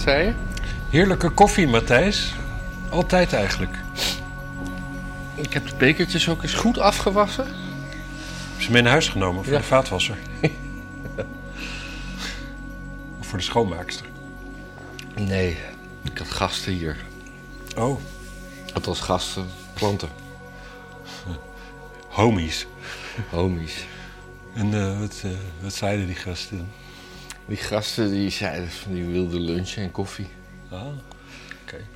[0.00, 0.32] zei je?
[0.90, 2.34] Heerlijke koffie, Matthijs.
[2.90, 3.76] Altijd eigenlijk.
[5.34, 7.44] Ik heb de bekertjes ook eens goed afgewassen.
[8.52, 9.58] Heb ze mee naar huis genomen voor Ja.
[9.58, 10.16] de vaatwasser?
[13.20, 14.06] of voor de schoonmaakster?
[15.16, 15.58] Nee,
[16.02, 16.96] ik had gasten hier.
[17.76, 18.00] Oh,
[18.72, 20.08] Het was gasten, klanten,
[22.08, 22.66] homies.
[23.30, 23.84] homies.
[24.54, 25.30] En eh, wat, eh,
[25.60, 26.68] wat zeiden die gasten?
[27.50, 30.26] Die gasten die zeiden van die wilde lunch en koffie.
[30.70, 30.86] Ah,
[31.62, 31.86] oké.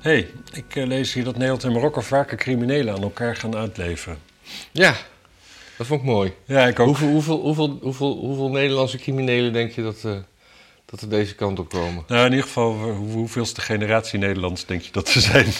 [0.00, 4.18] hey, ik eh, lees hier dat Nederland en Marokko vaker criminelen aan elkaar gaan uitleveren.
[4.70, 4.94] Ja,
[5.76, 6.32] dat vond ik mooi.
[6.44, 6.86] Ja, ik ook.
[6.86, 10.16] Hoeveel, hoeveel, hoeveel, hoeveel, hoeveel Nederlandse criminelen denk je dat, eh,
[10.84, 12.04] dat er deze kant op komen?
[12.06, 15.52] Nou, in ieder geval, hoe, hoeveelste generatie Nederlands denk je dat ze zijn?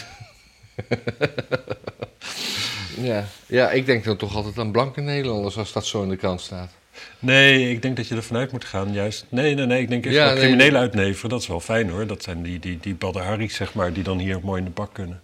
[2.97, 3.27] Ja.
[3.47, 6.41] ja, ik denk dan toch altijd aan blanke Nederlanders als dat zo in de krant
[6.41, 6.71] staat.
[7.19, 9.27] Nee, ik denk dat je ervan uit moet gaan, juist.
[9.29, 11.31] Nee, nee, nee, ik denk echt Ja, wel nee, criminelen uitleveren.
[11.31, 12.07] Dat is wel fijn hoor.
[12.07, 15.23] Dat zijn die, die, die zeg maar, die dan hier mooi in de bak kunnen.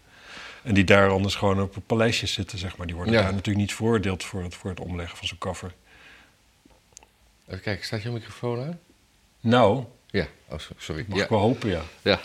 [0.63, 2.87] En die daar anders gewoon op paleisjes zitten, zeg maar.
[2.87, 3.23] Die worden Ja.
[3.23, 5.73] daar natuurlijk niet veroordeeld voor het, voor het omleggen van zo'n koffer.
[7.49, 8.79] Even kijken, staat je microfoon aan?
[9.41, 11.05] Nou, Ja, oh, so- sorry.
[11.09, 11.25] mag Ja.
[11.25, 11.83] ik wel hopen, ja.
[12.03, 12.21] ja.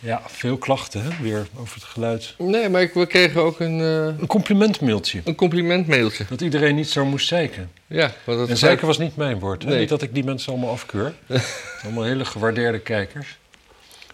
[0.00, 2.34] Ja, veel klachten hè, weer over het geluid.
[2.38, 5.20] Nee, maar ik, we kregen ook een, eh, Een complimentmailtje.
[5.24, 6.24] een complimentmailtje.
[6.28, 7.70] Dat iedereen niet zo moest zeiken.
[7.86, 9.62] Ja, want dat En zeiken was niet mijn woord.
[9.62, 9.68] Hè?
[9.68, 9.78] Nee.
[9.78, 11.14] Niet dat ik die mensen allemaal afkeur.
[11.84, 13.38] allemaal hele gewaardeerde kijkers.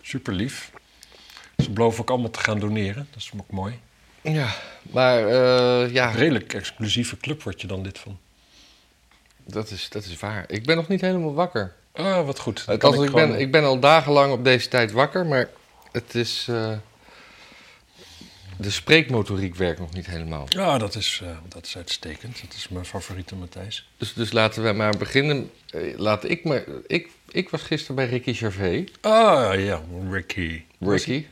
[0.03, 0.71] Super lief.
[1.57, 3.09] Ze beloven ook allemaal te gaan doneren.
[3.13, 3.79] Dat is ook mooi.
[4.21, 4.49] Ja,
[4.83, 8.19] maar eh, ja, Een redelijk exclusieve club word je dan dit van.
[9.47, 10.45] dat is, dat is waar.
[10.49, 11.75] Ik ben nog niet helemaal wakker.
[11.93, 12.65] Ah, wat goed.
[12.67, 15.49] Althans, ik, gewoon- ben, ik ben al dagenlang op deze tijd wakker, maar
[15.95, 16.47] het is...
[16.49, 16.73] eh,
[18.59, 20.47] de spreekmotoriek werkt nog niet helemaal.
[20.49, 22.41] Ja, dat is, eh, dat is uitstekend.
[22.41, 23.89] Dat is mijn favoriete Matthijs.
[23.97, 25.51] Dus, dus laten we maar beginnen.
[25.71, 28.91] Eh, laat ik, maar, ik, ik was gisteren bij Ricky Gervais.
[29.01, 30.63] Ah, ja, Ricky.
[30.81, 31.27] Ricky.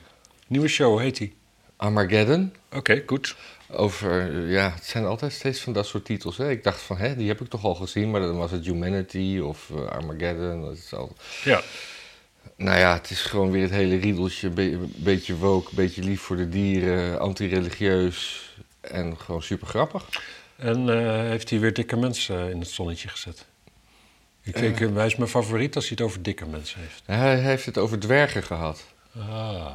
[0.47, 1.35] Nieuwe show, heet die?
[1.77, 2.53] Armageddon.
[2.73, 3.37] Oké, goed.
[3.71, 6.37] Over, ja, het zijn altijd steeds van dat soort titels.
[6.37, 6.51] Hè?
[6.51, 9.41] Ik dacht van, hè, die heb ik toch al gezien, maar dan was het Humanity
[9.43, 10.63] of Armageddon.
[10.63, 11.17] Dat is al...
[11.45, 11.63] Ja.
[12.57, 14.51] Nou ja, het is gewoon weer het hele riedeltje.
[14.55, 20.09] Een beetje woke, beetje lief voor de dieren, anti-religieus en gewoon super grappig.
[20.57, 23.47] En eh, heeft hij weer dikke mensen in het zonnetje gezet?
[24.43, 27.03] Ik denk, eh, hij is mijn favoriet als hij het over dikke mensen heeft.
[27.07, 28.85] Hij heeft het over dwergen gehad.
[29.19, 29.75] Ah.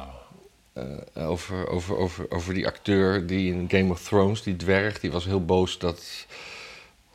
[0.72, 5.10] Eh, over, over, over, over die acteur die in Game of Thrones, die dwerg, die
[5.10, 6.26] was heel boos dat,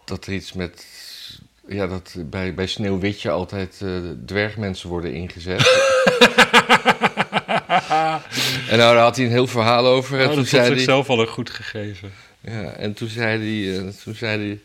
[0.06, 0.86] dat er iets met.
[1.68, 3.90] Ja, dat bij, bij Sneeuwwitje altijd eh,
[4.26, 5.60] dwergmensen worden ingezet.
[8.70, 10.18] en nou, daar had hij een heel verhaal over.
[10.20, 10.76] En Oh, toen dat zei hij.
[10.76, 12.12] zichzelf al een goed gegeven.
[12.42, 14.60] Ja, en toen zei hij, eh, toen zei hij,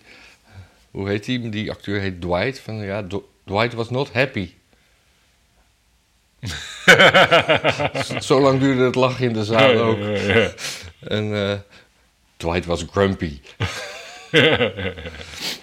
[0.90, 1.50] hoe heet hij?
[1.50, 2.58] Die acteur heet Dwight.
[2.60, 4.50] Van ja, D- Dwight was not happy.
[8.20, 9.98] Zo lang duurde het lachen in de zaal ook.
[9.98, 10.50] Ja, ja, ja.
[11.00, 11.54] En eh,
[12.36, 13.40] Dwight was grumpy.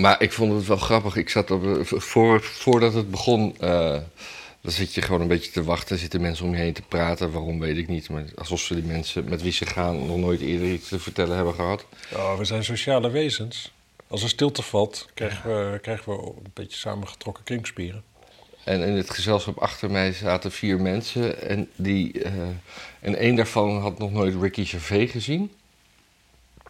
[0.00, 1.16] maar ik vond het wel grappig.
[1.16, 3.98] Ik zat op, voor, voordat het begon, eh,
[4.60, 5.98] dan zit je gewoon een beetje te wachten.
[5.98, 7.32] Zitten mensen om je heen te praten.
[7.32, 8.08] Waarom weet ik niet.
[8.08, 11.36] Maar alsof ze die mensen met wie ze gaan nog nooit eerder iets te vertellen
[11.36, 11.84] hebben gehad.
[12.14, 13.72] Oh, we zijn sociale wezens.
[14.08, 18.02] Als er stilte valt, krijgen we, krijgen we een beetje samengetrokken kringspieren.
[18.64, 21.48] En in het gezelschap achter mij zaten vier mensen.
[21.48, 22.32] En, die, eh,
[23.00, 25.50] en één daarvan had nog nooit Ricky Gervais gezien.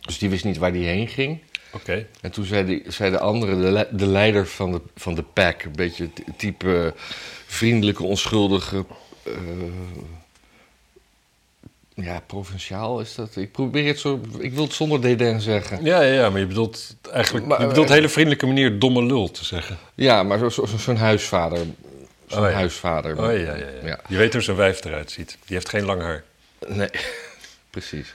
[0.00, 1.40] Dus die wist niet waar die heen ging.
[1.72, 2.06] Oké.
[2.20, 5.22] En toen zei, die, zei de andere, de, le- de leider van de, van de
[5.22, 6.94] pack, een beetje het type
[7.46, 8.84] vriendelijke, onschuldige.
[9.22, 9.32] eh,
[11.94, 13.36] ja, provinciaal is dat.
[13.36, 14.20] Ik probeer het zo.
[14.38, 15.84] Ik wil het zonder dédain zeggen.
[15.84, 17.46] Ja, ja, ja, maar je bedoelt eigenlijk...
[17.46, 19.78] Maar, je bedoelt eh, hele vriendelijke manier domme lul te zeggen.
[19.94, 21.58] Ja, maar zo'n zo, zo, huisvader.
[22.26, 22.54] Zo'n Oh ja.
[22.54, 23.18] huisvader.
[23.18, 23.66] Oh, ja, ja, ja.
[23.84, 24.00] Ja.
[24.08, 25.28] Je weet hoe zijn wijf eruit ziet.
[25.46, 26.24] Die heeft geen lang haar.
[26.66, 26.88] Nee,
[27.70, 28.14] precies.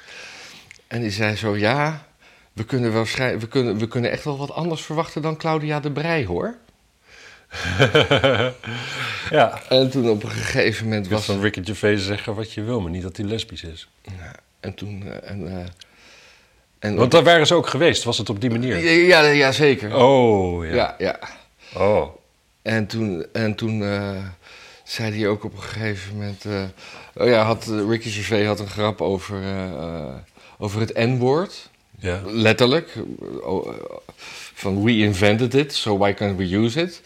[0.87, 2.07] En die zei zo: ja,
[2.53, 5.79] we kunnen, wel schrij- we, kunnen, we kunnen echt wel wat anders verwachten dan Claudia
[5.79, 6.55] de Brij hoor.
[9.29, 9.61] ja.
[9.69, 12.91] En toen op een gegeven moment was van Ricky Gervais zeggen wat je wil, maar
[12.91, 13.87] niet dat hij lesbisch is.
[14.01, 15.03] Ja, en toen.
[15.07, 15.65] eh, en, eh,
[16.79, 18.77] en Want daar waren ze ook geweest, was het op die manier?
[18.77, 19.95] ja, ja, ja, zeker.
[19.95, 20.73] Oh, ja.
[20.73, 20.95] ja.
[20.97, 21.19] ja.
[21.75, 22.07] Oh.
[22.61, 24.17] En toen, en toen eh,
[24.83, 26.45] zei hij ook op een gegeven moment.
[26.45, 26.63] eh,
[27.15, 29.41] oh ja, had, Ricky Gervais had een grap over,
[30.57, 31.69] over het N-woord.
[32.03, 32.21] Ja.
[32.25, 32.93] Letterlijk.
[33.41, 33.73] Oh,
[34.53, 37.01] van we invented it, so why can't we use it?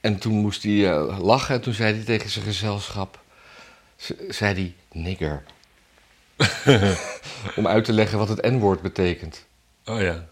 [0.00, 3.20] En toen moest hij eh, lachen en toen zei hij tegen zijn gezelschap...
[4.28, 5.42] zei hij, nigger.
[7.56, 9.44] Om uit te leggen wat het N-woord betekent.
[9.84, 10.28] Oh ja.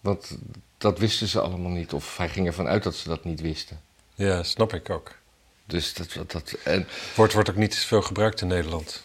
[0.00, 0.38] Want
[0.78, 1.92] dat wisten ze allemaal niet.
[1.92, 3.80] Of hij ging ervan uit dat ze dat niet wisten.
[4.14, 5.14] Ja, snap ik ook.
[5.64, 9.02] Dus dat, dat, dat en Woord wordt ook niet veel gebruikt in Nederland.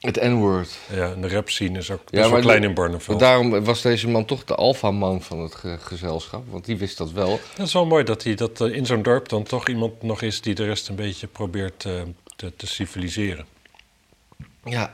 [0.00, 0.78] Het N-word.
[0.92, 3.18] Ja, en de rap scene is ook Ja, maar klein in Barneveld.
[3.20, 6.42] Daarom was deze man toch de alfaman van het ge- gezelschap.
[6.50, 7.40] Want die wist dat wel.
[7.56, 10.22] Dat is wel mooi dat, hij, dat er in zo'n dorp dan toch iemand nog
[10.22, 11.92] is die de rest een beetje probeert eh,
[12.36, 13.46] te, te civiliseren.
[14.64, 14.90] Ja.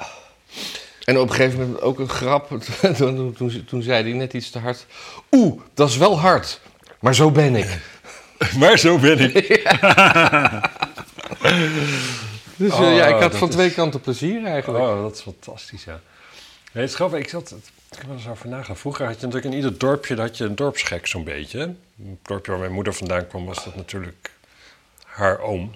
[1.04, 2.48] En op een gegeven moment ook een grap.
[2.96, 4.86] toen, toen, toen zei hij net iets te hard.
[5.30, 6.60] Oeh, dat is wel hard.
[7.00, 7.78] Maar zo ben ik.
[8.58, 9.62] Maar zo ben ik.
[12.56, 14.84] Dus eh, Oh, ja, ik had dat van is- twee kanten plezier eigenlijk.
[14.84, 16.00] Oh, dat is fantastisch, ja.
[16.72, 17.18] Nee, het is grappig.
[17.18, 17.50] Ik, zat,
[17.90, 18.80] ik heb er eens over nagedacht.
[18.80, 21.58] Vroeger had je natuurlijk in ieder dorpje dat had je een dorpsgek zo'n beetje.
[21.58, 21.76] Het
[22.22, 24.30] dorpje waar mijn moeder vandaan kwam was dat natuurlijk
[25.04, 25.74] haar oom.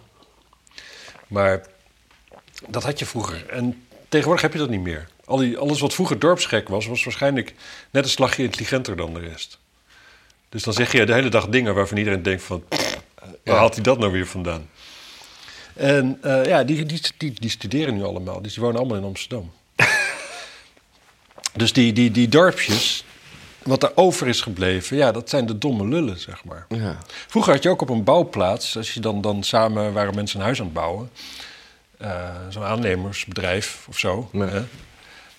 [1.26, 1.66] Maar
[2.68, 3.46] dat had je vroeger.
[3.48, 5.08] En tegenwoordig heb je dat niet meer.
[5.24, 7.54] Al die, alles wat vroeger dorpsgek was, was waarschijnlijk
[7.90, 9.58] net een slagje intelligenter dan de rest.
[10.48, 12.64] Dus dan zeg je de hele dag dingen waarvan iedereen denkt van...
[13.44, 14.68] Waar haalt hij dat nou weer vandaan?
[15.74, 18.42] En eh, ja, die, die, die, die studeren nu allemaal.
[18.42, 19.52] Dus die wonen allemaal in Amsterdam.
[21.60, 23.04] dus die, die, die dorpjes,
[23.62, 24.96] wat er over is gebleven...
[24.96, 26.66] ja, dat zijn de domme lullen, zeg maar.
[26.68, 26.98] Ja.
[27.06, 28.76] Vroeger had je ook op een bouwplaats...
[28.76, 31.10] als je dan, dan samen waren mensen een huis aan het bouwen...
[31.98, 34.30] eh, zo'n aannemersbedrijf of zo...
[34.32, 34.62] Hè.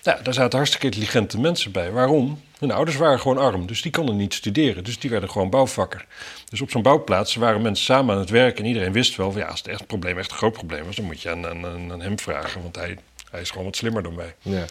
[0.04, 1.90] Ja, daar zaten hartstikke intelligente mensen bij.
[1.90, 2.42] Waarom?
[2.58, 4.84] Hun ouders waren gewoon arm, dus die konden niet studeren.
[4.84, 6.06] Dus die werden gewoon bouwvakker.
[6.48, 8.58] Dus op zo'n bouwplaats waren mensen samen aan het werk...
[8.58, 10.84] en iedereen wist wel, van, ja, als het echt een probleem, echt een groot probleem
[10.84, 10.96] was...
[10.96, 12.98] dan moet je aan, aan, aan hem vragen, want hij,
[13.30, 14.34] hij is gewoon wat slimmer dan wij.
[14.42, 14.64] Ja.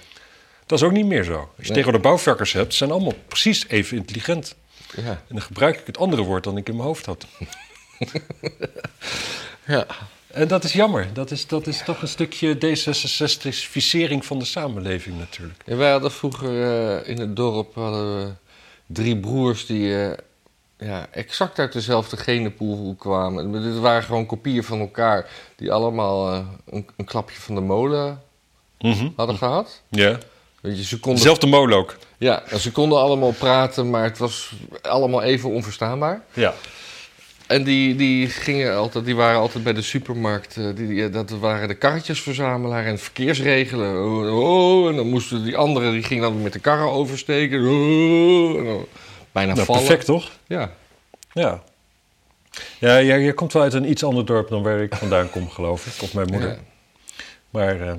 [0.66, 1.34] Dat is ook niet meer zo.
[1.38, 1.74] Als je Nee.
[1.74, 4.56] tegen de bouwvakkers hebt, zijn allemaal precies even intelligent.
[4.96, 5.04] Ja.
[5.10, 7.26] En dan gebruik ik het andere woord dan ik in mijn hoofd had.
[9.66, 9.86] ja.
[10.34, 11.08] En dat is jammer.
[11.14, 15.62] Dat is, dat is toch een stukje D66-ficering van de samenleving natuurlijk.
[15.66, 18.32] Ja, wij hadden vroeger eh, in het dorp hadden we
[18.86, 20.18] drie broers die eh,
[20.78, 23.52] ja, exact uit dezelfde genenpool kwamen.
[23.64, 26.40] Dit waren gewoon kopieën van elkaar die allemaal eh,
[26.70, 28.22] een, een klapje van de molen
[29.16, 29.82] hadden gehad.
[29.90, 30.18] Ja.
[30.62, 31.98] Weet je, ze konden, Dezelfde molen ook.
[32.18, 34.52] ja, en ze konden allemaal praten, maar het was
[34.82, 36.22] allemaal even onverstaanbaar.
[36.34, 36.54] Ja.
[37.52, 40.58] En die, die, gingen altijd, die waren altijd bij de supermarkt.
[40.58, 44.04] eh, Die, die- dat waren de karretjesverzamelaar en verkeersregelen.
[44.06, 47.60] Oh, oh, en dan moesten die anderen, die gingen dan met de karren oversteken.
[47.68, 48.86] Oh, en dan
[49.32, 49.82] bijna Nou, vallen.
[49.82, 50.32] perfect toch?
[50.48, 50.72] Ja.
[51.34, 51.64] Ja.
[52.80, 55.50] Ja, jij, jij komt wel uit een iets ander dorp dan waar ik vandaan kom,
[55.50, 56.02] geloof ik.
[56.04, 56.50] Of mijn moeder.
[56.50, 56.58] Ja.
[57.50, 57.94] Maar eh,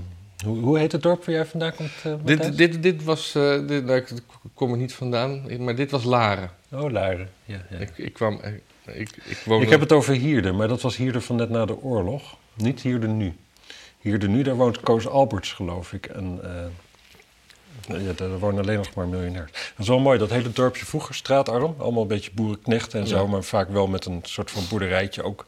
[0.44, 2.12] hoe, hoe heet het dorp waar jij vandaan komt, eh?
[2.24, 4.08] Dit, dit, dit was, eh, dit, nou, ik
[4.54, 6.50] kom er niet vandaan, maar dit was Laren.
[6.72, 7.30] Oh, Laren.
[7.44, 7.78] Ja, ja.
[7.78, 8.52] Ik, ik kwam, eh,
[8.86, 9.64] ik, ik woonde...
[9.64, 12.36] Ik heb het over Hierden, maar dat was Hierden van net na de oorlog.
[12.54, 13.36] Niet Hierden nu.
[13.98, 16.06] Hierden nu, daar woont Koos Alberts, geloof ik.
[16.06, 19.52] En eh, ja, daar wonen alleen nog maar miljonairs.
[19.52, 21.74] Dat is wel mooi, dat hele dorpje vroeger, straatarm.
[21.78, 25.46] Allemaal een beetje boerenknechten en zo, maar vaak wel met een soort van boerderijtje ook.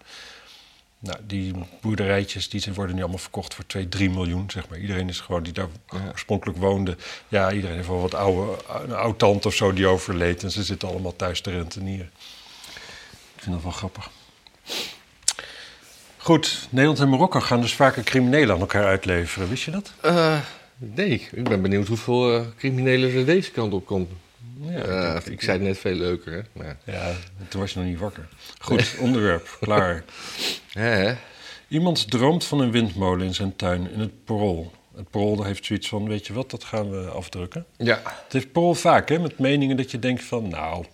[0.99, 4.79] Nou, die boerderijtjes die worden nu allemaal verkocht voor 2, 3 miljoen, zeg maar.
[4.79, 6.09] Iedereen is gewoon, die daar Ja.
[6.11, 6.97] oorspronkelijk woonde...
[7.29, 10.43] Ja, iedereen heeft wel wat oude, een oud tante of zo die overleed...
[10.43, 12.11] en ze zitten allemaal thuis te rentenieren.
[13.45, 14.11] Ik vind dat wel grappig.
[16.17, 19.49] Goed, Nederland en Marokko gaan dus vaker criminelen aan elkaar uitleveren.
[19.49, 19.93] Wist je dat?
[20.01, 20.39] Eh,
[20.77, 24.11] nee, ik ben benieuwd hoeveel eh, criminelen er deze kant op komt.
[24.61, 26.41] Ja, Eh, ik, zei het net veel leuker, hè.
[26.53, 27.13] Maar, Ja,
[27.49, 28.29] toen was je nog niet wakker.
[28.59, 30.05] Goed, onderwerp, klaar.
[30.73, 31.15] hè?
[31.69, 34.73] Iemand droomt van een windmolen in zijn tuin in het Parool.
[34.97, 37.67] Het Parool heeft zoiets van, weet je wat, dat gaan we afdrukken.
[37.77, 38.01] Ja.
[38.05, 40.85] Het heeft Parool vaak, hè, met meningen dat je denkt van, nou...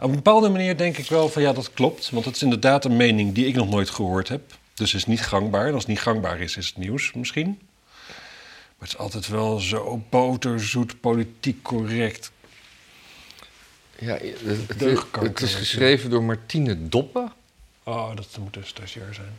[0.00, 2.10] Op een bepaalde manier denk ik wel van, ja, dat klopt.
[2.10, 4.40] Want het is inderdaad een mening die ik nog nooit gehoord heb.
[4.74, 5.66] Dus is niet gangbaar.
[5.66, 7.58] En als het niet gangbaar is, is het nieuws misschien.
[8.78, 12.32] Maar het is altijd wel zo boterzoet, politiek correct.
[13.98, 17.32] Ja, het, het- Deugdkanker, het is geschreven door Martine Doppen.
[17.82, 19.38] Oh, dat moet een stagiair zijn.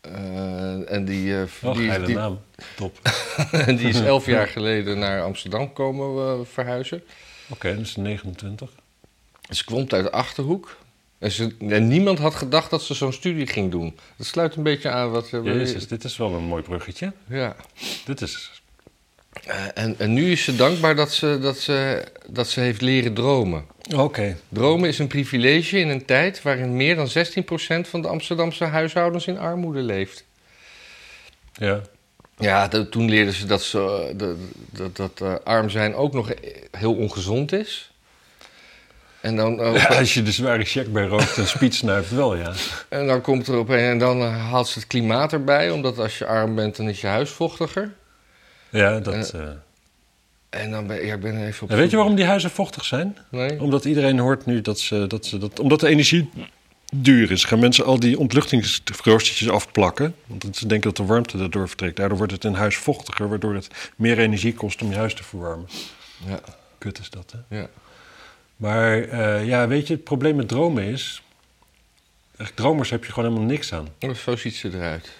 [0.00, 2.40] Eh, en die, Wel die, die, naam.
[2.76, 2.98] Top.
[3.66, 7.02] die is elf jaar geleden naar Amsterdam komen eh, verhuizen.
[7.48, 8.70] Oké, dat is 29.
[9.50, 10.76] Ze komt uit de Achterhoek.
[11.18, 13.98] En, ze, en niemand had gedacht dat ze zo'n studie ging doen.
[14.16, 15.30] Dat sluit een beetje aan wat...
[15.32, 17.12] eh, Jezus, dit is wel een mooi bruggetje.
[17.28, 17.56] Ja.
[18.04, 18.50] Dit is...
[19.44, 23.14] Eh, en, en nu is ze dankbaar dat ze, dat, ze, dat ze heeft leren
[23.14, 23.64] dromen.
[23.94, 24.36] Oké.
[24.48, 29.26] Dromen is een privilege in een tijd waarin meer dan 16% van de Amsterdamse huishoudens
[29.26, 30.24] in armoede leeft.
[31.52, 31.80] Ja.
[32.38, 33.78] Ja, de- toen leerden ze dat, ze,
[34.10, 36.30] eh, de- dat, dat eh, arm zijn ook nog
[36.70, 37.90] heel ongezond is.
[39.26, 42.52] En dan, eh, Als je de zware check bij rookt en speed snuift, wel ja.
[42.88, 45.98] en dan komt er op een en dan eh, haalt ze het klimaat erbij, omdat
[45.98, 47.92] als je arm bent, dan is je huis vochtiger.
[48.68, 49.30] Ja, dat...
[49.30, 49.40] eh.
[50.50, 51.70] En dan ben ja, ik ben even op.
[51.70, 53.16] En weet je waarom die huizen vochtig zijn?
[53.30, 53.60] Nee?
[53.60, 55.06] Omdat iedereen hoort nu dat ze...
[55.06, 56.30] Dat ze dat, omdat de energie
[56.94, 60.14] duur is, gaan mensen al die ontluchtingsroostertjes afplakken.
[60.26, 61.96] Want ze denken dat de warmte daardoor vertrekt.
[61.96, 65.24] Daardoor wordt het in huis vochtiger, waardoor het meer energie kost om je huis te
[65.24, 65.68] verwarmen.
[66.26, 66.40] Ja,
[66.78, 67.58] Kut is dat, hè?
[67.58, 67.68] ja.
[68.56, 71.22] Maar eh, ja, weet je, het probleem met dromen is...
[72.36, 73.88] Echt, dromers heb je gewoon helemaal niks aan.
[74.00, 75.12] Oh, Zo ziet ze eruit.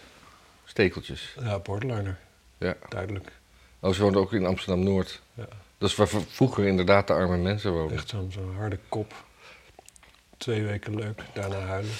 [0.64, 1.35] Stekeltjes.
[1.43, 2.19] Ja, borderliner,
[2.59, 2.75] Ja.
[2.88, 3.33] duidelijk.
[3.81, 5.21] Oh, ze woont ook in Amsterdam-Noord.
[5.35, 5.47] Ja.
[5.78, 7.97] Dat is waar vroeger inderdaad de arme mensen woonden.
[7.97, 9.12] Echt zo'n zo'n harde kop.
[10.37, 11.93] Twee weken leuk, daarna huilen.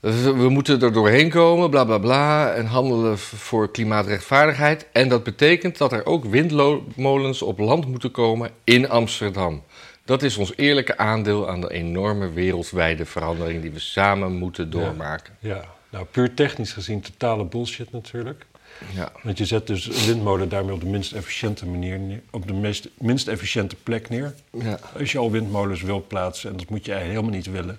[0.00, 4.86] Dus we moeten er doorheen komen, bla bla bla, en handelen voor klimaatrechtvaardigheid.
[4.92, 9.62] En dat betekent dat er ook windmolens op land moeten komen in Amsterdam.
[10.04, 15.34] Dat is ons eerlijke aandeel aan de enorme wereldwijde verandering die we samen moeten doormaken.
[15.38, 18.46] Ja, nou puur technisch gezien totale bullshit natuurlijk.
[18.94, 22.46] Ja, Want je zet dus een windmolen daarmee op de minst efficiënte manier neer, op
[22.46, 24.34] de meest, minst efficiënte plek neer.
[24.50, 27.78] ja, Als je al windmolens wil plaatsen, en dat moet je eigenlijk helemaal niet willen.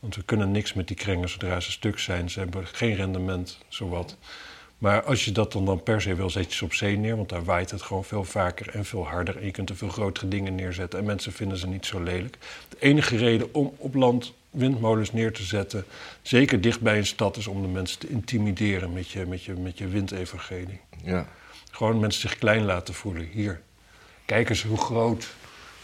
[0.00, 2.30] Want we kunnen niks met die krengen zodra ze stuk zijn.
[2.30, 4.16] Ze hebben geen rendement, zowat.
[4.78, 7.16] Maar als je dat dan, dan per se wil, zet je ze op zee neer.
[7.16, 9.36] Want daar waait het gewoon veel vaker en veel harder.
[9.36, 10.98] En je kunt er veel grotere dingen neerzetten.
[10.98, 12.38] En mensen vinden ze niet zo lelijk.
[12.68, 15.84] De enige reden om op land windmolens neer te zetten...
[16.22, 19.52] zeker dicht bij een stad, is om de mensen te intimideren met je, met je,
[19.52, 20.80] met je windevangelie.
[21.02, 21.26] ja.
[21.70, 23.28] Gewoon mensen zich klein laten voelen.
[23.32, 23.60] Hier,
[24.24, 25.34] kijk eens hoe groot,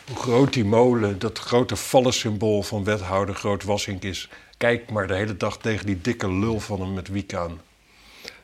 [0.06, 4.28] hoe groot die molen, dat grote vallensymbool van wethouder Groot Wassink is.
[4.56, 7.60] Kijk maar de hele dag tegen die dikke lul van hem met wiek aan.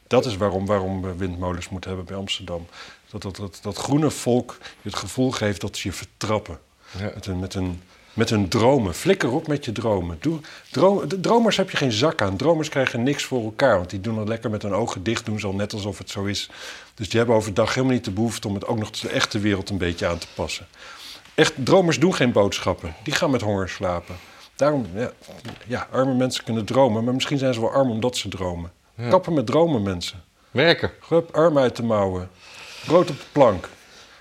[0.07, 2.67] Dat is waarom, waarom we windmolens moeten hebben bij Amsterdam.
[3.11, 6.59] Dat, dat, dat, dat groene volk je het gevoel geeft dat ze je vertrappen.
[6.99, 7.11] Ja.
[7.15, 7.83] Met, hun, met, hun,
[8.13, 8.95] met hun dromen.
[8.95, 10.17] Flikker op met je dromen.
[10.21, 12.37] Doe, droom, de dromers heb je geen zak aan.
[12.37, 13.77] Dromers krijgen niks voor elkaar.
[13.77, 15.25] Want die doen het lekker met hun ogen dicht.
[15.25, 16.51] Doen ze al net alsof het zo is.
[16.95, 19.71] Dus die hebben overdag helemaal niet de behoefte om het ook nog de echte wereld
[19.71, 20.67] een beetje aan te passen.
[21.35, 22.95] Echt, dromers doen geen boodschappen.
[23.03, 24.17] Die gaan met honger slapen.
[24.57, 25.13] Daarom, ja,
[25.67, 27.05] ja, arme mensen kunnen dromen.
[27.05, 28.73] Maar misschien zijn ze wel arm omdat ze dromen.
[28.97, 29.09] Ja.
[29.09, 30.23] Kappen met dromen, mensen.
[30.50, 30.91] Werken.
[31.09, 32.29] Hup, arm uit de mouwen.
[32.87, 33.69] Brood op de plank.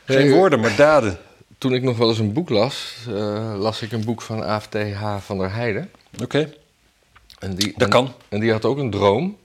[0.06, 1.18] Geen Hey, woorden, maar daden.
[1.58, 5.16] Toen ik nog wel eens een boek las, eh, las ik een boek van AFTH
[5.20, 5.92] van der Heijden.
[6.24, 6.54] Oké,
[7.40, 8.14] En die, dat en- kan.
[8.30, 9.38] En die had ook een droom.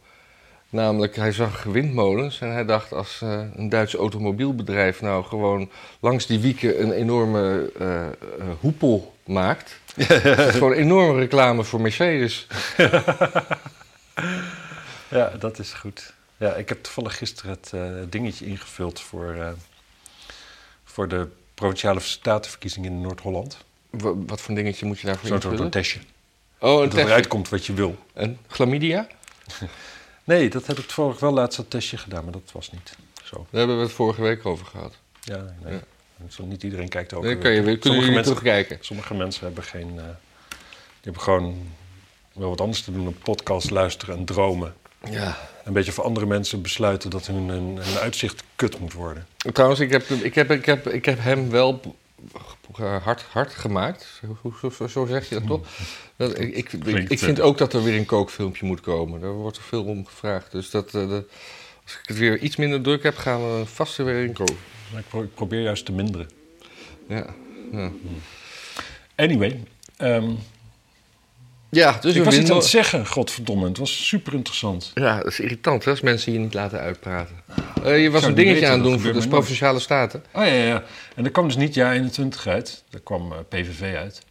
[0.68, 5.70] Namelijk, hij zag windmolens en hij dacht als eh, een Duits automobielbedrijf nou gewoon
[6.00, 8.06] langs die wieken een enorme eh,
[8.60, 9.80] hoepel maakt.
[9.96, 12.46] is het gewoon enorme reclame voor Mercedes.
[12.76, 13.04] Ja,
[15.38, 16.12] dat is goed.
[16.36, 19.48] Ja, ik heb toevallig gisteren het eh, dingetje ingevuld voor, eh,
[20.84, 23.56] voor de provinciale statenverkiezingen in Noord-Holland.
[23.90, 25.70] Wa- wat voor dingetje moet je daarvoor Zo'n soort invullen?
[25.72, 26.00] testje.
[26.58, 27.96] Oh, een Dat eruit komt wat je wil.
[28.14, 29.06] Een chlamydia?
[30.24, 33.36] Nee, dat heb ik toevallig wel laatst dat testje gedaan, maar dat was niet zo.
[33.36, 34.94] Daar hebben we het vorige week over gehad.
[35.20, 35.52] Ja, nee.
[35.62, 35.72] nee.
[35.72, 35.80] Ja.
[36.28, 37.22] Zo, niet iedereen kijkt ook.
[37.22, 38.78] Dan kan je sommige, jullie mensen, terugkijken.
[38.80, 39.88] sommige mensen hebben geen...
[39.98, 40.04] eh,
[40.44, 41.72] die hebben gewoon
[42.32, 43.06] wel wat anders te doen.
[43.06, 44.74] Een podcast luisteren en dromen.
[45.10, 45.38] Ja.
[45.64, 49.26] Een beetje voor andere mensen besluiten dat hun, hun, hun uitzicht kut moet worden.
[49.52, 51.80] Trouwens, ik heb, ik heb, ik heb, ik heb hem wel
[53.02, 54.20] hard, hard gemaakt.
[54.60, 55.66] Zo, zo, zo zeg je dat toch?
[56.16, 56.72] Dat, ik, ik,
[57.08, 59.20] ik, vind eh, ook dat er weer een kookfilmpje moet komen.
[59.20, 60.52] Daar wordt er veel om gevraagd.
[60.52, 61.24] Dus dat, eh, dat-
[61.84, 64.56] als ik het weer iets minder druk heb, gaan we vast er weer in koken.
[64.96, 66.30] Ik, pro- ik probeer juist te minderen.
[67.08, 67.26] Ja,
[67.72, 67.90] ja.
[69.16, 69.62] Anyway,
[69.96, 70.32] ehm,
[71.70, 73.68] ja dus ik was iets aan het zeggen, godverdomme.
[73.68, 74.90] Het was super interessant.
[74.94, 77.36] Ja, dat is irritant hè, als mensen je niet laten uitpraten.
[77.84, 79.28] Eh, je was een dingetje weten, aan het doen voor de.
[79.28, 80.24] Provinciale Staten.
[80.32, 80.82] Oh ja, ja, ja.
[81.14, 82.82] En er kwam dus niet jaar 21 uit.
[82.90, 84.22] Daar kwam eh, PVV uit.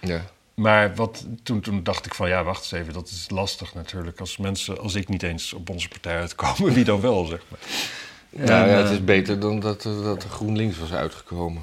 [0.00, 0.24] Ja.
[0.54, 2.92] Maar wat, toen, toen dacht ik van, ja, wacht eens even.
[2.92, 4.20] Dat is lastig natuurlijk.
[4.20, 7.60] Als mensen, als ik niet eens op onze partij uitkomen, wie dan wel, zeg maar.
[8.30, 11.62] Ja, En, ja, eh, het is beter dan dat, eh, dat er GroenLinks was uitgekomen.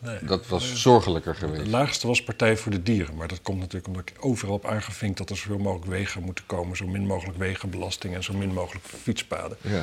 [0.00, 0.18] Nee.
[0.22, 1.66] Dat was zorgelijker geweest.
[1.66, 3.14] laagste was Partij voor de Dieren.
[3.14, 6.46] Maar dat komt natuurlijk omdat ik overal heb aangevinkt dat er zoveel mogelijk wegen moeten
[6.46, 6.76] komen.
[6.76, 9.56] Zo min mogelijk wegenbelasting en zo min mogelijk fietspaden.
[9.60, 9.82] Ja.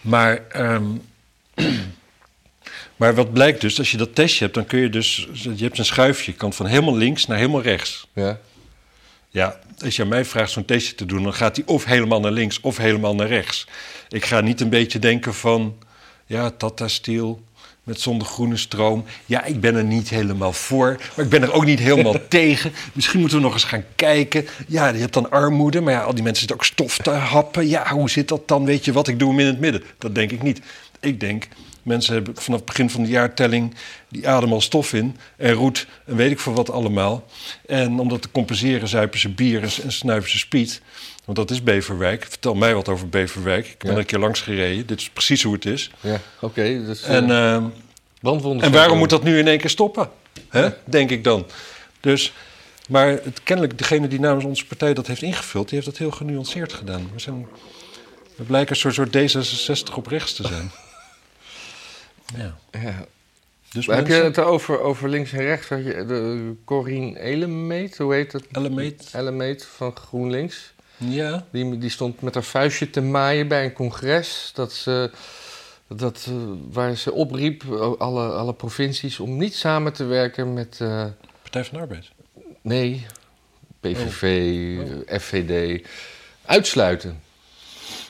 [0.00, 0.84] Maar, ehm,
[2.96, 5.28] maar wat blijkt dus, als je dat testje hebt, dan kun je dus...
[5.32, 8.06] Je hebt een schuifje, je kan van helemaal links naar helemaal rechts.
[8.12, 8.38] Ja.
[9.28, 12.20] Ja, als je aan mij vraagt zo'n testje te doen, dan gaat hij of helemaal
[12.20, 13.66] naar links of helemaal naar rechts.
[14.08, 15.78] Ik ga niet een beetje denken van,
[16.26, 17.45] ja, Tata Steel
[17.86, 19.04] met zonder groene stroom.
[19.26, 22.72] Ja, ik ben er niet helemaal voor, maar ik ben er ook niet helemaal tegen.
[22.92, 24.46] Misschien moeten we nog eens gaan kijken.
[24.68, 27.68] Ja, je hebt dan armoede, maar ja, al die mensen zitten ook stof te happen.
[27.68, 28.64] Ja, hoe zit dat dan?
[28.64, 29.82] Weet je wat, ik doe hem in het midden.
[29.98, 30.60] Dat denk ik niet.
[31.00, 31.48] Ik denk,
[31.82, 33.74] mensen hebben vanaf het begin van de jaartelling...
[34.08, 37.26] die ademen al stof in en roet en weet ik veel wat allemaal.
[37.66, 40.80] En om dat te compenseren zuipen ze bier en, en snuiven ze speed.
[41.26, 42.24] Want dat is Beverwijk.
[42.28, 43.66] Vertel mij wat over Beverwijk.
[43.66, 43.92] Ik ben Ja.
[43.94, 44.86] er een keer langs gereden.
[44.86, 45.90] Dit is precies hoe het is.
[46.00, 46.62] Ja, oké.
[46.62, 47.72] dus, eh, En,
[48.20, 48.66] brandwonden.
[48.66, 50.10] en waarom moet dat nu in één keer stoppen?
[50.48, 50.68] Hè?
[50.84, 51.46] Denk ik dan.
[52.00, 52.32] Dus
[52.88, 56.10] Maar het, kennelijk, degene die namens onze partij dat heeft ingevuld, die heeft dat heel
[56.10, 57.10] genuanceerd gedaan.
[57.14, 57.46] We, zijn,
[58.36, 59.16] we blijken een soort, soort
[59.90, 60.70] D66 op rechts te zijn.
[62.36, 62.56] ja.
[62.80, 63.04] Ja.
[63.72, 65.68] Dus heb je het over, over links en rechts?
[65.68, 68.42] Had je de Corine Elemeet, hoe heet dat?
[68.52, 69.10] Elemeet.
[69.14, 70.74] Elemeet van GroenLinks.
[70.96, 71.46] Ja.
[71.50, 74.50] Die, die stond met haar vuistje te maaien bij een congres.
[74.54, 75.10] Dat ze,
[75.88, 76.34] dat, eh,
[76.70, 80.78] waar ze opriep eh, alle, alle provincies om niet samen te werken met.
[80.80, 81.04] eh,
[81.42, 82.10] Partij van de Arbeid.
[82.62, 83.06] nee,
[83.80, 84.22] PVV,
[84.78, 85.02] Oh.
[85.06, 85.86] eh, FVD.
[86.44, 87.20] Uitsluiten.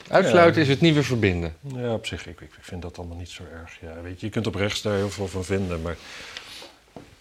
[0.09, 0.67] Uitsluiten Ja.
[0.67, 1.57] is het nieuwe verbinden.
[1.75, 3.79] Ja, op zich, ik, ik vind dat allemaal niet zo erg.
[3.81, 5.97] Ja, weet je, je kunt op rechts daar heel veel van vinden, maar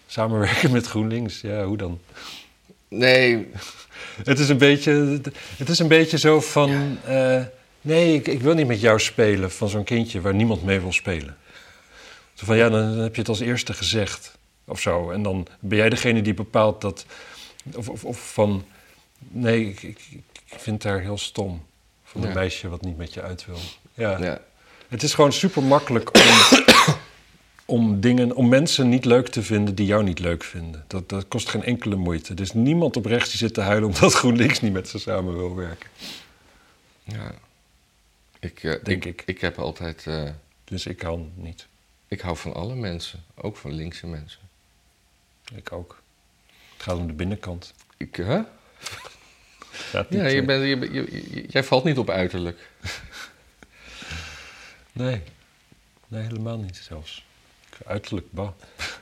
[0.06, 2.00] samenwerken met GroenLinks, ja, hoe dan?
[2.88, 3.50] Nee,
[4.24, 5.20] Het is een beetje,
[5.56, 7.42] het is een beetje zo van, eh,
[7.80, 10.92] nee, ik, ik wil niet met jou spelen, van zo'n kindje waar niemand mee wil
[10.92, 11.36] spelen.
[12.34, 15.10] Zo van, ja, dan heb je het als eerste gezegd, of zo.
[15.10, 17.06] En dan ben jij degene die bepaalt dat,
[17.74, 18.64] of, of, of van,
[19.18, 19.98] nee, ik, ik,
[20.50, 21.64] ik vind haar heel stom.
[22.04, 22.34] Van een Ja.
[22.34, 23.58] meisje wat niet met je uit wil.
[23.94, 24.18] Ja.
[24.20, 24.40] ja.
[24.88, 26.22] Het is gewoon super makkelijk om,
[27.66, 30.84] om dingen, om mensen niet leuk te vinden die jou niet leuk vinden.
[30.86, 32.32] Dat, dat kost geen enkele moeite.
[32.34, 35.36] Er is niemand op rechts die zit te huilen omdat GroenLinks niet met ze samen
[35.36, 35.90] wil werken.
[37.04, 37.34] ja.
[38.40, 39.22] Ik, eh, Denk ik, ik.
[39.26, 40.06] ik heb altijd.
[40.06, 40.30] eh,
[40.64, 41.66] Dus ik kan niet.
[42.08, 44.40] ik hou van alle mensen, ook van linkse mensen.
[45.54, 46.02] Ik ook.
[46.72, 47.74] Het gaat om de binnenkant.
[47.96, 48.40] Ik, hè?
[50.10, 52.68] Ja, je bent, je, je- je- jij valt niet op uiterlijk.
[54.92, 55.22] Nee.
[56.08, 57.24] Nee, helemaal niet zelfs.
[57.86, 58.48] Uiterlijk, bah.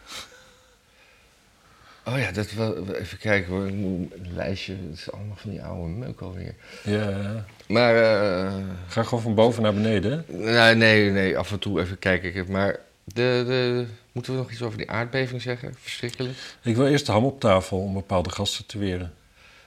[2.06, 3.66] Oh ja, dat wel, even kijken hoor.
[3.66, 6.54] Ik moet- Een lijstje, het is allemaal van die oude meuk alweer.
[6.82, 8.52] Ja, Maar, eh,
[8.88, 10.24] ga gewoon van boven naar beneden.
[10.28, 12.34] nee, nee, nee, af en toe even kijken.
[12.34, 15.74] Ik- Maar de, de, moeten we nog iets over die aardbeving zeggen?
[15.80, 16.34] Verschrikkelijk.
[16.62, 19.12] Ik wil eerst de ham op tafel om bepaalde gasten te weren.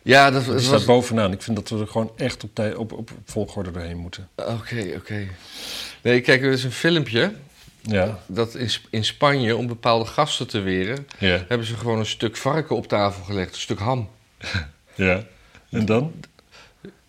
[0.01, 0.85] Ja, dat, Die dat staat was...
[0.85, 1.31] bovenaan.
[1.31, 4.29] Ik vind dat we er gewoon echt op, op, op volgorde doorheen moeten.
[4.35, 5.27] Oké, oké.
[6.01, 7.31] Nee, kijk, er is een filmpje
[7.87, 8.19] Ja.
[8.25, 11.45] dat in, in Spanje, om bepaalde gasten te weren, Ja.
[11.47, 14.09] hebben ze gewoon een stuk varken op tafel gelegd, een stuk ham.
[14.95, 15.23] Ja.
[15.69, 16.13] En dan?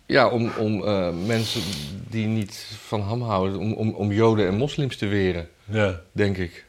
[0.07, 1.63] Ja, om, om eh, mensen
[2.09, 6.01] die niet van ham houden, om, om, om joden en moslims te weren, Ja.
[6.13, 6.65] denk ik.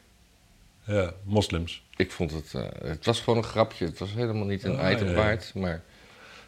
[0.84, 1.82] Ja, moslims.
[1.96, 3.84] Ik vond het, eh, het was gewoon een grapje.
[3.84, 5.14] Het was helemaal niet een Ah, item ja.
[5.14, 5.82] waard, maar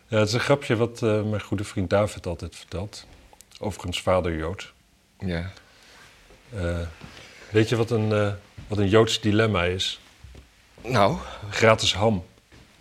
[0.08, 3.06] Ja, het is een grapje wat eh, mijn goede vriend David altijd vertelt.
[3.58, 4.72] Overigens vader Jood.
[5.18, 5.50] ja.
[7.52, 8.28] Weet je wat een, eh,
[8.66, 10.00] wat een Joods dilemma is?
[10.82, 11.16] Nou,
[11.50, 12.24] Gratis ham.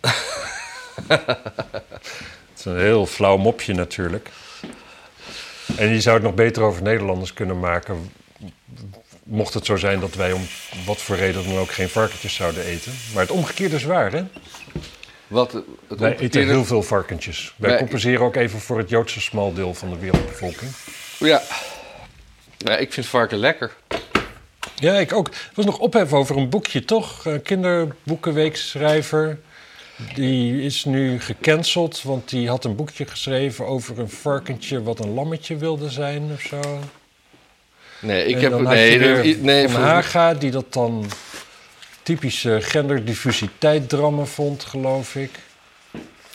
[1.06, 4.28] het is een heel flauw mopje natuurlijk.
[5.76, 8.12] En je zou het nog beter over Nederlanders kunnen maken.
[9.22, 10.46] Mocht het zo zijn dat wij om
[10.86, 12.92] wat voor reden dan ook geen varkentjes zouden eten.
[13.12, 14.24] Maar het omgekeerde is waar, hè?
[15.26, 17.54] wat het Wij eten heel veel varkentjes.
[17.56, 20.70] Wij Wij- compenseren ook even voor het Joodse smaldeel van de wereldbevolking.
[21.18, 21.42] Ja.
[22.58, 23.72] ja, ik vind varken lekker.
[24.82, 25.26] Ja, ik ook.
[25.28, 27.24] Er was nog ophef over een boekje, toch?
[27.24, 29.38] Een kinderboekenweekschrijver.
[30.14, 35.14] Die is nu gecanceld, want die had een boekje geschreven over een varkentje wat een
[35.14, 36.60] lammetje wilde zijn of zo.
[38.00, 38.60] Nee, ik En heb...
[38.60, 41.06] Nee, nee, nee, Van Haga, die dat dan
[42.02, 45.30] typische genderdiversiteit drammen vond, geloof ik.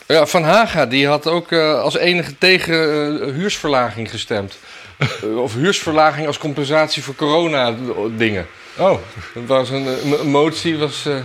[0.08, 2.76] Ja, Van Haga, die had ook eh, als enige tegen
[3.22, 4.58] eh, huursverlaging gestemd.
[4.98, 8.48] Eh, of huursverlaging als compensatie voor corona-dingen.
[8.78, 9.00] Oh,
[9.34, 11.06] Dat was een, een, een motie, was...
[11.06, 11.18] eh,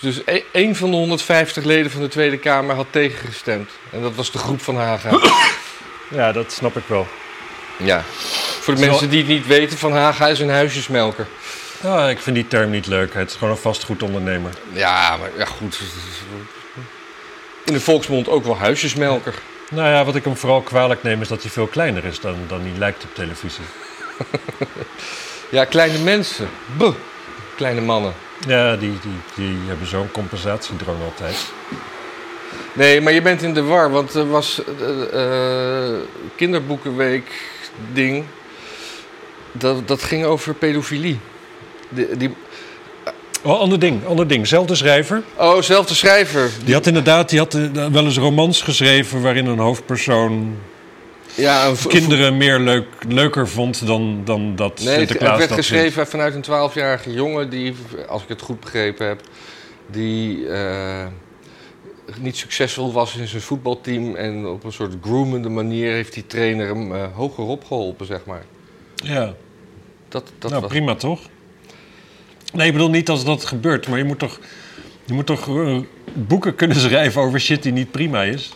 [0.00, 3.70] dus e- één van de 150 leden van de Tweede Kamer had tegengestemd.
[3.92, 5.10] En dat was de groep van Haga.
[6.18, 7.06] ja, dat snap ik wel.
[7.76, 8.02] Ja.
[8.60, 11.26] Voor de Zo- mensen die het niet weten, Van Haga is een huisjesmelker.
[11.84, 13.14] Ah, ik vind die term niet leuk.
[13.14, 14.50] Het is gewoon een vastgoedondernemer.
[14.72, 15.80] Ja, maar ja, goed.
[17.64, 19.34] In de volksmond ook wel huisjesmelker.
[19.70, 22.36] Nou ja, wat ik hem vooral kwalijk neem is dat hij veel kleiner is dan,
[22.46, 23.64] dan hij lijkt op televisie.
[25.50, 26.48] Ja, kleine mensen.
[26.76, 26.94] Buh.
[27.56, 28.14] Kleine mannen.
[28.46, 31.46] Ja, die, die, die hebben zo'n compensatiedrang altijd.
[32.72, 34.62] Nee, maar je bent in de war, want er was
[35.12, 35.94] eh,
[36.36, 37.50] kinderboekenweek
[37.92, 38.24] ding.
[39.52, 41.20] Dat, dat ging over pedofilie.
[41.88, 42.36] Die,
[43.42, 44.46] Oh, ander ding, ander ding.
[44.46, 45.22] Zelfde schrijver.
[45.36, 46.50] oh, zelfde schrijver.
[46.64, 50.56] Die had inderdaad die had, eh, wel eens romans geschreven waarin een hoofdpersoon
[51.34, 56.06] Ja, kinderen meer leuk, leuker vond dan, dan dat Nee, Sinterklaas het werd dat geschreven
[56.06, 57.74] vanuit een 12-jarige jongen die,
[58.08, 59.20] als ik het goed begrepen heb,
[59.86, 61.06] die eh,
[62.20, 66.66] niet succesvol was in zijn voetbalteam en op een soort groomende manier heeft die trainer
[66.66, 68.44] hem eh, hoger opgeholpen, zeg maar.
[68.94, 69.34] Ja,
[70.08, 70.70] Dat, dat nou was...
[70.70, 71.20] prima toch?
[72.52, 74.38] Nee, ik bedoel niet als dat gebeurt, maar je moet toch...
[75.04, 75.78] Je moet toch eh,
[76.14, 78.52] boeken kunnen schrijven over shit die niet prima is?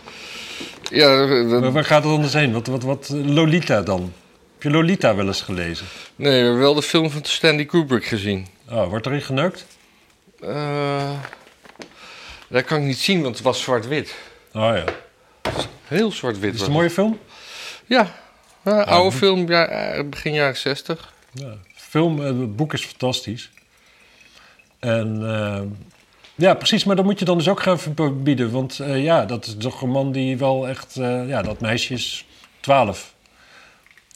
[0.89, 2.53] Ja, dat- Maar waar gaat het anders heen?
[2.53, 4.01] Wat, wat, wat, Lolita dan?
[4.53, 5.85] Heb je Lolita wel eens gelezen?
[6.15, 8.47] nee, we hebben wel de film van Stanley Kubrick gezien.
[8.69, 9.65] Oh, wordt erin geneukt?
[10.41, 11.11] Eh,
[12.49, 14.15] dat kan ik niet zien, want het was zwart-wit.
[14.53, 14.83] Oh ja.
[15.87, 16.53] Heel zwart-wit.
[16.53, 17.19] Is het een mooie film?
[17.85, 18.15] Ja,
[18.65, 21.13] ja, oude film, ja, eh, begin jaren 60.
[21.33, 21.53] Ja.
[21.75, 23.51] Film, eh, het boek is fantastisch.
[24.83, 25.61] En eh,
[26.35, 28.51] ja, precies, maar dat moet je dan dus ook gaan verbieden.
[28.51, 30.95] Want eh, ja, dat is toch een man die wel echt...
[30.95, 32.25] eh, ja, dat meisje is
[32.59, 33.13] 12.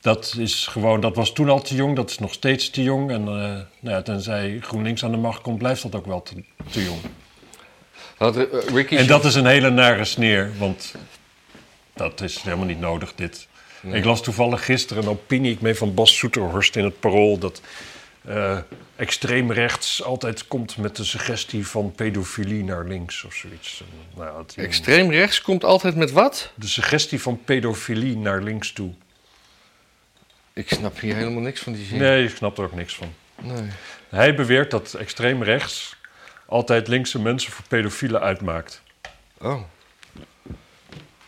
[0.02, 3.12] Dat is gewoon, dat was toen al te jong, dat is nog steeds te jong.
[3.12, 6.84] En nou ja, tenzij GroenLinks aan de macht komt, blijft dat ook wel te, te
[6.84, 7.00] jong.
[8.18, 8.36] Had,
[8.74, 10.96] Ricky En dat is een hele nare sneer, want
[11.94, 13.48] dat is helemaal niet nodig, dit.
[13.92, 17.38] Ik las toevallig gisteren een opinie ik mee van Bas Soeterhorst in het Parool...
[17.38, 17.62] dat
[18.28, 18.58] eh
[18.96, 23.82] extreem rechts altijd komt met de suggestie van pedofilie naar links of zoiets.
[23.82, 26.52] En, nou, het- Extreem rechts komt altijd met wat?
[26.56, 28.94] de suggestie van pedofilie naar links toe.
[30.54, 31.98] Ik snap hier helemaal niks van die zin.
[32.00, 33.14] Nee, ik snap er ook niks van.
[33.42, 33.70] Nee.
[34.10, 35.96] Hij beweert dat extreem rechts
[36.46, 38.82] altijd linkse mensen voor pedofielen uitmaakt.
[39.38, 39.62] Oh.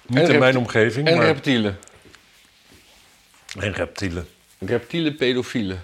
[0.06, 1.26] Niet En in mijn omgeving, En maar...
[1.26, 1.80] reptielen.
[3.60, 4.28] en reptielen.
[4.60, 5.84] Reptielen, pedofielen.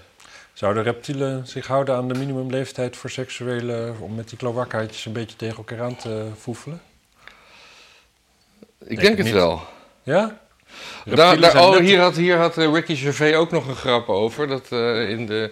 [0.55, 3.93] Zouden reptielen zich houden aan de minimumleeftijd voor seksuele...
[3.99, 6.81] om met die kloakhaartjes een beetje tegen elkaar aan te voefelen?
[8.79, 9.35] Ik Denk denk het niet.
[9.35, 9.61] wel.
[10.03, 10.39] Ja?
[11.05, 14.47] Daar, daar- oh, hier had, hier had eh, Ricky Gervais ook nog een grap over.
[14.47, 15.51] Dat eh, in de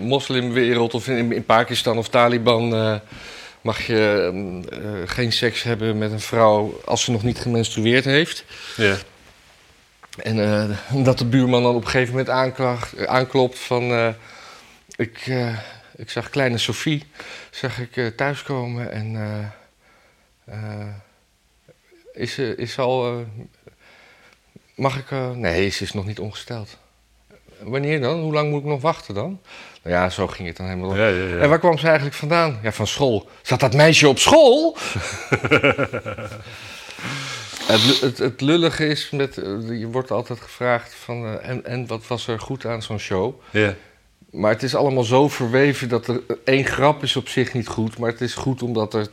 [0.00, 2.74] moslimwereld of in, in Pakistan of Taliban...
[2.74, 2.94] eh,
[3.60, 4.64] mag je mm,
[5.08, 8.44] geen seks hebben met een vrouw als ze nog niet gemenstrueerd heeft.
[8.76, 8.96] Ja.
[10.16, 13.82] En eh, dat de buurman dan op een gegeven moment aanklacht, aanklopt van...
[13.82, 14.08] eh,
[14.96, 15.58] ik, eh,
[15.96, 17.04] ik zag kleine Sophie
[17.50, 19.52] zag ik, thuiskomen en...
[22.12, 23.24] is, ze, is al...
[24.74, 25.10] mag ik...
[25.34, 26.78] nee, ze is nog niet ongesteld.
[27.60, 28.20] Wanneer dan?
[28.20, 29.40] Hoe lang moet ik nog wachten dan?
[29.82, 30.96] Nou ja, zo ging het dan helemaal.
[30.96, 31.38] Ja, ja, ja.
[31.38, 32.58] En waar kwam ze eigenlijk vandaan?
[32.62, 33.28] Ja, van school.
[33.42, 34.76] Zat dat meisje op school?
[37.70, 41.24] het, het, het lullige is, met, eh, je wordt altijd gevraagd van...
[41.24, 43.34] eh, en, en wat was er goed aan zo'n show?
[43.50, 43.74] Ja.
[44.30, 47.98] Maar het is allemaal zo verweven dat er één grap is op zich niet goed.
[47.98, 49.06] Maar het is goed omdat er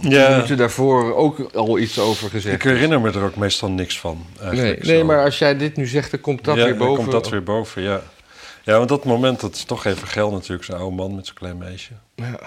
[0.00, 0.30] Ja.
[0.30, 4.26] minuten daarvoor ook al iets over gezegd Ik herinner me er ook meestal niks van.
[4.50, 6.96] Nee, nee maar als jij dit nu zegt, dan komt dat ja, weer dan boven.
[7.02, 8.00] komt dat weer boven, ja.
[8.64, 10.64] Ja, want dat moment, dat is toch even geld natuurlijk.
[10.64, 11.92] Zo'n oude man met zo'n klein meisje.
[12.14, 12.30] Ja.
[12.30, 12.40] Dat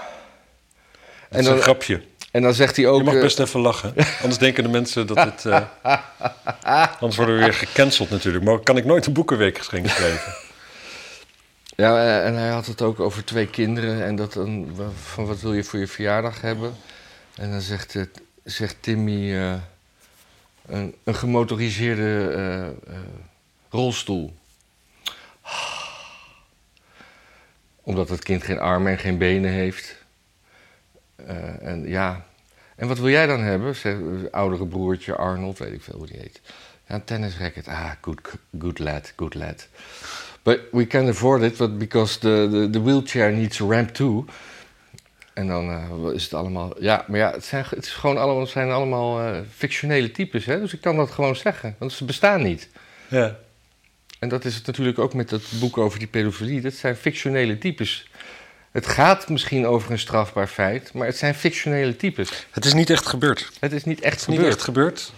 [1.29, 2.01] En is dan- een grapje.
[2.31, 2.97] En dan zegt hij ook...
[2.97, 3.93] Je mag eh, best even lachen.
[4.21, 5.45] Anders denken de mensen dat het...
[5.45, 8.43] eh, anders worden we weer gecanceld natuurlijk.
[8.43, 10.33] Maar kan ik nooit een boekenweek geschenk geven.
[11.75, 15.41] Ja, eh, en hij had het ook over twee kinderen en dat dan, van wat
[15.41, 16.75] wil je voor je verjaardag hebben?
[17.35, 19.33] En dan zegt, het, zegt Timmy
[20.65, 22.73] een, een gemotoriseerde
[23.69, 24.33] rolstoel.
[27.83, 30.00] Omdat het kind geen armen en geen benen heeft.
[31.27, 32.25] Eh, en ja,
[32.75, 33.75] en wat wil jij dan hebben?
[33.75, 36.41] Zegt het oudere broertje Arnold, weet ik veel hoe die heet.
[36.87, 37.67] Ja, een tennisracket.
[37.67, 38.19] Ah, good,
[38.59, 39.67] good lad, good lad.
[40.43, 44.25] But we can afford it, but because the, the, the wheelchair needs a ramp too.
[45.33, 46.81] En dan eh, is het allemaal...
[46.81, 50.45] Ja, maar ja, het zijn, het is gewoon allemaal, het zijn allemaal eh, fictionele types,
[50.45, 50.59] hè?
[50.59, 52.69] Dus ik kan dat gewoon zeggen, want ze bestaan niet.
[53.07, 53.37] Ja.
[54.19, 56.61] En dat is het natuurlijk ook met dat boek over die pedofilie.
[56.61, 58.09] Dat zijn fictionele types.
[58.71, 62.29] Het gaat misschien over een strafbaar feit, maar het zijn fictionele types.
[62.51, 63.49] Het is niet echt gebeurd.
[63.59, 64.55] Het is niet echt Het is niet gebeurd.
[64.55, 65.13] echt gebeurd.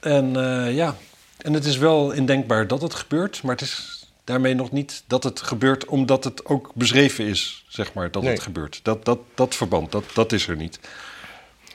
[0.00, 0.96] En eh, ja,
[1.38, 5.24] en het is wel indenkbaar dat het gebeurt, maar het is daarmee nog niet dat
[5.24, 8.32] het gebeurt omdat het ook beschreven is, zeg maar, dat Nee.
[8.32, 8.80] het gebeurt.
[8.82, 10.78] Dat, dat, dat verband, dat, dat is er niet.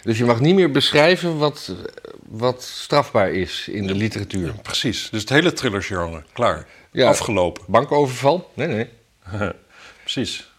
[0.03, 1.71] Dus je mag niet meer beschrijven wat,
[2.27, 4.53] wat strafbaar is in de literatuur.
[4.61, 6.67] Precies, dus het hele thrillergenre, klaar.
[6.91, 7.07] Ja.
[7.07, 7.63] Afgelopen.
[7.67, 8.51] Bankoverval?
[8.53, 8.89] Nee, nee.
[10.03, 10.50] Precies.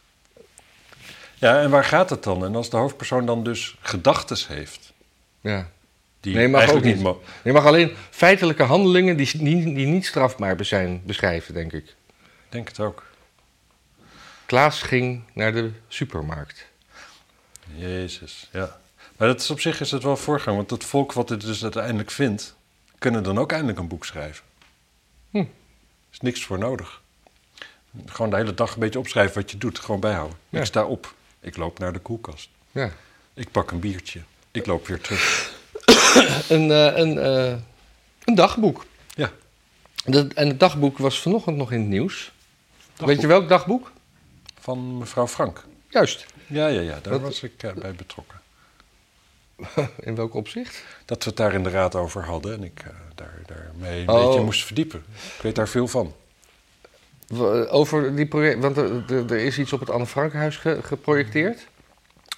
[1.43, 2.45] Ja, en waar gaat het dan?
[2.45, 4.93] En als de hoofdpersoon dan dus gedachtes heeft,
[5.41, 5.71] Ja.
[6.21, 7.01] die Nee, mag ook niet.
[7.45, 11.85] Je mag alleen feitelijke handelingen die, niet- die niet strafbaar zijn beschrijven, denk ik.
[11.85, 13.05] Ik denk het ook.
[14.47, 16.67] Klaas ging naar de supermarkt.
[17.75, 18.81] Jezus, ja.
[19.17, 21.63] Maar dat is op zich is het wel voorgang, want het volk wat dit dus
[21.63, 22.55] uiteindelijk vindt,
[22.99, 24.45] kunnen dan ook eindelijk een boek schrijven.
[25.31, 25.39] Hm.
[25.39, 25.47] Er
[26.13, 27.01] is niks voor nodig.
[28.07, 30.37] Gewoon de hele dag een beetje opschrijven wat je doet, gewoon bijhouden.
[30.49, 30.59] Ja.
[30.61, 32.91] Ik sta op, ik loop naar de koelkast, Ja.
[33.35, 35.53] ik pak een biertje, ik loop weer terug.
[36.49, 37.55] Een, eh, een, eh,
[38.25, 38.87] een dagboek.
[39.15, 39.31] Ja.
[40.05, 42.33] Dat, en het dagboek was vanochtend nog in het nieuws.
[42.89, 43.07] Dagboek.
[43.07, 43.93] Weet je welk dagboek?
[44.61, 45.65] Van mevrouw Frank.
[45.89, 46.27] Juist.
[46.47, 48.41] Ja, ja, ja, daar Wat- was ik eh, bij betrokken.
[50.09, 50.85] In welk opzicht?
[51.05, 52.83] Dat we het daar in de raad over hadden en ik
[53.15, 54.27] daar, daarmee een Oh.
[54.27, 55.05] beetje moest verdiepen.
[55.37, 56.15] Ik weet daar veel van.
[57.71, 61.66] Over die project, want er, is iets op het Anne Frankhuis ge- geprojecteerd.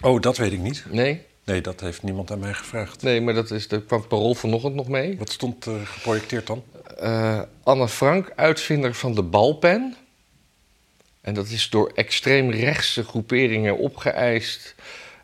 [0.01, 0.85] Oh, dat weet ik niet.
[0.91, 1.23] Nee?
[1.45, 3.03] Nee, dat heeft niemand aan mij gevraagd.
[3.03, 5.19] Nee, maar dat is, er kwam Parool vanochtend nog mee.
[5.19, 6.63] Wat stond geprojecteerd dan?
[6.99, 9.95] Eh, Anne Frank, uitvinder van de balpen.
[11.21, 14.75] En dat is door extreem rechtse groeperingen opgeëist.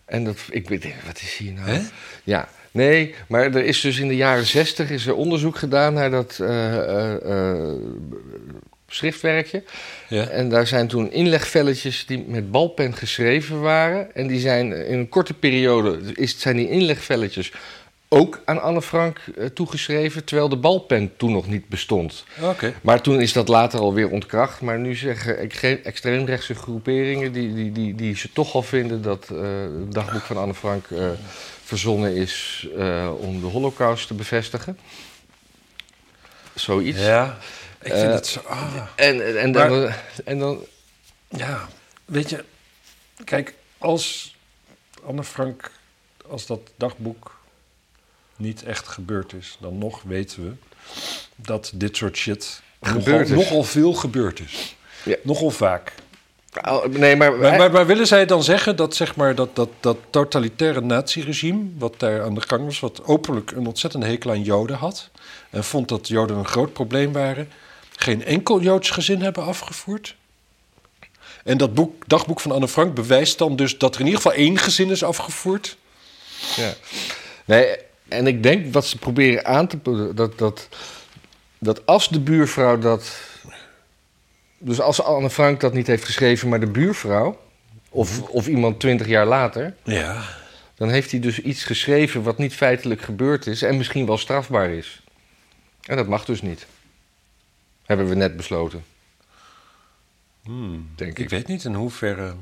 [0.05, 1.69] En dat, ik weet, wat is hier nou?
[1.69, 1.81] Hè?
[2.25, 6.11] Ja, nee, maar er is dus in de jaren zestig is er onderzoek gedaan naar
[6.11, 7.77] dat eh, eh,
[8.95, 9.63] schriftwerkje.
[10.09, 10.27] Ja.
[10.27, 14.15] En daar zijn toen inlegvelletjes die met balpen geschreven waren.
[14.15, 17.53] En die zijn in een korte periode, is, zijn die inlegvelletjes
[18.13, 22.25] ook aan Anne Frank eh, toegeschreven, terwijl de balpen toen nog niet bestond.
[22.43, 22.75] Oké.
[22.83, 24.61] Maar toen is dat later alweer ontkracht.
[24.61, 29.29] Maar nu zeggen ex- extreemrechtse groeperingen die, die, die, die ze toch al vinden dat
[29.31, 31.11] eh, het dagboek van Anne Frank eh,
[31.65, 34.79] verzonnen is eh, om de holocaust te bevestigen.
[36.55, 37.01] Zoiets.
[37.01, 37.39] Ja,
[37.83, 38.41] ik vind Eh, het zo...
[38.47, 38.75] Ah.
[38.97, 39.91] En, en, Maar- dan,
[40.25, 40.65] en dan
[41.29, 41.69] Ja,
[42.05, 42.45] weet je,
[43.25, 44.35] kijk, als
[45.07, 45.71] Anne Frank,
[46.31, 47.39] als dat dagboek
[48.37, 50.53] niet echt gebeurd is, dan nog weten we
[51.37, 53.45] dat dit soort shit Gebeurd nogal, is.
[53.51, 54.77] nogal veel gebeurd is.
[55.05, 55.17] Ja.
[55.23, 55.93] Nogal vaak.
[56.69, 59.69] Oh, nee, maar, Maar, maar, maar willen zij dan zeggen dat, zeg maar, dat, dat,
[59.81, 64.43] dat totalitaire naziregime, wat daar aan de gang was, wat openlijk een ontzettende hekel aan
[64.43, 65.11] Joden had,
[65.51, 67.49] en vond dat Joden een groot probleem waren,
[68.03, 70.17] geen enkel Joods gezin hebben afgevoerd?
[71.45, 74.39] En dat boek, dagboek van Anne Frank bewijst dan dus dat er in ieder geval
[74.39, 75.77] één gezin is afgevoerd?
[76.57, 76.73] Ja.
[77.45, 77.77] Nee,
[78.09, 80.13] en ik denk wat ze proberen aan te...
[80.15, 80.69] Dat, dat,
[81.59, 83.21] dat als de buurvrouw dat...
[84.59, 87.41] Dus als Anne Frank dat niet heeft geschreven, maar de buurvrouw...
[87.89, 89.75] Of, of iemand twintig jaar later...
[89.85, 90.23] Ja.
[90.75, 93.63] dan heeft hij dus iets geschreven wat niet feitelijk gebeurd is...
[93.63, 95.03] en misschien wel strafbaar is.
[95.85, 96.67] En dat mag dus niet.
[97.91, 98.85] Hebben we net besloten,
[100.95, 101.19] denk ik.
[101.19, 102.35] Ik weet niet in hoeverre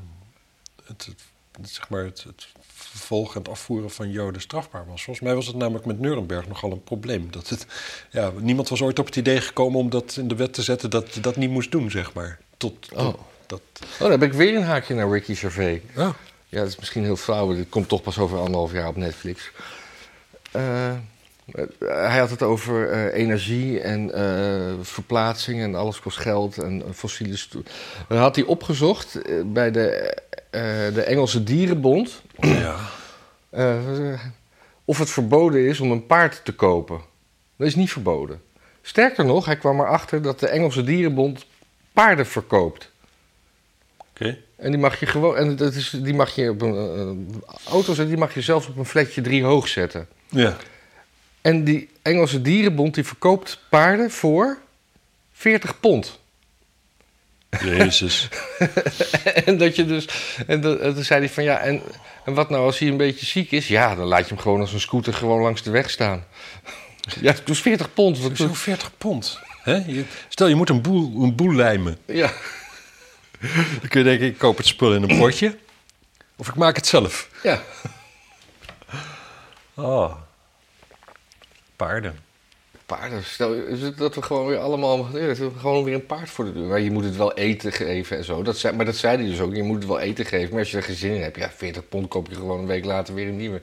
[0.85, 1.25] het, het,
[1.61, 5.03] het, zeg maar het, het vervolgen en het afvoeren van Joden strafbaar was.
[5.03, 7.31] Volgens mij was het namelijk met Nuremberg nogal een probleem.
[7.31, 7.67] Dat het,
[8.11, 10.91] ja, niemand was ooit op het idee gekomen om dat in de wet te zetten
[10.91, 12.39] dat je dat niet moest doen, zeg maar.
[12.57, 13.15] Tot, Oh.
[13.47, 13.61] dat.
[13.81, 15.81] Oh, dan heb ik weer een haakje naar Ricky Gervais.
[15.95, 16.15] Ja.
[16.49, 17.55] Ja, dat is misschien heel flauw.
[17.55, 19.51] Dit komt toch pas over anderhalf jaar op Netflix.
[20.51, 20.93] Eh,
[21.79, 26.93] hij had het over eh, energie en eh, verplaatsing en alles kost geld en eh,
[26.93, 27.63] fossiele stoel.
[28.09, 29.89] Dan had hij opgezocht eh, bij de,
[30.51, 30.63] eh,
[30.95, 32.77] de Engelse Dierenbond ja.
[33.51, 33.77] eh,
[34.85, 37.01] of het verboden is om een paard te kopen.
[37.57, 38.41] Dat is niet verboden.
[38.83, 41.47] Sterker nog, hij kwam erachter dat de Engelse Dierenbond
[41.93, 42.91] paarden verkoopt.
[43.97, 44.39] Oké.
[44.57, 47.87] En die mag je gewoon, en dat is, die mag je op een eh, auto
[47.87, 50.09] zetten, die mag je zelfs op een flatje 3 hoog zetten.
[50.29, 50.57] Ja.
[51.41, 54.59] En die Engelse Dierenbond die verkoopt paarden voor
[55.33, 56.19] 40 pond.
[57.61, 58.29] Jezus.
[59.45, 60.09] en dat je dus,
[60.47, 61.83] en, dat, en toen zei hij van ja, en,
[62.25, 63.69] en wat nou als hij een beetje ziek is?
[63.69, 66.25] Ja, dan laat je hem gewoon als een scooter gewoon langs de weg staan.
[67.21, 68.19] ja, dus 40 pond.
[68.19, 69.41] Wat, Zo'n 40 pond.
[69.63, 69.75] Hè?
[69.87, 71.99] Je, stel, je moet een boel, een boel lijmen.
[72.07, 72.33] ja.
[73.81, 75.59] Dan kun je denken, ik koop het spul in een potje.
[76.37, 77.29] Of ik maak het zelf.
[77.43, 77.63] ja.
[79.75, 80.15] Oh.
[81.79, 82.19] Paarden.
[82.87, 86.45] Paarden, stel is het dat we gewoon weer allemaal, ja, gewoon weer een paard voor
[86.45, 86.67] de deur.
[86.67, 88.43] Maar je moet het wel eten geven en zo.
[88.43, 90.51] Dat zei, maar dat zei hij dus ook, je moet het wel eten geven.
[90.51, 92.67] Maar als je er geen zin in hebt, ja, 40 pond koop je gewoon een
[92.67, 93.63] week later weer een nieuwe.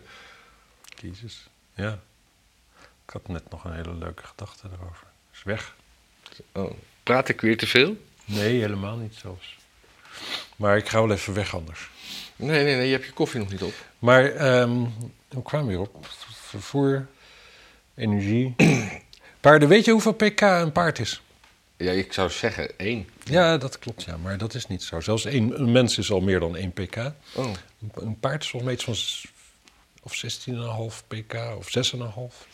[1.02, 1.48] Jezus.
[1.74, 2.00] Ja.
[3.06, 5.08] Ik had net nog een hele leuke gedachte erover.
[5.34, 5.76] Is weg.
[6.52, 6.72] Oh.
[7.04, 7.98] Praat ik weer te veel?
[8.26, 9.58] Nee, helemaal niet zelfs.
[10.56, 11.90] Maar ik ga wel even weg anders.
[12.36, 13.74] Nee, nee, nee, je hebt je koffie nog niet op.
[14.00, 14.86] Maar ehm
[15.36, 16.08] hoe we weer op?
[16.32, 17.08] Vervoer,
[17.96, 18.56] energie.
[19.40, 21.22] Paarden, weet je hoeveel pk een paard is?
[21.78, 23.10] Ja, ik zou zeggen één.
[23.24, 24.18] Ja, dat klopt, ja.
[24.18, 25.00] Maar dat is niet zo.
[25.00, 26.96] Zelfs één, een mens is al meer dan 1 pk.
[26.96, 27.46] Oh.
[27.82, 29.32] Een, een paard is volgens mij iets van
[30.06, 30.24] of
[31.02, 31.72] 16,5 pk of 6,5,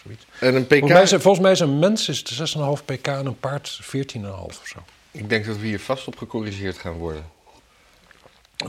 [0.03, 0.25] zoiets.
[0.39, 3.07] En een pk, Volgens mij, is, volgens mij is een mens is de 6,5 pk
[3.07, 4.79] en een paard 14,5 of zo.
[5.11, 7.25] ik denk dat we hier vast op gecorrigeerd gaan worden.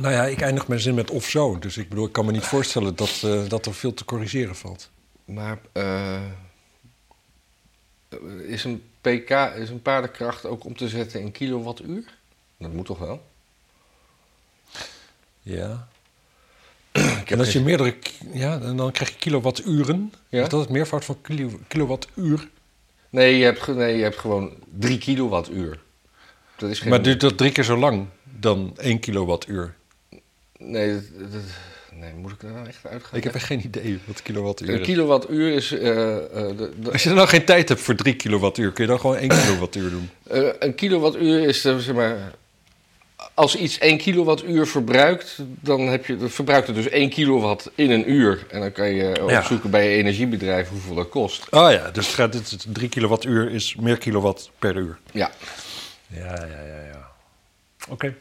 [0.01, 1.59] Nou ja, ik eindig mijn zin met of zo.
[1.59, 4.57] Dus ik bedoel, ik kan me niet voorstellen dat, eh, dat er veel te corrigeren
[4.57, 4.91] valt.
[5.25, 6.21] Maar eh,
[8.47, 12.05] is een pk, is een paardenkracht ook om te zetten in kilowattuur?
[12.59, 13.23] Dat moet toch wel?
[15.43, 15.89] Ja.
[17.27, 17.95] En als je meerdere,
[18.33, 20.13] ja, dan krijg je kilowatturen.
[20.29, 20.43] Ja?
[20.43, 22.49] Is dat het meervoud van kilo, kilowattuur?
[23.11, 25.81] Nee, je hebt, nee, je hebt gewoon 3 kilowattuur.
[26.57, 26.91] Dat is geen...
[26.91, 29.75] Maar duurt dat drie keer zo lang dan 1 kilowattuur?
[30.59, 31.43] Nee, dat, dat-
[31.95, 33.19] nee, moet ik er nou echt uitgaan?
[33.19, 34.87] Ik heb echt geen idee wat kilowattuur Een is.
[34.87, 35.73] kilowattuur is...
[35.73, 36.23] eh, eh,
[36.57, 39.17] de- de- Als je nou geen tijd hebt voor 3 kilowattuur, kun je dan gewoon
[39.17, 40.11] 1 kilowattuur doen.
[40.29, 42.33] eh, een kilowattuur is, zeg maar...
[43.35, 47.91] Als iets 1 kilowattuur verbruikt, dan heb je, dan verbruikt het dus 1 kilowatt in
[47.91, 48.47] een uur.
[48.51, 49.39] En dan kan je Ja.
[49.39, 51.47] opzoeken bij je energiebedrijf hoeveel dat kost.
[51.51, 54.99] Oh ja, dus het gaat, dit, is 3 kilowattuur is meer kilowatt per uur.
[55.13, 55.31] Ja.
[56.07, 57.11] Ja, ja, ja, ja.
[57.89, 58.15] Oké.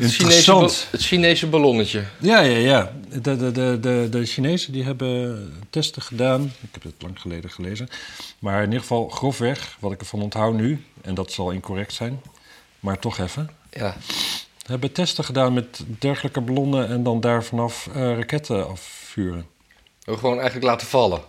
[0.00, 0.12] Het.
[0.12, 2.04] Chinese, het Chinese ballonnetje.
[2.18, 2.92] Ja, ja, ja.
[3.22, 6.42] De, de, de, de, Chinezen die hebben testen gedaan.
[6.44, 7.88] Ik heb het lang geleden gelezen.
[8.38, 10.84] Maar in ieder geval grofweg, wat ik ervan onthoud nu...
[11.02, 12.20] en dat zal incorrect zijn,
[12.80, 13.50] maar toch even...
[13.70, 13.96] Ja.
[14.66, 16.88] hebben testen gedaan met dergelijke ballonnen...
[16.88, 19.46] en dan daar vanaf eh, raketten afvuren.
[20.04, 21.20] We gewoon eigenlijk laten vallen.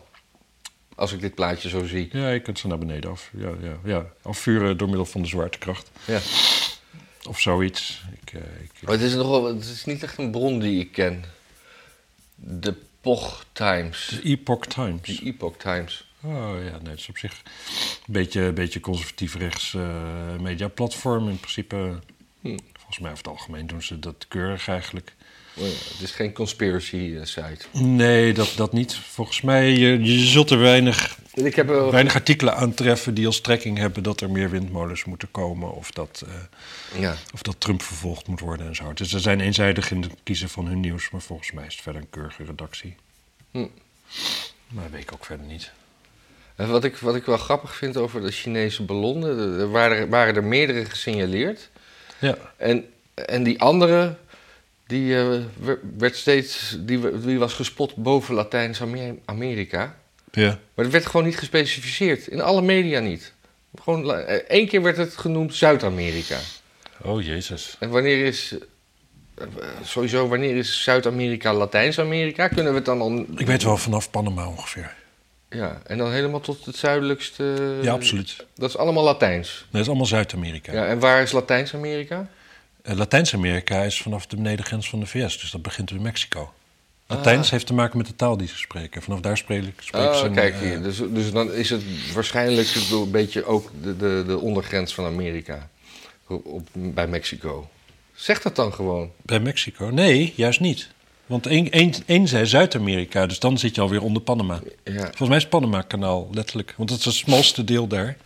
[0.95, 2.09] Als ik dit plaatje zo zie.
[2.11, 3.29] Ja, je kunt ze naar beneden af.
[3.37, 4.05] Ja, ja, ja.
[4.21, 5.91] Afvuren door middel van de zwaartekracht.
[6.05, 6.19] Ja.
[7.27, 8.01] Of zoiets.
[8.21, 10.91] Ik, eh, ik, Maar het is, nogal, het is niet echt een bron die ik
[10.91, 11.23] ken.
[12.35, 14.07] De Poch Times.
[14.07, 15.01] de Epoch Times.
[15.19, 16.07] De Epoch Times.
[16.21, 17.41] Oh ja, nee, het is op zich
[18.07, 21.29] een beetje, beetje conservatief rechts eh mediaplatform.
[21.29, 21.99] In principe,
[22.41, 22.57] Hm.
[22.73, 25.13] volgens mij over het algemeen doen ze dat keurig eigenlijk.
[25.57, 27.65] Oh het is geen conspiracy eh, site.
[27.71, 28.95] Nee, dat, dat niet.
[28.95, 31.91] Volgens mij, je, je zult er weinig, Ik heb wel...
[31.91, 35.73] weinig artikelen aantreffen die als trekking hebben dat er meer windmolens moeten komen.
[35.75, 37.15] Of dat, eh, Ja.
[37.33, 38.93] of dat Trump vervolgd moet worden en zo.
[38.93, 41.09] Dus ze zijn eenzijdig in het kiezen van hun nieuws.
[41.09, 42.95] Maar volgens mij is het verder een keurige redactie.
[43.51, 43.65] Hm.
[44.67, 45.71] Maar weet ik ook verder niet.
[46.55, 49.59] En wat ik, wat ik wel grappig vind over de Chinese ballonnen...
[49.59, 51.69] Er waren, waren er meerdere gesignaleerd.
[52.19, 54.17] Ja, En, en die andere...
[54.87, 55.27] Die, eh,
[55.59, 59.95] wer- werd steeds, die, die was gespot boven Latijns-Amerika.
[60.31, 60.59] ja.
[60.75, 62.27] Maar het werd gewoon niet gespecificeerd.
[62.27, 63.33] In alle media niet.
[63.83, 66.37] Gewoon, eh, één keer werd het genoemd Zuid-Amerika.
[67.03, 67.75] Oh jezus.
[67.79, 68.55] En wanneer is...
[69.37, 69.45] eh,
[69.83, 72.47] Sowieso, wanneer is Zuid-Amerika Latijns-Amerika?
[72.47, 73.25] Kunnen we het dan al...
[73.37, 74.93] Ik weet wel vanaf Panama ongeveer.
[75.49, 77.77] Ja, en dan helemaal tot het zuidelijkste...
[77.81, 78.45] Ja, absoluut.
[78.55, 79.65] Dat is allemaal Latijns.
[79.71, 80.73] Dat is allemaal Zuid-Amerika.
[80.73, 82.29] Ja, en waar is Latijns-Amerika?
[82.85, 86.53] Eh, Latijns-Amerika is vanaf de benedengrens van de VS, dus dat begint in Mexico.
[87.07, 89.01] Latijns heeft te maken met de taal die ze spreken.
[89.01, 90.29] Vanaf daar spreken, spreken Oh, ze...
[90.29, 90.81] kijk eh, hier.
[90.83, 95.69] Dus, dus dan is het waarschijnlijk een beetje ook de, de, de ondergrens van Amerika.
[96.27, 97.69] Op, op- bij Mexico.
[98.13, 99.11] Zeg dat dan gewoon.
[99.21, 99.85] Bij Mexico?
[99.85, 100.89] Nee, juist niet.
[101.25, 104.59] Want één, één, één zei Zuid-Amerika, dus dan zit je alweer onder Panama.
[104.83, 105.01] Ja.
[105.01, 106.73] Volgens mij is Panama-kanaal, letterlijk.
[106.77, 108.17] Want het is het smalste deel daar,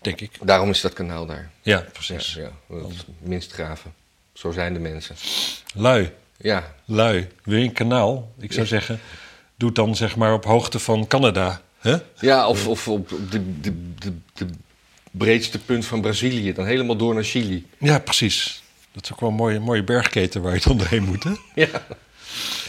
[0.00, 0.30] denk ik.
[0.42, 1.50] Daarom is dat kanaal daar.
[1.62, 2.34] Ja, precies.
[2.34, 2.50] Ja, ja.
[2.68, 3.94] Dat minst graven.
[4.32, 5.16] Zo zijn de mensen.
[5.74, 7.28] Lui, Ja, lui.
[7.44, 8.32] Wil je een kanaal?
[8.38, 9.00] Ik zou zeggen,
[9.56, 11.60] doe het dan zeg maar op hoogte van Canada.
[11.78, 11.96] Hè?
[12.20, 14.46] ja of, of op de, de, de, de
[15.10, 16.52] breedste punt van Brazilië.
[16.52, 17.66] Dan helemaal door naar Chili.
[17.78, 18.62] Ja, precies.
[18.92, 21.32] Dat is ook wel een mooie, mooie bergketen waar je dan doorheen moet, hè?
[21.54, 21.68] Ja.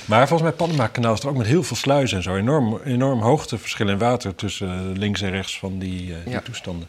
[0.05, 2.35] Maar volgens mij Panama-kanaal is er ook met heel veel sluizen en zo.
[2.35, 6.41] Enorm, enorm hoogteverschil in water tussen links en rechts van die, eh, die Ja.
[6.41, 6.87] toestanden.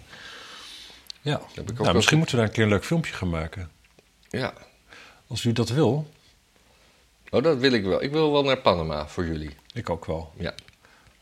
[1.20, 1.40] Ja,
[1.78, 3.70] nou, misschien moeten we daar een keer een leuk filmpje gaan maken.
[4.34, 4.54] Ja.
[5.26, 6.10] Als u dat wil,
[7.30, 8.02] Oh, dat wil ik wel.
[8.02, 9.50] Ik wil wel naar Panama voor jullie.
[9.72, 10.32] ik ook wel.
[10.38, 10.54] Ja,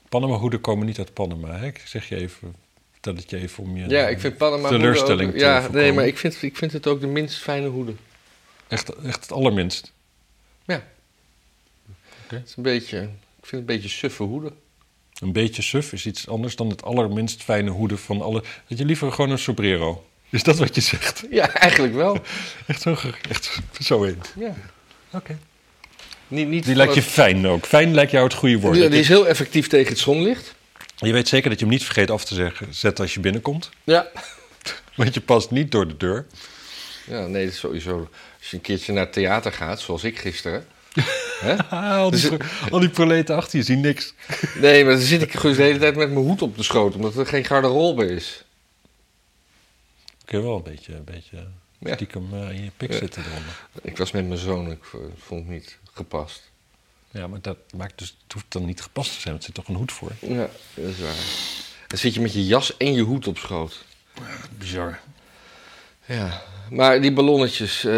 [0.09, 1.67] Panama-hoeden komen niet uit Panama, hè?
[1.67, 2.55] Ik zeg je even,
[2.93, 4.69] vertel het je even om je ja ik vind Panama...
[4.69, 7.69] teleurstelling ook- te Ja, nee, maar ik vind, ik vind het ook de minst fijne
[7.69, 7.99] hoeden.
[8.69, 9.93] Echt, echt het allerminst.
[10.65, 10.83] Ja.
[12.25, 12.35] Oké.
[12.35, 12.99] Het is een beetje...
[12.99, 14.53] Ik vind het een beetje suffe hoeden.
[15.21, 18.43] Een beetje suf is iets anders dan het allerminst fijne hoeden van alle...
[18.69, 20.05] Dat je liever gewoon een sombrero.
[20.33, 21.23] Is dat wat je zegt?
[21.31, 22.19] Ja, eigenlijk wel.
[22.67, 22.97] Echt zo,
[23.29, 24.19] echt zo in.
[24.39, 24.55] Ja.
[25.11, 25.39] Oké.
[26.29, 27.65] Niet, niet Die lijkt je fijn ook.
[27.67, 28.75] Fijn lijkt jou het goede woord.
[28.75, 30.55] Die, die is heel effectief tegen het zonlicht.
[30.97, 33.71] Je weet zeker dat je hem niet vergeet af te zeggen, zetten als je binnenkomt.
[33.85, 34.07] Ja.
[34.97, 36.27] Want je past niet door de deur.
[37.07, 38.09] Ja, nee, dat is sowieso.
[38.39, 40.67] Als je een keertje naar het theater gaat, zoals ik gisteren.
[41.41, 41.57] hè?
[41.97, 42.39] Al, die Dus-
[42.71, 44.15] al die proleten achter je zien niks.
[44.61, 46.95] Nee, maar dan zit ik gewoon de hele tijd met mijn hoed op de schoot,
[46.95, 48.45] omdat er geen garderobe is.
[50.33, 51.47] Kun je wel een beetje, een beetje
[51.79, 51.95] Ja.
[51.95, 53.67] stiekem eh, in je pik zitten eronder.
[53.83, 56.51] Ik was met mijn zoon, ik eh, vond het niet gepast.
[57.11, 59.35] Ja, maar dat maakt dus, het hoeft dan niet gepast te zijn.
[59.35, 60.13] want Er zit toch een hoed voor.
[60.21, 61.15] Ja, dat is waar.
[61.87, 63.85] Dan zit je met je jas en je hoed op schoot.
[64.59, 64.99] Bizar.
[66.07, 67.93] Ja, maar die ballonnetjes, eh,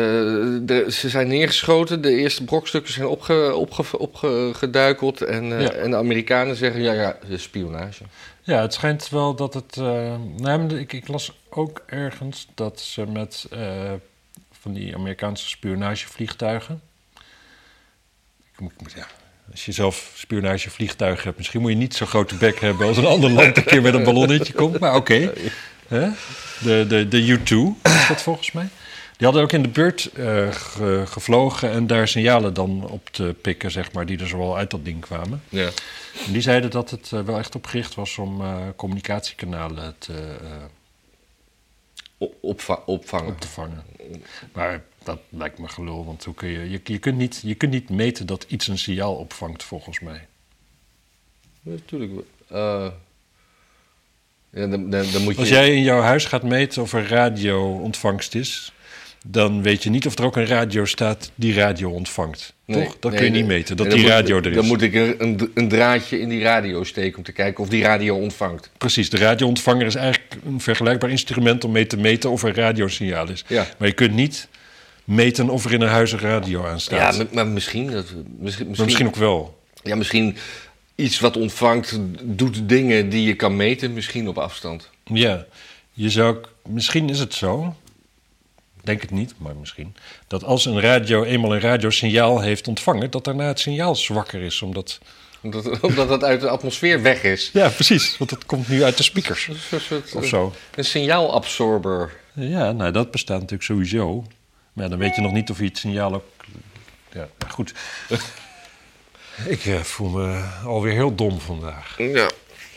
[0.63, 2.01] de- ze zijn neergeschoten.
[2.01, 5.23] De eerste brokstukken zijn opge, opge, opgeduikeld.
[5.23, 5.71] En, Ja.
[5.71, 8.05] en de Amerikanen zeggen, ja, ja, spionage.
[8.47, 9.77] Ja, het schijnt wel dat het.
[9.77, 13.93] eh nou, ik, ik las ook ergens dat ze met eh,
[14.53, 16.83] van die Amerikaanse spionagevliegtuigen.
[19.51, 23.07] Als je zelf spionagevliegtuigen hebt, misschien moet je niet zo'n grote bek hebben als een
[23.07, 24.79] ander land een keer met een ballonnetje komt.
[24.79, 25.33] Maar oké.
[25.89, 26.09] Hè?
[26.63, 27.43] De, de, de U-2
[27.83, 28.69] is dat volgens mij.
[29.17, 33.35] Die hadden ook in de buurt eh, ge- gevlogen en daar signalen dan op te
[33.41, 35.43] pikken, zeg maar, die er zowel uit dat ding kwamen.
[35.49, 35.71] Ja.
[36.27, 40.37] En die zeiden dat het eh, wel echt opgericht was om eh, communicatiekanalen te,
[42.41, 43.33] opva- opvangen.
[43.33, 43.83] op te vangen.
[44.53, 47.73] Maar dat lijkt me gelul, want hoe kun je, je, je, kunt niet, je kunt
[47.73, 50.27] niet meten dat iets een signaal opvangt, volgens mij.
[51.63, 52.13] Natuurlijk.
[52.49, 52.93] ja,
[54.51, 55.41] dan, dan, dan moet je...
[55.41, 58.73] Als jij in jouw huis gaat meten of er radio-ontvangst is,
[59.27, 62.53] dan weet je niet of er ook een radio staat die radio ontvangt.
[62.65, 62.97] Nee, Toch?
[63.01, 64.57] Dat nee, kun je niet meten, dat die radio moet, er is.
[64.57, 67.83] Dan moet ik een, een draadje in die radio steken om te kijken of die
[67.83, 68.71] radio ontvangt.
[68.79, 73.29] Precies, de radioontvanger is eigenlijk een vergelijkbaar instrument om mee te meten of er radiosignaal
[73.29, 73.45] is.
[73.47, 73.67] Ja.
[73.79, 74.49] Maar je kunt niet
[75.05, 77.17] meten of er in een huis een radio aan Ja, staat.
[77.17, 78.05] maar, maar misschien, dat,
[78.39, 79.59] misschien, misschien, misschien ook wel.
[79.83, 80.37] ja, misschien
[80.95, 84.91] iets wat ontvangt doet dingen die je kan meten, misschien op afstand.
[85.05, 85.45] Ja,
[85.93, 86.37] je zou,
[86.69, 87.75] misschien is het zo,
[88.87, 93.25] denk het niet, maar misschien, dat als een radio eenmaal een radiosignaal heeft ontvangen, dat
[93.25, 94.63] daarna het signaal zwakker is.
[94.63, 94.99] Omdat,
[95.43, 97.51] Omdat, omdat het uit de atmosfeer weg is.
[97.53, 100.53] ja, precies, want dat komt nu uit de speakers Een soort, of zo.
[100.75, 102.13] Een signaalabsorber.
[102.33, 104.25] Ja, nou, dat bestaat natuurlijk sowieso.
[104.73, 106.25] Maar ja, dan weet je nog niet of je het signaal ook...
[107.13, 107.73] Ja, goed.
[109.47, 111.99] Ik eh, voel me alweer heel dom vandaag.
[111.99, 112.31] Ja.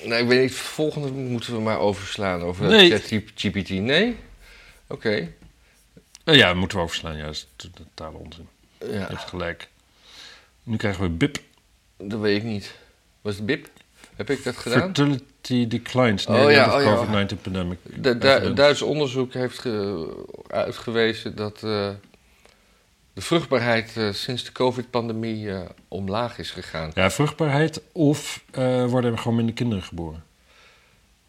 [0.03, 0.55] Nee, ik weet niet.
[0.55, 2.89] Volgende moeten we maar overslaan over Nee.
[2.89, 3.69] ChatGPT.
[3.69, 4.15] Nee?
[4.87, 5.33] Oké.
[6.27, 7.17] Eh, ja, moeten we overslaan.
[7.17, 8.47] Ja, dat is t- totale onzin.
[8.79, 9.67] Je Ja, hebt gelijk.
[10.63, 11.37] Nu krijgen we BIP.
[11.97, 12.75] dat weet ik niet.
[13.21, 13.67] Was het BIP?
[14.15, 14.79] Heb ik dat gedaan?
[14.79, 16.25] Fertility declines.
[16.25, 17.25] Oh Nee, ja, de oh ja.
[17.25, 17.77] COVID-19 pandemic.
[17.83, 21.89] De, Du- Duits onderzoek heeft ge- uitgewezen dat eh,
[23.13, 26.91] de vruchtbaarheid eh, sinds de COVID-pandemie eh, omlaag is gegaan.
[26.93, 28.43] Ja, vruchtbaarheid of
[28.87, 30.23] worden er gewoon minder kinderen geboren?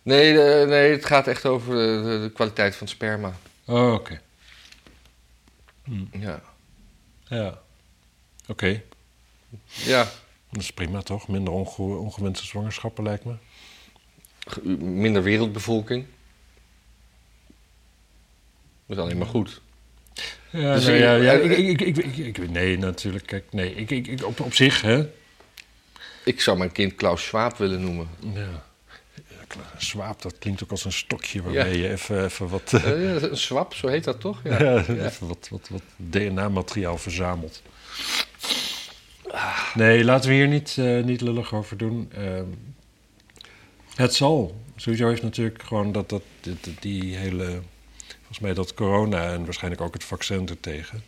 [0.03, 0.33] Nee,
[0.67, 3.33] nee het gaat echt over de, de- de kwaliteit van sperma.
[3.67, 4.21] Oh, oké.
[6.13, 6.43] Ja.
[7.29, 7.59] Ja.
[8.47, 8.83] Oké.
[9.85, 10.09] ja,
[10.51, 11.29] Dat is prima, toch?
[11.29, 13.35] Minder onge ongewenste zwangerschappen, lijkt me.
[14.79, 16.07] minder wereldbevolking.
[18.87, 19.61] Dat is alleen maar goed.
[20.51, 23.27] Ja, Dus nou ja, ja, ik, ik, ik, nee, natuurlijk.
[23.27, 25.09] Kijk, nee, ik, ik, ik- op, op zich, hè.
[26.25, 28.09] Ik zou mijn kind Klaus Schwab willen noemen.
[28.35, 28.67] Ja.
[29.79, 33.75] Zwaap, dat klinkt ook als een stokje waarmee je even, even wat, Eh, een swap,
[33.75, 34.41] zo heet dat toch?
[34.45, 34.63] Ja.
[34.65, 37.63] ja, even wat, wat, wat DNA-materiaal verzamelt.
[39.75, 42.11] Nee, laten we hier niet, eh, niet lullig over doen.
[42.13, 42.47] Ehm,
[43.95, 44.61] het zal.
[44.77, 47.61] Sowieso heeft natuurlijk gewoon dat, dat, die, die hele...
[48.17, 51.03] Volgens mij dat corona en waarschijnlijk ook het vaccin ertegen...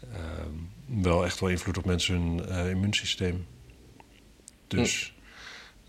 [0.00, 3.46] ehm, wel echt wel invloed op mensen hun eh, immuunsysteem.
[4.68, 5.11] Dus een,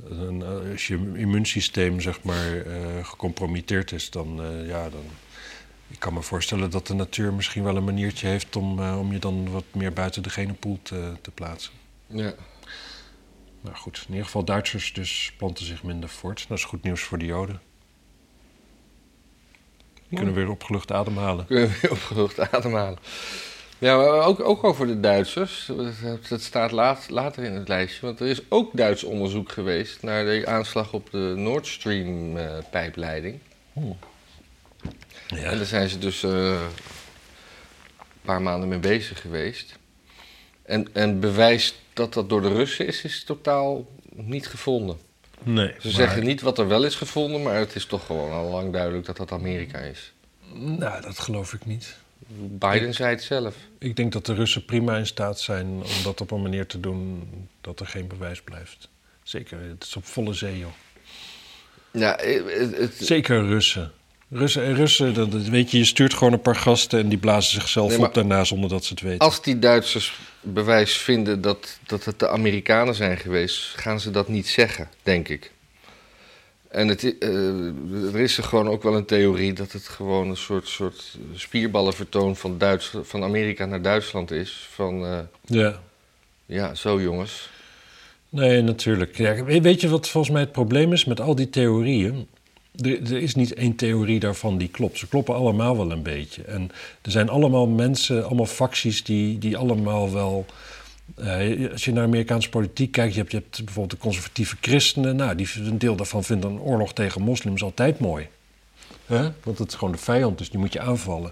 [0.09, 5.05] eh, als je immuunsysteem zeg maar eh, gecompromitteerd is, dan eh, ja, dan.
[5.87, 9.19] Ik kan me voorstellen dat de natuur misschien wel een maniertje heeft om, om je
[9.19, 11.73] dan wat meer buiten de genenpool te, te plaatsen.
[12.07, 12.33] Ja.
[13.61, 16.45] Nou goed, in ieder geval Duitsers dus planten zich minder voort.
[16.47, 17.61] Dat is goed nieuws voor de Joden.
[19.93, 21.45] Die kunnen weer opgelucht ademhalen.
[21.45, 22.99] Kunnen we weer opgelucht ademhalen.
[23.83, 25.69] Ja, maar ook, ook over de Duitsers.
[26.29, 28.05] Dat- staat laat, later in het lijstje.
[28.05, 32.57] Want er is ook Duits onderzoek geweest naar de aanslag op de Nord Stream eh,
[32.71, 33.39] pijpleiding.
[33.73, 33.97] En
[35.27, 35.55] Ja.
[35.55, 36.59] daar zijn ze dus eh, een
[38.21, 39.77] paar maanden mee bezig geweest.
[40.65, 44.97] En, en bewijs dat dat door de Russen is, is totaal niet gevonden.
[45.43, 48.31] Nee, Ze maar- zeggen niet wat er wel is gevonden, maar het is toch gewoon
[48.31, 50.13] al lang duidelijk dat dat Amerika is.
[50.53, 51.95] Nou, dat geloof ik niet.
[52.37, 53.55] Biden zei het zelf.
[53.79, 56.79] Ik denk dat de Russen prima in staat zijn om dat op een manier te
[56.79, 57.23] doen
[57.61, 58.89] dat er geen bewijs blijft.
[59.23, 60.71] Zeker, het is op volle zee, joh.
[61.91, 63.91] Ja, het, het- Zeker Russen.
[64.29, 67.89] Russen, Russen dat, weet je, je stuurt gewoon een paar gasten en die blazen zichzelf
[67.97, 69.19] Nee, op daarna zonder dat ze het weten.
[69.19, 74.27] als die Duitsers bewijs vinden dat, dat het de Amerikanen zijn geweest, gaan ze dat
[74.27, 75.51] niet zeggen, denk ik.
[76.73, 77.67] En het, eh,
[78.13, 82.35] er is er gewoon ook wel een theorie dat het gewoon een soort, soort spierballenvertoon
[82.35, 84.67] van, Duits, van Amerika naar Duitsland is.
[84.71, 85.79] Van, eh, Ja.
[86.45, 87.49] ja, zo jongens.
[88.29, 89.17] Nee, natuurlijk.
[89.17, 92.27] Ja, we- weet je wat volgens mij het probleem is met al die theorieën?
[92.81, 94.97] Er, er is niet één theorie daarvan die klopt.
[94.97, 96.41] Ze kloppen allemaal wel een beetje.
[96.43, 96.71] En
[97.01, 100.45] er zijn allemaal mensen, allemaal facties die, die allemaal wel.
[101.15, 105.15] Eh, als je naar Amerikaanse politiek kijkt, je hebt, je hebt bijvoorbeeld de conservatieve christenen.
[105.15, 108.27] Nou, die, een deel daarvan vindt een oorlog tegen moslims altijd mooi.
[109.05, 109.21] Hè?
[109.43, 111.31] Want het is gewoon de vijand, dus die moet je aanvallen.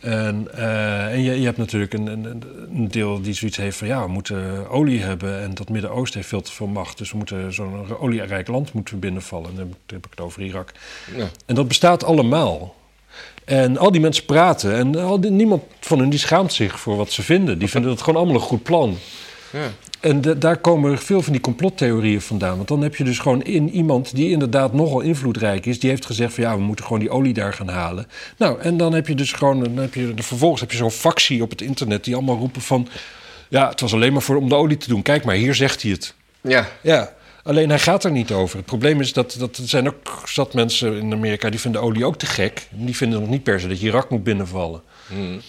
[0.00, 2.42] En, eh, en je, je hebt natuurlijk een, een,
[2.74, 6.28] een deel die zoiets heeft van ja, we moeten olie hebben en dat Midden-Oosten heeft
[6.28, 6.98] veel te veel macht.
[6.98, 9.50] Dus we moeten zo'n olierijk land moeten binnenvallen.
[9.50, 10.72] En dan heb ik- dan heb ik het over Irak.
[11.16, 11.28] Ja.
[11.46, 12.75] En dat bestaat allemaal.
[13.46, 16.96] En al die mensen praten en al die, niemand van hen die schaamt zich voor
[16.96, 17.58] wat ze vinden.
[17.58, 18.98] Die vinden het gewoon allemaal een goed plan.
[19.52, 19.70] Ja.
[20.00, 22.56] En de- daar komen veel van die complottheorieën vandaan.
[22.56, 25.80] Want dan heb je dus gewoon in iemand die inderdaad nogal invloedrijk is.
[25.80, 28.06] Die heeft gezegd van ja, we moeten gewoon die olie daar gaan halen.
[28.36, 31.42] Nou, en dan heb je dus gewoon, dan heb je, vervolgens heb je zo'n factie
[31.42, 32.88] op het internet die allemaal roepen van...
[33.48, 35.02] Ja, het was alleen maar voor om de olie te doen.
[35.02, 36.14] Kijk maar, hier zegt hij het.
[36.40, 36.68] Ja.
[36.80, 37.12] Ja,
[37.46, 38.56] alleen hij gaat er niet over.
[38.56, 41.50] Het probleem is dat, dat er zijn ook zat mensen in Amerika...
[41.50, 42.68] die vinden olie ook te gek.
[42.70, 44.82] Die vinden nog niet per se dat je Irak moet binnenvallen.
[45.08, 45.40] Hmm.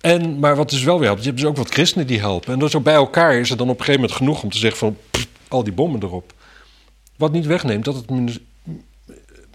[0.00, 2.52] En, maar wat dus wel weer helpt, je hebt dus ook wat christenen die helpen.
[2.52, 4.58] En dus zo bij elkaar is er dan op een gegeven moment genoeg om te
[4.58, 4.96] zeggen van...
[5.10, 6.32] pff, al die bommen erop.
[7.16, 8.10] Wat niet wegneemt dat het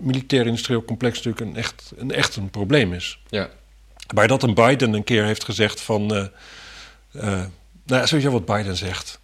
[0.01, 3.19] militair-industrieel complex natuurlijk een echt, een echt een probleem is.
[3.29, 3.49] Ja.
[4.13, 6.15] Maar dat een Biden een keer heeft gezegd van...
[6.15, 6.25] eh
[7.11, 7.43] eh,
[7.85, 9.18] nou, sowieso wat Biden zegt.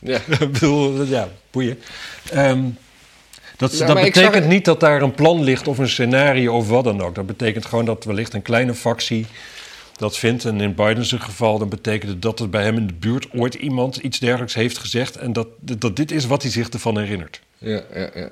[0.00, 0.20] Ja.
[0.40, 1.78] Ik bedoel, ja, boeien.
[2.30, 2.64] Ehm,
[3.56, 6.68] dat Ja, dat betekent het- niet dat daar een plan ligt of een scenario of
[6.68, 7.14] wat dan ook.
[7.14, 9.26] Dat betekent gewoon dat wellicht een kleine factie
[9.96, 10.44] dat vindt.
[10.44, 13.54] En in Biden's geval dan betekent het dat er bij hem in de buurt ooit
[13.54, 15.16] iemand iets dergelijks heeft gezegd.
[15.16, 17.40] En dat, dat dit is wat hij zich ervan herinnert.
[17.58, 18.28] Ja, ja, ja.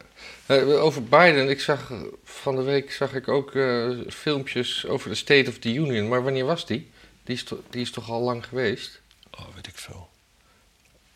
[0.47, 1.93] Eh, over Biden, ik zag
[2.25, 6.09] van de week zag ik ook eh, filmpjes over de State of the Union.
[6.09, 6.91] Maar wanneer was die?
[7.25, 9.01] Die is, to- die is toch al lang geweest?
[9.39, 10.08] Oh, weet ik veel.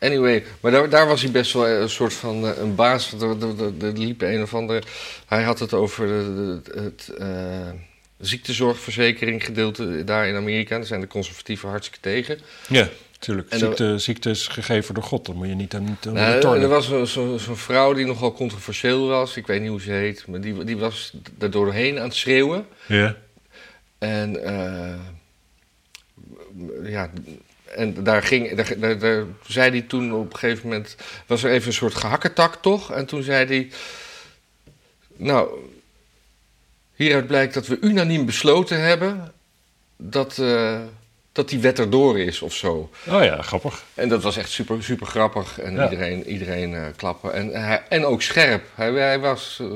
[0.03, 3.13] Anyway, maar daar, daar was hij best wel een soort van eh, een baas.
[3.13, 3.29] Er,
[3.81, 4.81] er, liep een of andere.
[5.25, 7.69] Hij had het over de, de- het eh,
[8.19, 10.75] ziektezorgverzekering gedeelte daar in Amerika.
[10.75, 12.39] Daar zijn de conservatieven hartstikke tegen.
[12.67, 13.49] Ja, natuurlijk.
[13.49, 15.25] En Ziekte, ziekte is gegeven door God.
[15.25, 19.07] Dan moet je niet aan, niet Nou, er was zo'n zo, vrouw die nogal controversieel
[19.07, 19.37] was.
[19.37, 20.27] Ik weet niet hoe ze heet.
[20.27, 22.65] Maar die, die was er doorheen aan het schreeuwen.
[22.87, 23.15] Ja.
[23.97, 24.95] En eh,
[26.83, 27.09] ja,
[27.75, 30.95] en daar, ging, daar, daar, daar zei hij toen op een gegeven moment...
[31.27, 32.91] was er even een soort gehakketak toch?
[32.91, 33.71] En toen zei hij...
[35.15, 35.49] Nou,
[36.95, 39.31] hieruit blijkt dat we unaniem besloten hebben...
[39.97, 40.79] dat, eh,
[41.31, 42.89] dat die wet erdoor is of zo.
[43.09, 43.83] Oh ja, grappig.
[43.93, 45.59] En dat was echt super, super grappig.
[45.59, 45.83] En Ja.
[45.89, 47.33] iedereen, iedereen eh, klappen.
[47.33, 48.65] En, hij, en ook scherp.
[48.75, 49.67] Hij, hij was eh,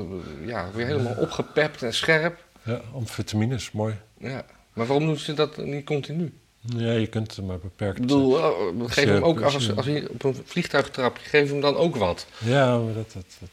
[0.46, 2.38] ja, weer helemaal opgepept en scherp.
[2.62, 3.94] Ja, amfetamines, mooi.
[4.18, 4.44] Ja.
[4.72, 6.32] Maar waarom doen ze dat niet continu?
[6.60, 7.96] Ja, je kunt het maar beperkt.
[7.96, 11.48] Ik bedoel, oh, geef je- hem ook, als als, je- op een vliegtuig trapt, geef
[11.50, 12.26] hem dan ook wat.
[12.44, 13.48] Ja, maar dat, dat, dat.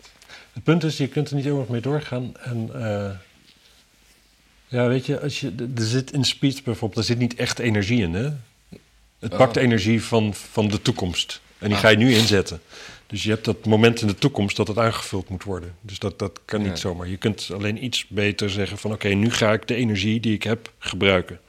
[0.54, 2.38] Het punt is, je kunt er niet eeuwig mee doorgaan.
[2.38, 3.10] En eh,
[4.68, 8.02] ja, weet je, als je, er zit in speech bijvoorbeeld, er zit niet echt energie
[8.02, 8.30] in, hè?
[9.20, 9.38] Het Oh.
[9.38, 11.42] pakt energie van, van de toekomst.
[11.58, 11.82] En die Ah.
[11.84, 12.62] ga je nu inzetten.
[13.08, 15.76] Dus je hebt dat moment in de toekomst dat het aangevuld moet worden.
[15.82, 17.08] Dus dat, dat kan niet zomaar.
[17.08, 18.92] Je kunt alleen iets beter zeggen van...
[18.92, 21.40] oké, nu ga ik de energie die ik heb gebruiken.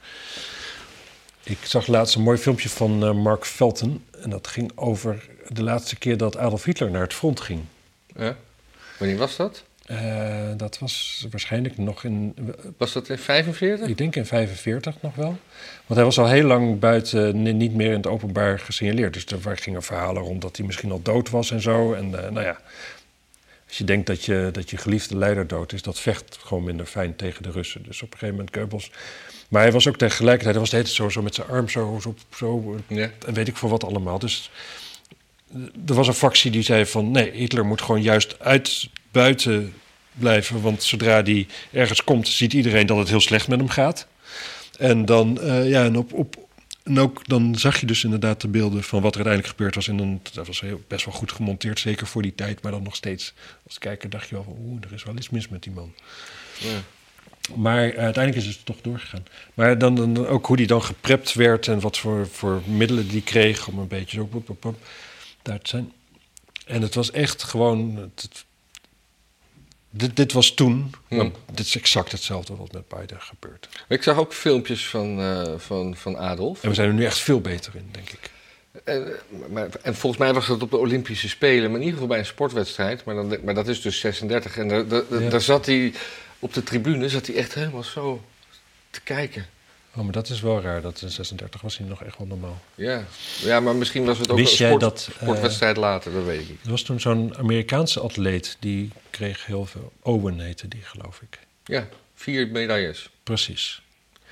[1.49, 4.05] Ik zag laatst een mooi filmpje van eh, Mark Felton.
[4.21, 7.61] En dat ging over de laatste keer dat Adolf Hitler naar het front ging.
[8.15, 8.35] Ja.
[8.99, 9.63] Wanneer was dat?
[9.85, 12.35] Eh, dat was waarschijnlijk nog in...
[12.77, 13.87] Was dat in 45?
[13.87, 15.37] Ik denk in 45 nog wel.
[15.85, 19.13] Want hij was al heel lang buiten, ni- niet meer in het openbaar gesignaleerd.
[19.13, 21.93] Dus er gingen verhalen rond dat hij misschien al dood was en zo.
[21.93, 22.59] En eh, nou ja,
[23.67, 26.85] als je denkt dat je, dat je geliefde leider dood is, dat vecht gewoon minder
[26.85, 27.83] fijn tegen de Russen.
[27.83, 28.91] Dus op een gegeven moment Goebbels.
[29.47, 31.69] Maar hij was ook tegelijkertijd, hij was de hele tijd zo, zo met zijn arm
[31.69, 33.11] zo, zo, zo Ja.
[33.25, 34.19] en weet ik voor wat allemaal.
[34.19, 34.51] Dus
[35.53, 39.73] eh, er was een factie die zei van nee, Hitler moet gewoon juist uit buiten
[40.13, 40.61] blijven.
[40.61, 44.07] Want zodra die ergens komt, ziet iedereen dat het heel slecht met hem gaat.
[44.77, 46.35] En dan, eh, ja, en op, op,
[46.83, 49.87] en ook dan zag je dus inderdaad de beelden van wat er uiteindelijk gebeurd was.
[49.87, 52.61] En dan, dat was heel, best wel goed gemonteerd, zeker voor die tijd.
[52.61, 53.33] Maar dan nog steeds,
[53.65, 55.93] als kijker dacht je wel van, oeh, er is wel iets mis met die man.
[56.59, 56.83] Ja.
[57.55, 59.25] Maar eh, uiteindelijk is het toch doorgegaan.
[59.53, 63.21] Maar dan, dan ook hoe die dan geprept werd en wat voor, voor middelen die
[63.21, 64.77] kreeg om een beetje zo pop, pop, pop,
[65.41, 65.91] daar te zijn.
[66.65, 67.95] En het was echt gewoon.
[68.15, 68.45] het-
[69.89, 71.17] dit, dit was toen, Hmm.
[71.17, 73.67] maar dit is exact hetzelfde wat met Biden gebeurt.
[73.87, 76.63] Ik zag ook filmpjes van, eh, van, van Adolf.
[76.63, 78.31] En we zijn er nu echt veel beter in, denk ik.
[78.83, 79.13] En,
[79.49, 82.19] maar, en volgens mij was dat op de Olympische Spelen, maar in ieder geval bij
[82.19, 83.03] een sportwedstrijd.
[83.05, 84.57] Maar, dan, maar dat is dus 36.
[84.57, 85.29] En daar, daar, Ja.
[85.29, 85.93] daar zat hij
[86.39, 88.23] op de tribune, zat hij echt helemaal zo
[88.89, 89.45] te kijken.
[89.95, 90.81] Oh, maar dat is wel raar.
[90.81, 92.61] Dat in 36 was hij nog echt wel normaal.
[92.75, 93.03] Ja,
[93.43, 95.09] ja maar misschien was het ook Wist een sport, dat,
[95.59, 96.59] eh, later, dat weet ik niet.
[96.63, 99.91] Er was toen zo'n Amerikaanse atleet, die kreeg heel veel.
[100.01, 101.39] Owen heette die, geloof ik.
[101.65, 103.09] Ja, vier medailles.
[103.23, 103.81] Precies.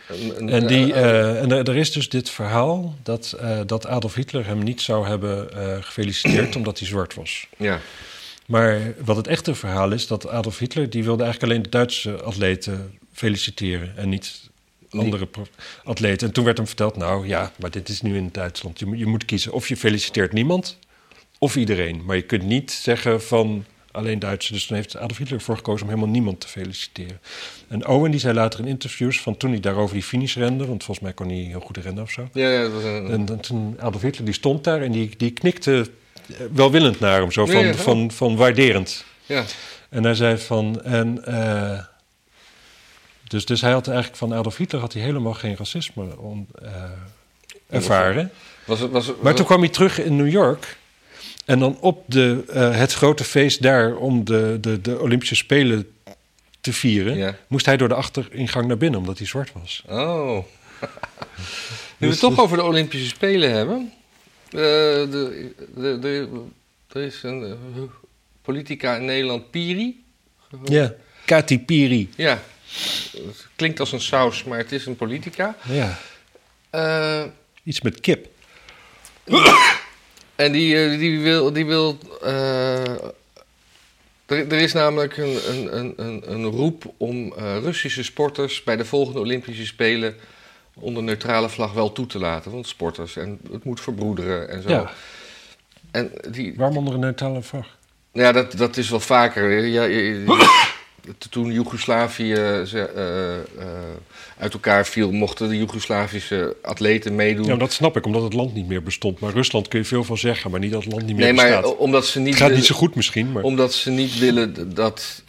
[0.07, 4.13] Een- En, die, eh, en er, er is dus dit verhaal dat, eh, dat Adolf
[4.13, 5.49] Hitler hem niet zou hebben
[5.83, 7.47] gefeliciteerd omdat hij zwart was.
[7.57, 7.79] ja,
[8.45, 12.21] Maar wat het echte verhaal is, dat Adolf Hitler die wilde eigenlijk alleen de Duitse
[12.21, 14.49] atleten feliciteren en niet
[14.89, 15.27] andere
[15.83, 16.27] atleten.
[16.27, 18.79] En toen werd hem verteld, nou ja, maar dit is nu in Duitsland.
[18.79, 20.77] Je moet, je moet kiezen of je feliciteert niemand
[21.39, 22.05] of iedereen.
[22.05, 24.53] Maar je kunt niet zeggen van alleen Duitsers.
[24.53, 27.19] Dus toen heeft Adolf Hitler ervoor gekozen om helemaal niemand te feliciteren.
[27.67, 30.83] En Owen die zei later in interviews van toen hij daarover die finish rende, want
[30.83, 32.29] volgens mij kon hij heel goed rennen of zo.
[32.33, 33.07] Ja, ja, dat was een...
[33.07, 35.87] En dan, toen Adolf Hitler die stond daar en die, die knikte
[36.53, 37.73] welwillend naar hem, zo van, ja.
[37.73, 39.05] van, van waarderend.
[39.25, 39.43] ja.
[39.89, 40.81] En hij zei van.
[40.83, 41.79] En, eh,
[43.27, 46.73] dus, dus hij had eigenlijk van Adolf Hitler had hij helemaal geen racisme on, eh,
[47.69, 48.31] ervaren.
[48.65, 50.77] Was het, was het, Maar toen kwam hij terug in New York.
[51.45, 55.91] En dan op de, eh, het grote feest daar om de, de, de Olympische Spelen
[56.61, 57.35] te vieren, Ja.
[57.47, 59.83] moest hij door de achteringang naar binnen omdat hij zwart was.
[59.89, 60.37] Oh.
[61.97, 63.93] Nu we het toch dus- over de Olympische Spelen hebben.
[64.55, 66.29] Eh, de, de, de,
[66.91, 67.81] er is een eh,
[68.41, 70.03] politica in Nederland, Piri.
[70.63, 70.93] Ja,
[71.25, 72.09] Kati Piri.
[72.15, 72.41] Ja,
[73.11, 75.55] het klinkt als een saus, maar het is een politica.
[75.69, 75.99] Ja,
[76.69, 77.23] Eh,
[77.63, 78.27] iets met kip.
[80.35, 81.53] en die, die wil.
[81.53, 83.13] Die wil er,
[84.51, 89.19] er is namelijk een, een, een, een, een roep om Russische sporters bij de volgende
[89.19, 90.15] Olympische Spelen
[90.79, 92.51] onder neutrale vlag wel toe te laten.
[92.51, 94.69] Want sporters en het moet verbroederen en zo.
[94.69, 94.91] Ja.
[95.91, 97.77] En die, Waarom onder een neutrale vlag?
[98.11, 99.65] ja, dat, dat is wel vaker.
[99.65, 100.23] Ja, je- je-
[101.29, 103.73] toen Joegoslavië eh, ze, eh, eh,
[104.37, 107.45] uit elkaar viel, mochten de Joegoslavische atleten meedoen.
[107.45, 109.19] Ja, dat snap ik, omdat het land niet meer bestond.
[109.19, 111.33] Maar Rusland kun je veel van zeggen, maar niet dat het land niet meer nee,
[111.51, 113.43] maar omdat ze niet het gaat willen- niet zo goed misschien, maar...
[113.43, 115.21] Omdat ze niet willen dat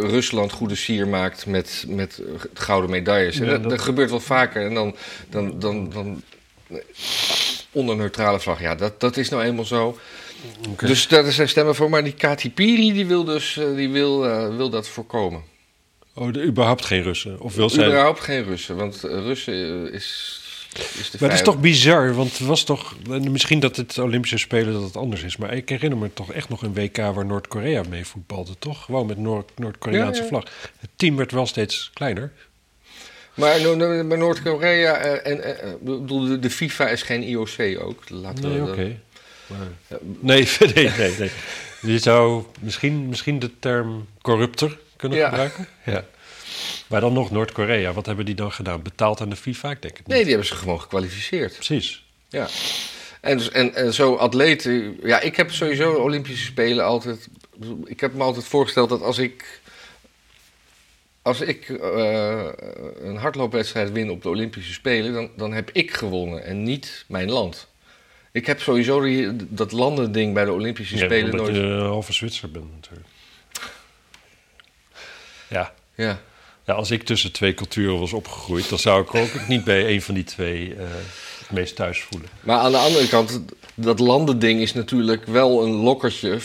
[0.00, 2.22] Rusland goede sier maakt met, met
[2.54, 3.36] gouden medailles.
[3.36, 4.64] Ja, dat, dat- dat gebeurt wel vaker.
[4.66, 4.96] En dan,
[5.28, 6.22] dan, dan, dan
[7.72, 8.60] onder neutrale vlag.
[8.60, 9.98] Ja, dat, dat is nou eenmaal zo.
[10.68, 10.86] Oké.
[10.86, 11.90] Dus daar zijn stemmen voor.
[11.90, 15.42] Maar die Kati Piri die wil dus eh, die wil, eh, wil dat voorkomen.
[16.14, 17.40] Oh, de, überhaupt geen Russen?
[17.40, 17.86] Of wil zij...
[17.86, 18.76] Überhaupt geen Russen.
[18.76, 20.40] Want eh, Russen is,
[20.98, 22.94] is de Maar het is toch bizar, want het was toch...
[23.30, 25.36] Misschien dat het Olympische Spelen dat het anders is.
[25.36, 28.84] Maar ik herinner me toch echt nog een WK waar Noord-Korea mee voetbalde, toch?
[28.84, 30.28] Gewoon met Noord- Noord-Koreaanse Ja, ja.
[30.28, 30.44] vlag.
[30.78, 32.32] Het team werd wel steeds kleiner.
[33.34, 38.02] Maar, no- no- maar Noord-Korea en bedoel, de, FIFA is geen IOC ook.
[38.08, 39.00] Laten Nee, we oké.
[39.50, 41.30] Maar- Nee, nee, nee, nee.
[41.80, 45.28] Je zou misschien, misschien de term corrupter kunnen Ja.
[45.28, 45.66] gebruiken.
[45.84, 46.04] Ja.
[46.86, 47.92] Maar dan nog Noord-Korea.
[47.92, 48.82] Wat hebben die dan gedaan?
[48.82, 49.70] Betaald aan de FIFA?
[49.70, 50.14] Ik denk het niet.
[50.14, 51.54] Nee, die hebben ze gewoon gekwalificeerd.
[51.54, 52.04] Precies.
[52.28, 52.48] Ja.
[53.20, 54.96] En, dus- en, en zo atleten.
[55.02, 57.28] Ja, ik heb sowieso Olympische Spelen altijd.
[57.84, 59.60] Ik heb me altijd voorgesteld dat als ik.
[61.22, 62.46] Als ik eh,
[63.02, 67.30] een hardloopwedstrijd win op de Olympische Spelen, dan, dan heb ik gewonnen en niet mijn
[67.30, 67.66] land.
[68.32, 71.56] Ik heb sowieso die, dat landending bij de Olympische Ja, Spelen omdat nooit.
[71.56, 73.06] je een halve Zwitser bent natuurlijk.
[75.48, 75.72] Ja.
[75.94, 76.20] Ja.
[76.64, 78.68] ja, als ik tussen twee culturen was opgegroeid...
[78.68, 80.84] dan zou ik ook niet bij een van die twee eh,
[81.38, 82.28] het meest thuis voelen.
[82.40, 83.40] Maar aan de andere kant,
[83.74, 86.36] dat landending is natuurlijk wel een lokkertje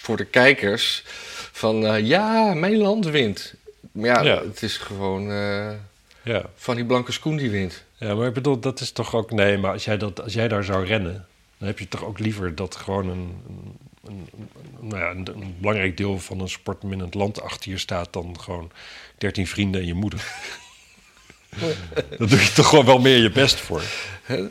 [0.00, 1.02] voor de kijkers.
[1.52, 3.54] Van eh, ja, mijn land wint.
[3.92, 4.42] Maar ja, Ja.
[4.44, 5.70] het is gewoon eh,
[6.22, 6.42] Ja.
[6.56, 7.82] van die blanke schoen die wint.
[8.06, 9.30] Ja, maar ik bedoel, dat is toch ook...
[9.30, 11.26] Nee, maar als jij, dat, als jij daar zou rennen...
[11.58, 13.42] dan heb je toch ook liever dat gewoon een...
[14.04, 14.48] een, een,
[14.80, 18.12] nou ja, een, een belangrijk deel van een sportminnend land achter je staat...
[18.12, 18.70] dan gewoon
[19.18, 20.32] dertien vrienden en je moeder.
[22.18, 23.82] Daar doe je toch gewoon wel meer je best voor.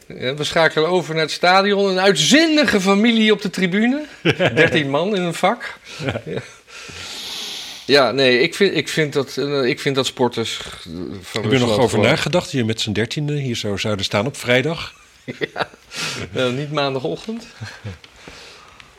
[0.07, 1.89] We schakelen over naar het stadion.
[1.89, 4.05] Een uitzinnige familie op de tribune.
[4.37, 5.79] 13 man in een vak.
[6.25, 6.41] Ja,
[7.85, 11.51] ja nee, ik vind, ik, vind dat, eh, ik vind dat sporters eh, van Heb
[11.51, 14.93] je nog over gewoon- nagedacht hier met z'n dertiende hier zo zouden staan op vrijdag?
[16.33, 17.45] Eh, niet maandagochtend.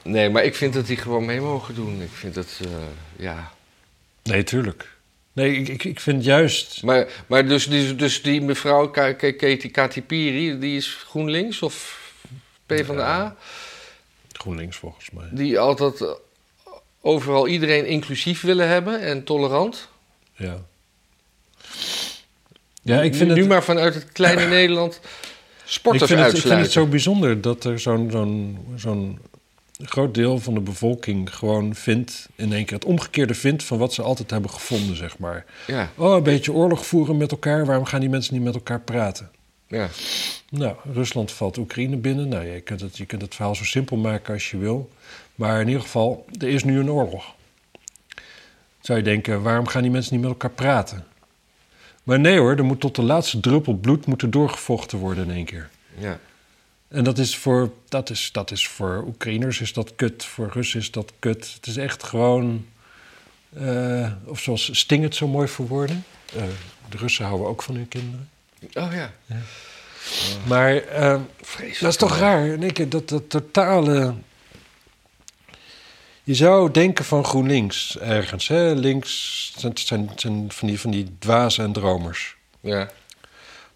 [0.03, 2.03] Nee, maar ik vind dat die gewoon mee mogen doen.
[2.03, 2.61] Ik vind dat,
[3.17, 3.53] ja...
[4.23, 4.93] Nee, tuurlijk.
[5.33, 6.83] Nee, ik, ik, ik vind juist...
[6.83, 11.63] Maar, maar dus, die, dus die mevrouw Ka- Ka- Katie Kati Piri, die is GroenLinks
[11.63, 12.01] of
[12.67, 13.37] PvdA?
[14.33, 15.29] GroenLinks volgens mij.
[15.31, 16.05] Die altijd
[17.05, 19.89] overal iedereen inclusief willen hebben en tolerant.
[20.37, 20.57] Ja.
[22.83, 23.43] Ja, ik vind nu, het...
[23.43, 25.01] nu maar vanuit het kleine Nederland
[25.65, 29.19] ik sporters vind, het, ik vind het zo bijzonder dat er zo'n zo'n zo'n
[29.79, 32.29] groot deel van de bevolking gewoon vindt...
[32.37, 35.45] in één keer het omgekeerde vindt van wat ze altijd hebben gevonden, zeg maar.
[35.67, 37.67] Ja, Oh, een beetje oorlog voeren met elkaar.
[37.67, 39.31] Waarom gaan die mensen niet met elkaar praten?
[39.69, 39.89] ja.
[40.51, 42.29] Nou, Rusland valt Oekraïne binnen.
[42.29, 44.91] Nou, je kunt, het, je kunt het verhaal zo simpel maken als je wil.
[45.35, 47.25] Maar in ieder geval, er is nu een oorlog.
[48.81, 51.05] Zou je denken, waarom gaan die mensen niet met elkaar praten?
[52.03, 55.45] Maar nee hoor, er moet tot de laatste druppel bloed moeten doorgevochten worden in één
[55.45, 55.71] keer.
[55.99, 56.19] ja.
[56.89, 60.81] En dat is voor, dat is, dat is voor Oekraïners is dat kut, voor Russen
[60.81, 61.53] is dat kut.
[61.55, 62.67] Het is echt gewoon,
[63.57, 65.95] eh, of zoals Sting het zo mooi verwoordde.
[66.37, 66.43] eh,
[66.89, 68.29] de Russen houden ook van hun kinderen.
[68.75, 69.13] Oh ja.
[70.47, 71.21] Maar eh,
[71.81, 74.15] dat is toch raar, in één keer dat, dat totale...
[76.25, 78.49] Je zou denken van GroenLinks ergens.
[78.49, 78.73] Hè?
[78.75, 82.37] Links zijn, zijn, zijn van, die, van die dwazen en dromers.
[82.61, 82.91] Ja.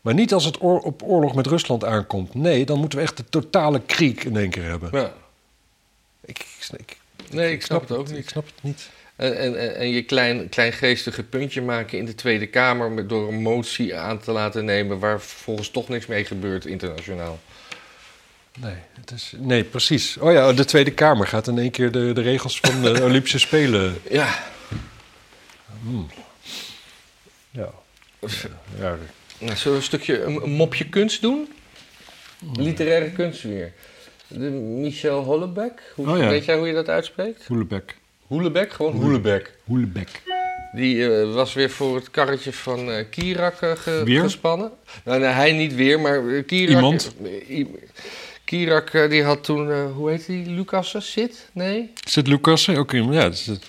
[0.00, 2.34] Maar niet als het oor- op oorlog met Rusland aankomt.
[2.34, 4.88] Nee, dan moeten we echt de totale kriek in één keer hebben.
[4.92, 5.12] ja.
[6.24, 6.96] Ik, ik, ik-
[7.30, 8.28] Nee, ik snap het ook Ik niet.
[8.28, 8.88] snap het niet.
[9.16, 12.90] En, en, en- en je klein, kleingeestige puntje maken in de Tweede Kamer...
[12.90, 14.98] Met, door een motie aan te laten nemen...
[14.98, 17.38] waar volgens toch niks mee gebeurt internationaal.
[18.60, 20.16] Nee, het is, nee, precies.
[20.16, 23.38] Oh ja, de Tweede Kamer gaat in één keer de, de regels van de Olympische
[23.38, 23.96] Spelen.
[24.10, 24.38] Ja.
[27.50, 27.70] Ja.
[28.78, 28.96] ja.
[29.38, 31.52] Nou, zullen we een stukje een, een mopje kunst doen?
[32.52, 33.72] Literaire kunst weer.
[34.28, 35.92] De Michel Hollebeck.
[35.94, 36.28] Hoe, Oh ja.
[36.28, 37.46] Weet jij hoe je dat uitspreekt?
[37.46, 37.96] Hoelebek.
[38.26, 38.72] Hoelebeck?
[38.72, 39.52] Gewoon Hoelebeck.
[39.64, 40.22] Hoelebek.
[40.72, 44.20] Die eh, was weer voor het karretje van Kirak eh, ge- Weer?
[44.22, 44.70] gespannen.
[45.04, 46.74] Nou, nee, hij niet weer, maar eh, Kirak...
[46.74, 47.14] Iemand?
[48.52, 51.02] Eh, Kirak eh, die had toen, eh, hoe heet die, Lucassen?
[51.02, 51.48] Zit?
[51.52, 51.92] Nee?
[52.04, 53.12] Zit Lucas ook in?
[53.12, 53.64] Ja, het is, het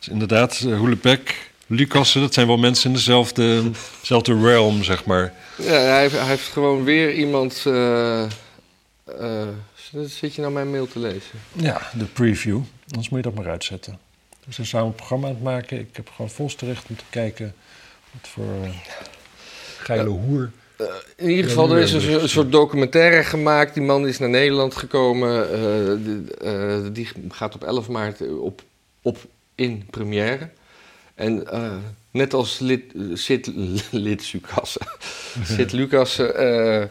[0.00, 2.20] is inderdaad uh, Hoelebek, Lucassen.
[2.20, 3.70] Dat zijn wel mensen in dezelfde,
[4.00, 5.32] dezelfde realm, zeg maar.
[5.56, 7.62] Ja, hij, heeft- hij heeft gewoon weer iemand...
[7.66, 9.48] eh, eh,
[10.06, 11.38] zit je nou mijn mail te lezen?
[11.52, 12.60] Ja, de preview.
[12.88, 13.98] Anders moet je dat maar uitzetten.
[14.44, 15.78] We zijn samen een programma aan het maken.
[15.78, 17.54] Ik heb gewoon volsterecht om te kijken
[18.12, 18.70] wat voor uh,
[19.78, 20.50] geile hoer.
[21.16, 23.74] In ieder geval, er is een, een soort documentaire gemaakt.
[23.74, 25.52] Die man is naar Nederland gekomen.
[25.52, 28.62] eh, die, eh, die gaat op 11 maart op,
[29.02, 29.18] op
[29.54, 30.48] in première.
[31.14, 31.76] En eh,
[32.10, 32.82] net als lid,
[33.14, 33.50] Sid,
[33.90, 34.80] lid Sucasse,
[35.56, 36.18] Sid Lucas...
[36.18, 36.82] eh,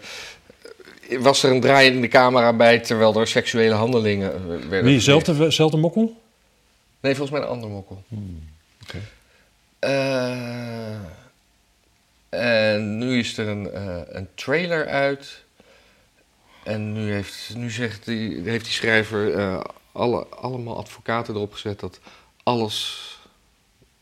[1.19, 5.77] was er een draaiende camera bij terwijl er seksuele handelingen eh, werden Wie, zelfde, zelfde
[5.77, 6.21] mokkel?
[6.99, 8.03] Nee, volgens mij een ander mokkel.
[8.83, 8.97] Oké.
[9.79, 10.95] Eh,
[12.29, 15.43] en nu is er een, eh, een trailer uit.
[16.63, 19.59] En nu heeft, nu zegt die, heeft die schrijver eh,
[19.91, 21.99] alle, allemaal advocaten erop gezet dat
[22.43, 23.05] alles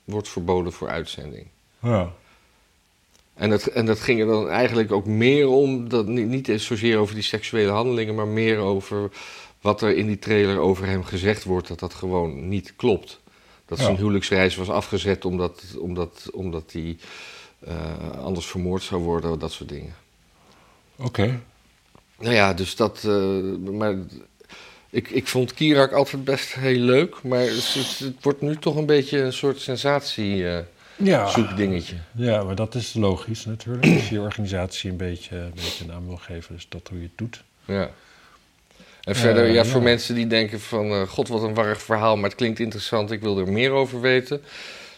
[0.04, 1.48] wordt verboden voor uitzending.
[1.80, 2.12] Ja.
[3.34, 6.98] En dat, en dat ging er dan eigenlijk ook meer om, dat, niet, niet zozeer
[6.98, 9.10] over die seksuele handelingen, maar meer over
[9.62, 13.20] wat er in die trailer over hem gezegd wordt, dat dat gewoon niet klopt.
[13.66, 13.84] Dat Ja.
[13.84, 16.98] zijn huwelijksreis was afgezet omdat, omdat, omdat hij
[17.68, 19.94] eh, anders vermoord zou worden, dat soort dingen.
[20.96, 21.40] Oké.
[22.20, 23.04] Nou ja, dus dat.
[23.04, 23.96] eh, maar
[24.90, 28.76] ik, ik vond Kirak altijd best heel leuk, maar het, het- het wordt nu toch
[28.76, 30.60] een beetje een soort sensatie eh,
[30.96, 31.28] Ja.
[31.30, 31.96] zoekdingetje.
[32.16, 33.86] ja, maar dat is logisch natuurlijk.
[33.86, 37.04] Als je je organisatie een beetje, een beetje naam wil geven, is dat hoe je
[37.04, 37.44] het doet.
[37.66, 37.90] Ja.
[39.04, 39.66] En verder, ja, ja.
[39.66, 41.08] voor mensen die denken van...
[41.08, 43.12] god, wat een warrig verhaal, maar het klinkt interessant...
[43.12, 44.42] ik wil er meer over weten...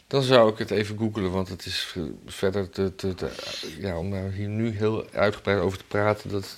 [0.07, 2.69] dan zou ik het even googlen, want het is eh, verder...
[2.69, 3.31] Te, te, te-
[3.79, 6.29] ja, om daar hier nu heel uitgebreid over te praten...
[6.29, 6.55] dat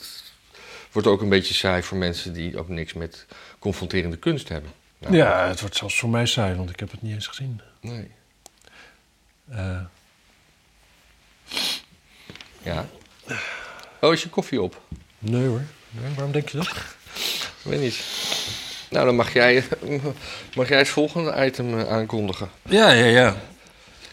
[0.92, 2.34] wordt ook een beetje saai voor mensen...
[2.34, 3.26] die ook niks met
[3.60, 4.72] confronterende kunst hebben.
[4.98, 7.62] Nou, Ja, het wordt zelfs voor mij saai, want ik heb het niet eens gezien.
[7.82, 8.12] Nee.
[9.50, 9.82] Eh,
[12.62, 12.90] Ja.
[14.02, 14.82] Oh, is je koffie op?
[15.20, 15.62] nee hoor.
[15.90, 16.68] Nee, waarom denk je dat?
[16.68, 18.04] Ik weet niet.
[18.90, 19.64] Nou, dan mag jij,
[20.56, 22.50] mag jij het volgende item eh, aankondigen.
[22.66, 23.36] Ja, ja, ja.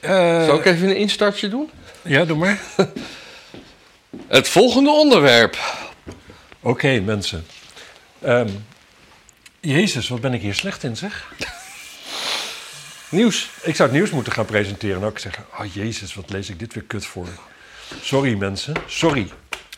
[0.01, 1.71] Eh, Zal ik even een instartje doen?
[2.03, 2.61] Ja, doe maar.
[4.29, 5.59] Het volgende onderwerp.
[6.61, 7.47] Oké, mensen.
[8.21, 8.49] Ehm,
[9.61, 11.33] Jezus, wat ben ik hier slecht in, zeg.
[13.09, 13.51] Nieuws.
[13.63, 15.45] Ik zou het nieuws moeten gaan presenteren en ook zeggen...
[15.61, 17.29] Oh, Jezus, wat lees ik dit weer kut voor.
[18.03, 18.75] Sorry, mensen.
[18.87, 19.29] Sorry.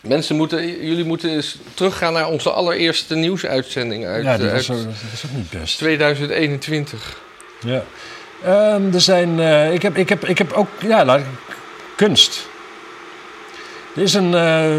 [0.02, 4.70] Mensen moeten, jullie moeten eens teruggaan naar onze allereerste nieuwsuitzending uit, ja, die eh, was,
[4.70, 5.78] uit ook, dat was ook niet best.
[5.78, 7.20] 2021.
[7.64, 7.84] Ja.
[8.44, 9.40] Ehm, er zijn...
[9.40, 10.68] eh, ik, heb, ik, heb, ik heb ook...
[10.80, 11.24] Ja, laat ik-
[11.96, 12.48] kunst.
[13.96, 14.34] Er is een...
[14.34, 14.70] eh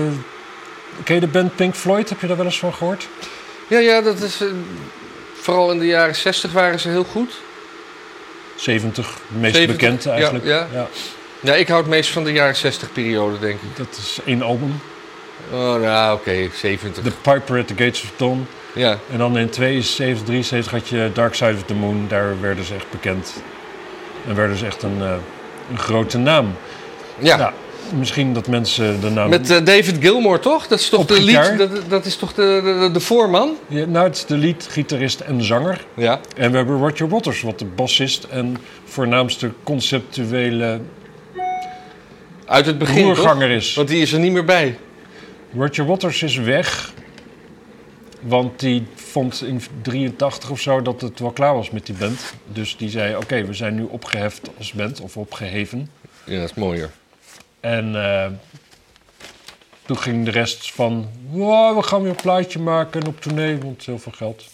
[1.04, 2.10] ken je de band Pink Floyd?
[2.10, 3.08] Heb je daar wel eens van gehoord?
[3.68, 4.44] Ja, ja, dat is.
[5.34, 7.34] vooral in de jaren 60 waren ze heel goed.
[8.56, 10.46] 70, het meest 70, bekend ja, eigenlijk.
[10.46, 10.68] ja.
[11.42, 13.78] Ja, ik hou het meest van de jaren 60 periode, denk ik.
[13.78, 14.82] Dat is één album.
[15.54, 17.04] Oh, nou, oké, 70.
[17.04, 18.48] The Piper at the Gates of Dawn.
[18.76, 22.06] Ja, En dan in 72, 73 had je Dark Side of the Moon.
[22.08, 23.34] Daar werden ze echt bekend.
[24.28, 25.14] En werden ze echt een, eh,
[25.72, 26.56] een grote naam.
[27.20, 27.38] ja.
[27.38, 27.54] Ja,
[27.98, 29.30] misschien dat mensen de naam...
[29.30, 30.68] Met eh, David Gilmour, toch?
[30.68, 33.58] Dat is toch de lied, dat, dat is toch de, de, de voorman?
[33.68, 35.86] Ja, nou, het is de lead, gitarist en zanger.
[35.94, 36.20] Ja.
[36.36, 40.80] En we hebben Roger Waters, wat de bassist en voornaamste conceptuele
[42.46, 43.18] Uit het begin, toch?
[43.18, 43.74] roerganger is.
[43.74, 44.78] Want die is er niet meer bij.
[45.54, 46.94] Roger Waters is weg.
[48.22, 52.34] Want die vond in 83 of zo dat het wel klaar was met die band.
[52.48, 55.90] Dus die zei, oké, we zijn nu opgeheft als band, of opgeheven.
[56.26, 56.90] Ja, dat is mooier.
[57.60, 58.32] En eh,
[59.86, 63.58] toen ging de rest van, wow, we gaan weer een plaatje maken en op tournee,
[63.58, 64.46] want heel veel geld.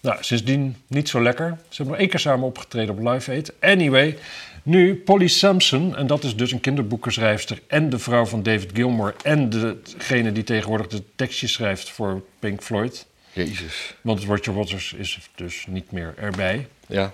[0.00, 1.46] Nou, sindsdien niet zo lekker.
[1.48, 3.52] Ze hebben nog één keer samen opgetreden op Live Aid.
[3.60, 4.18] Anyway,
[4.66, 7.62] nu Polly Sampson, en dat is dus een kinderboekenschrijfster...
[7.66, 9.14] en de vrouw van David Gilmour...
[9.22, 13.06] en degene die tegenwoordig de tekstjes schrijft voor Pink Floyd.
[13.32, 13.94] Jezus.
[14.00, 16.66] Want Roger Waters is dus niet meer erbij.
[16.86, 17.12] Ja.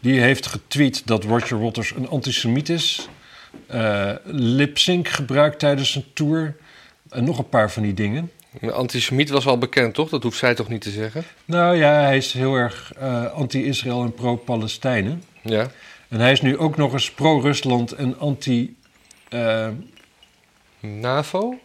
[0.00, 3.08] Die heeft getweet dat Roger Waters een antisemiet is...
[3.66, 6.56] eh lip sync gebruikt tijdens een tour...
[7.10, 8.30] en nog een paar van die dingen...
[8.60, 10.08] Een antisemiet was al bekend, toch?
[10.08, 11.24] Dat hoeft zij toch niet te zeggen?
[11.44, 15.22] Nou ja, hij is heel erg eh, anti-Israël en pro-Palestijnen.
[15.42, 15.70] Ja.
[16.12, 18.76] En hij is nu ook nog eens pro-Rusland en anti...
[19.28, 19.68] eh,
[20.80, 21.58] NAVO?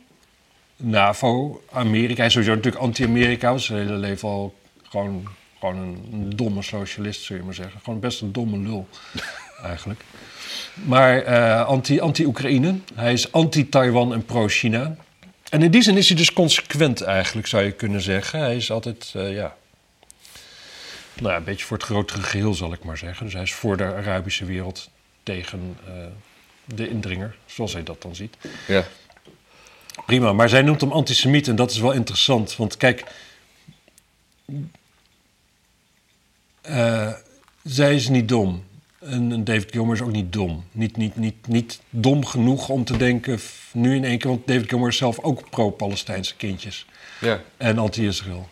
[0.76, 2.16] NAVO, Amerika.
[2.16, 3.52] Hij is sowieso natuurlijk anti-Amerika.
[3.52, 5.28] was zijn hele leven al gewoon,
[5.60, 7.80] gewoon een, domme socialist, zul je maar zeggen.
[7.84, 8.88] Gewoon best een domme lul,
[9.64, 10.04] eigenlijk.
[10.74, 12.76] Maar eh, anti- anti-Oekraïne.
[12.95, 14.95] hij is anti-Taiwan en pro-China.
[15.50, 18.39] En in die zin is hij dus consequent eigenlijk, zou je kunnen zeggen.
[18.39, 19.56] Hij is altijd, eh, ja...
[21.20, 23.26] Nou ja, een beetje voor het grotere geheel, zal ik maar zeggen.
[23.26, 24.89] Dus hij is voor de Arabische wereld
[25.24, 25.93] tegen eh,
[26.65, 28.38] de indringer, zoals hij dat dan ziet.
[28.68, 28.84] Ja.
[30.05, 32.55] Prima, maar zij noemt hem antisemiet en dat is wel interessant.
[32.55, 33.03] Want kijk,
[36.61, 37.13] eh,
[37.63, 38.65] zij is niet dom.
[38.99, 40.63] En, David Gilmour is ook niet dom.
[40.72, 43.39] Niet, niet, niet, niet dom genoeg om te denken,
[43.74, 44.30] nu in één keer...
[44.30, 46.86] want David Gilmour is zelf ook pro-Palestijnse kindjes
[47.20, 47.41] Ja.
[47.57, 48.49] en anti-Israël.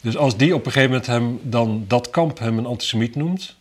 [0.00, 3.56] Dus als die op een gegeven moment hem dan dat kamp hem een antisemiet noemt...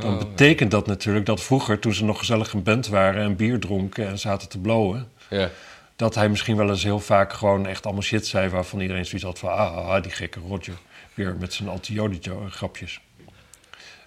[0.00, 3.22] dan Oh, betekent dat natuurlijk dat vroeger, toen ze nog gezellig een band waren...
[3.22, 5.50] en bier dronken en zaten te blowen ja.
[5.96, 8.48] dat hij misschien wel eens heel vaak gewoon echt allemaal shit zei...
[8.48, 9.50] waarvan iedereen zoiets had van...
[9.50, 10.74] ah, ah, ah, die gekke Roger,
[11.14, 13.00] weer met zijn anti-Jodi-grapjes.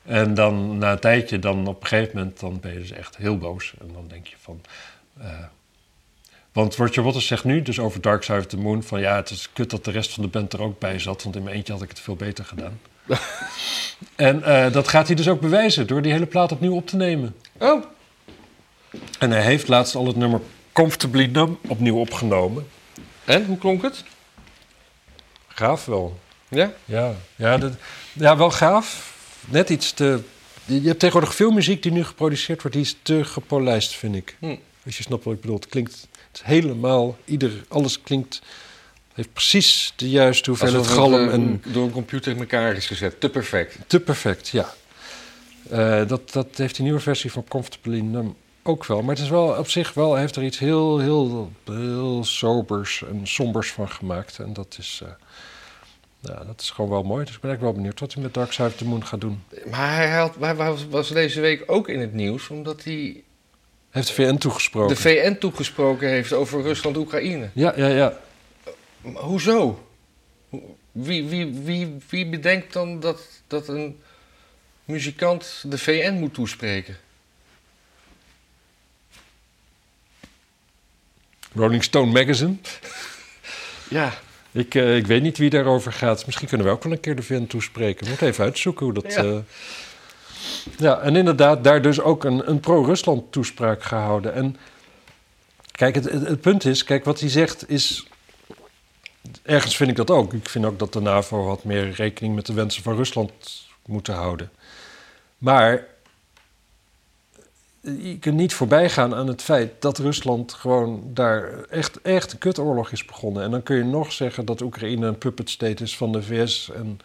[0.03, 2.39] En dan na een tijdje, dan op een gegeven moment...
[2.39, 3.73] dan ben je dus echt heel boos.
[3.81, 4.61] En dan denk je van...
[5.19, 5.27] eh,
[6.51, 8.83] want Roger Waters zegt nu, dus over Dark Side of the Moon...
[8.83, 11.23] van ja, het is kut dat de rest van de band er ook bij zat...
[11.23, 12.79] want in mijn eentje had ik het veel beter gedaan.
[14.15, 15.87] en eh, dat gaat hij dus ook bewijzen...
[15.87, 17.35] door die hele plaat opnieuw op te nemen.
[17.57, 17.83] Oh,
[19.19, 20.41] En hij heeft laatst al het nummer
[20.71, 22.67] Comfortably Numb opnieuw opgenomen.
[23.25, 24.03] en hoe klonk het?
[25.47, 26.19] Gaaf wel.
[26.47, 26.71] Ja?
[26.85, 27.73] Ja, ja, dat,
[28.13, 29.17] ja wel gaaf.
[29.47, 30.21] Net iets te...
[30.65, 32.77] Je je hebt tegenwoordig veel muziek die nu geproduceerd wordt...
[32.77, 34.35] die is te gepolijst, vind ik.
[34.39, 34.55] Hm.
[34.85, 35.55] Als je snapt wat ik bedoel.
[35.55, 36.07] Het klinkt
[36.39, 37.17] het helemaal...
[37.25, 38.41] Ieder, alles klinkt...
[39.13, 41.63] heeft precies de juiste hoeveelheid Alsof galm het, eh, en...
[41.65, 43.19] door een computer in elkaar is gezet.
[43.19, 43.77] Te perfect.
[43.87, 44.73] Te perfect, ja.
[45.69, 49.01] Eh, dat, dat heeft die nieuwe versie van Comfortably Numb ook wel.
[49.01, 50.15] Maar het is wel op zich wel...
[50.15, 54.39] Heeft er iets heel, heel, heel sobers en sombers van gemaakt.
[54.39, 55.01] En dat is...
[55.03, 55.09] eh,
[56.19, 57.25] ja, dat is gewoon wel mooi.
[57.25, 59.21] Dus ik ben eigenlijk wel benieuwd wat hij met Dark Side of the Moon gaat
[59.21, 59.43] doen.
[59.69, 60.55] Maar hij, had, hij
[60.89, 62.49] was, deze week ook in het nieuws...
[62.49, 63.23] omdat Hij
[63.89, 64.95] heeft de VN toegesproken.
[64.95, 67.49] de VN toegesproken heeft over Rusland-Oekraïne.
[67.53, 68.19] ja, ja, ja.
[69.01, 69.87] Hoezo?
[70.49, 70.61] Hoe-
[70.91, 73.99] Wie, wie, wie, wie bedenkt dan dat, dat een
[74.85, 76.97] muzikant de VN moet toespreken?
[81.55, 82.55] Rolling Stone Magazine.
[83.89, 84.13] Ja,
[84.51, 86.25] Ik, eh, ik weet niet wie daarover gaat.
[86.25, 88.03] Misschien kunnen we ook wel een keer de VN toespreken.
[88.03, 89.13] We moeten even uitzoeken hoe dat...
[89.13, 89.23] Ja.
[89.23, 89.43] Ja,
[90.77, 94.33] ja en inderdaad, daar dus ook een, een pro-Rusland toespraak gehouden.
[94.33, 94.55] En
[95.71, 96.83] kijk, het, het, punt is...
[96.83, 98.07] Kijk, wat hij zegt is...
[99.43, 100.33] Ergens vind ik dat ook.
[100.33, 103.31] Ik vind ook dat de NAVO wat meer rekening met de wensen van Rusland
[103.85, 104.51] moeten houden.
[105.37, 105.87] Maar
[107.81, 112.37] je kunt niet voorbij gaan aan het feit dat Rusland gewoon daar echt, echt een
[112.37, 113.43] kutoorlog is begonnen.
[113.43, 116.71] En dan kun je nog zeggen dat Oekraïne een puppet state is van de VS
[116.75, 116.99] en,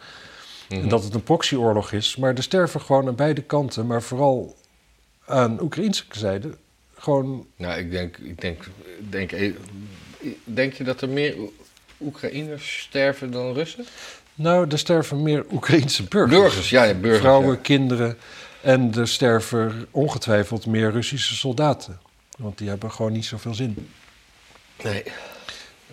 [0.69, 2.15] en dat het een proxyoorlog is.
[2.15, 4.55] Maar er sterven gewoon aan beide kanten, maar vooral
[5.25, 6.57] aan Oekraïnse zijde,
[6.95, 7.47] gewoon...
[7.55, 8.63] nou, ik denk, ik denk,
[9.09, 9.51] denk, eh,
[10.43, 11.51] denk je dat er meer Oe-
[12.01, 13.85] Oekraïners sterven dan Russen?
[14.35, 16.39] Nou, er sterven meer Oekraïnse burgers.
[16.39, 17.19] Burgers, ja, ja burgers.
[17.21, 17.59] Vrouwen, ja.
[17.61, 18.17] kinderen.
[18.61, 21.99] En er sterven ongetwijfeld meer Russische soldaten.
[22.37, 23.89] Want die hebben gewoon niet zoveel zin.
[24.83, 25.03] Nee.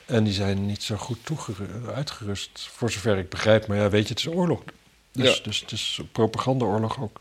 [0.06, 1.18] En die zijn niet zo goed
[1.94, 3.66] uitgerust, voor zover ik begrijp.
[3.66, 4.60] Maar ja, weet je, het is een oorlog.
[5.12, 5.42] Dus, Ja.
[5.42, 7.20] dus het is een propagandaoorlog ook.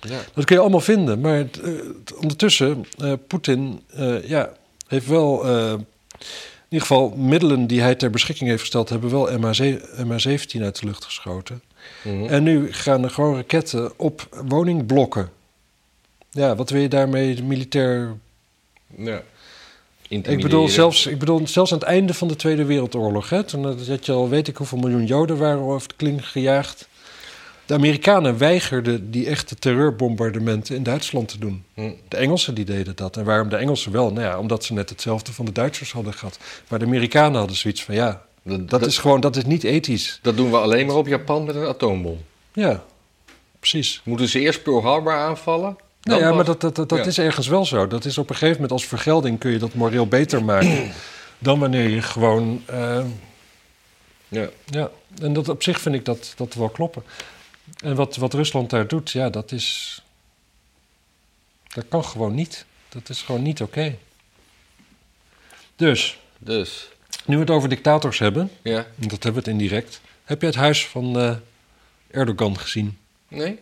[0.00, 0.20] Ja.
[0.34, 1.20] Dat kun je allemaal vinden.
[1.20, 4.52] Maar het, eh, het- ondertussen, eh, Poetin eh, ja,
[4.88, 5.44] heeft wel...
[5.46, 5.86] in
[6.68, 8.88] ieder geval middelen die hij ter beschikking heeft gesteld...
[8.88, 11.62] hebben wel MH17 uit de lucht geschoten.
[12.04, 12.24] Mhm.
[12.24, 15.30] En nu gaan er gewoon raketten op woningblokken.
[16.30, 18.16] Ja, wat wil je daarmee militair
[18.96, 19.22] ja.
[20.08, 23.64] Ik bedoel, zelfs, ik bedoel, zelfs aan het einde van de Tweede Wereldoorlog, hè, toen
[23.88, 26.88] had je al weet ik hoeveel miljoen Joden waren over de kling gejaagd.
[27.66, 31.64] De Amerikanen weigerden die echte terreurbombardementen in Duitsland te doen.
[31.74, 31.90] Hm.
[32.08, 33.16] De Engelsen die deden dat.
[33.16, 34.12] En waarom de Engelsen wel?
[34.12, 36.38] Nou ja, omdat ze net hetzelfde van de Duitsers hadden gehad.
[36.68, 40.18] Maar de Amerikanen hadden zoiets van ja, Dat, Dat, is gewoon, dat is niet ethisch.
[40.22, 42.18] dat doen we alleen maar op Japan met een atoombom.
[42.52, 42.84] Ja,
[43.58, 44.00] precies.
[44.04, 45.76] Moeten ze eerst Pearl Harbor aanvallen?
[46.06, 47.04] Nou ja, maar dat, dat, dat, dat Ja.
[47.04, 47.86] is ergens wel zo.
[47.86, 50.92] Dat is op een gegeven moment als vergelding kun je dat moreel beter maken
[51.38, 52.62] dan wanneer je gewoon.
[52.66, 53.04] eh,
[54.28, 54.48] Ja.
[54.64, 54.90] ja,
[55.20, 57.02] en dat op zich vind ik dat, dat wel kloppen.
[57.84, 60.00] En wat, wat Rusland daar doet, ja, dat is.
[61.74, 62.64] Dat kan gewoon niet.
[62.88, 63.96] Dat is gewoon niet oké.
[65.76, 66.88] Dus, Dus,
[67.24, 68.86] nu we het over dictators hebben, ja.
[68.96, 70.00] dat hebben we het indirect.
[70.24, 71.36] Heb je het huis van eh,
[72.10, 72.98] Erdogan gezien?
[73.28, 73.58] Nee?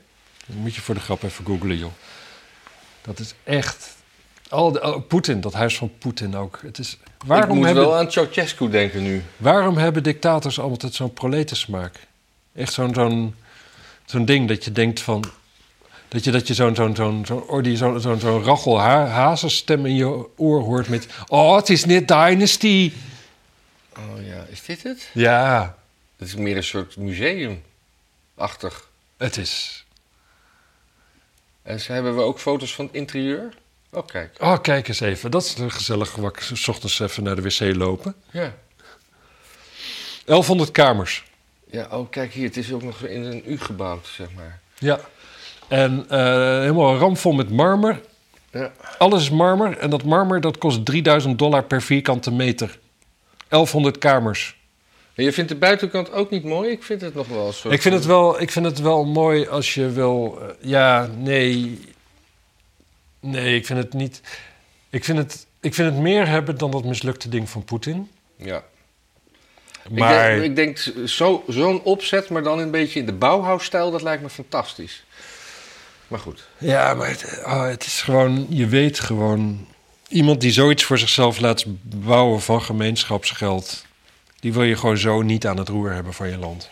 [0.47, 1.93] Moet je voor de grap even googlen, joh.
[3.07, 3.93] Dat is echt.
[4.49, 6.59] Al de, oh, Poetin, dat huis van Poetin ook.
[6.63, 9.23] Het is, ik waarom, moet hebben, wel aan Ceausescu denken nu.
[9.37, 12.07] waarom hebben dictators altijd zo'n proletensmaak?
[12.55, 13.35] Echt zo'n zo'n
[14.05, 15.25] zo'n ding dat je denkt van.
[16.09, 19.95] Dat je, dat je zo'n zo'n zo'n zo'n ordi- zo'n zo'n Rachel Ha- Hazenstem in
[19.95, 21.07] je oor hoort met...
[21.29, 22.93] Oh, het is net Dynasty.
[23.97, 25.09] Oh ja, is dit het?
[25.13, 25.75] Ja,
[26.17, 28.89] Het is meer een soort museumachtig.
[29.17, 29.84] het is...
[31.65, 33.55] En ze hebben we ook foto's van het interieur?
[33.91, 34.37] Oh, kijk.
[34.41, 35.31] Oh, kijk eens even.
[35.31, 36.41] Dat is een gezellig wak.
[36.41, 38.15] S ochtends even naar de wc lopen.
[38.31, 38.55] Ja.
[40.25, 41.25] 1100 kamers.
[41.71, 42.47] Ja, oh, kijk hier.
[42.47, 44.61] Het is ook nog in een U gebouwd, zeg maar.
[44.79, 45.01] Ja.
[45.69, 46.19] En eh,
[46.61, 48.01] helemaal ramvol met marmer.
[48.51, 48.73] Ja.
[48.99, 49.79] Alles is marmer.
[49.79, 52.79] En dat marmer dat kost 3000 dollar per vierkante meter.
[53.49, 54.57] 1100 kamers.
[55.15, 56.71] Je vindt de buitenkant ook niet mooi?
[56.71, 57.49] Ik vind het nog wel.
[57.49, 60.39] Ik vind, het wel, ik vind het wel mooi als je wil...
[60.41, 61.81] eh, ja, nee...
[63.21, 64.21] Nee, ik vind het niet...
[64.91, 68.11] Ik vind het, ik vind het meer hebben dan dat mislukte ding van Poetin.
[68.37, 68.65] Ja.
[69.91, 70.33] Maar...
[70.33, 74.03] Ik denk, ik denk zo- zo'n opzet, maar dan een beetje in de Bauhaus-stijl, dat
[74.03, 75.05] lijkt me fantastisch.
[76.09, 76.49] Maar goed.
[76.59, 79.67] Ja, maar het, oh, het is gewoon, je weet gewoon,
[80.09, 83.85] iemand die zoiets voor zichzelf laat bouwen van gemeenschapsgeld,
[84.45, 86.71] die wil je gewoon zo niet aan het roer hebben van je land.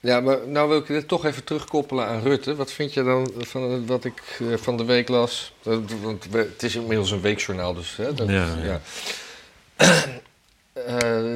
[0.00, 2.54] Ja, maar nou wil ik dit toch even terugkoppelen aan Rutte.
[2.54, 5.52] Wat vind je dan van wat ik eh, van de week las?
[5.62, 7.96] Want het is inmiddels een weekjournaal, dus...
[7.96, 8.80] Hè, dat, Ja, ja.
[10.72, 11.34] Eh,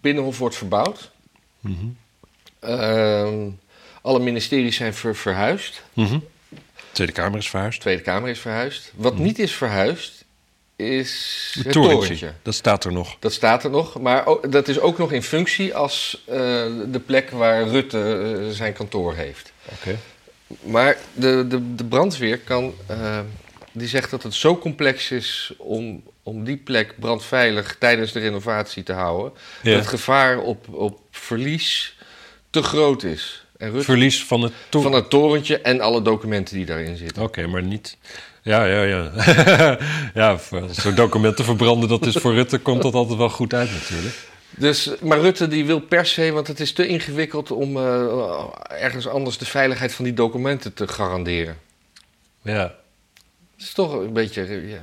[0.00, 1.10] Binnenhof wordt verbouwd.
[1.60, 1.86] Mhm.
[2.58, 3.48] Ehm,
[4.02, 5.82] alle ministeries zijn ver- verhuisd.
[5.92, 6.18] Mhm.
[6.92, 7.76] Tweede Kamer is verhuisd.
[7.76, 8.92] De Tweede Kamer is verhuisd.
[8.94, 10.15] Wat niet is verhuisd,
[10.76, 12.32] is Het het torentje, torentje.
[12.42, 13.16] dat staat er nog.
[13.18, 16.36] Dat staat er nog, maar ook- dat is ook nog in functie als eh,
[16.86, 19.52] de plek waar Rutte eh, zijn kantoor heeft.
[19.72, 19.96] Oké.
[20.62, 23.20] Maar de, de, de brandweer kan, eh,
[23.72, 28.82] die zegt dat het zo complex is om, om die plek brandveilig tijdens de renovatie
[28.82, 29.70] te houden, Ja.
[29.70, 31.96] dat het gevaar op, op verlies
[32.50, 33.44] te groot is.
[33.58, 37.22] En Rutte, Verlies van het van het torentje en alle documenten die daarin zitten.
[37.22, 37.96] Oké, maar niet...
[38.46, 39.10] Ja, ja, ja.
[40.14, 40.38] ja,
[40.70, 44.14] zo'n documenten verbranden, dat is voor Rutte, komt dat altijd wel goed uit natuurlijk.
[44.50, 49.08] Dus, maar Rutte die wil per se, want het is te ingewikkeld om eh, ergens
[49.08, 51.58] anders de veiligheid van die documenten te garanderen.
[52.42, 52.62] Ja.
[53.56, 54.42] Het is toch een beetje.
[54.42, 54.80] eh, Ja.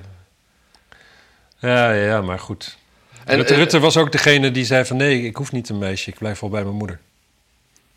[1.59, 2.77] Ja, ja, ja, maar goed.
[3.25, 4.97] En, Rutte, eh, Rutte was ook degene die zei van...
[4.97, 6.99] nee, ik hoef niet een meisje, ik blijf wel bij mijn moeder.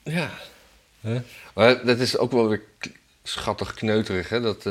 [0.03, 0.31] Ja.
[1.55, 2.63] Maar dat is ook wel weer
[3.23, 4.41] schattig kneuterig, hè?
[4.41, 4.67] Dat,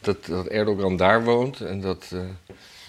[0.00, 2.20] dat, dat Erdogan daar woont en dat eh,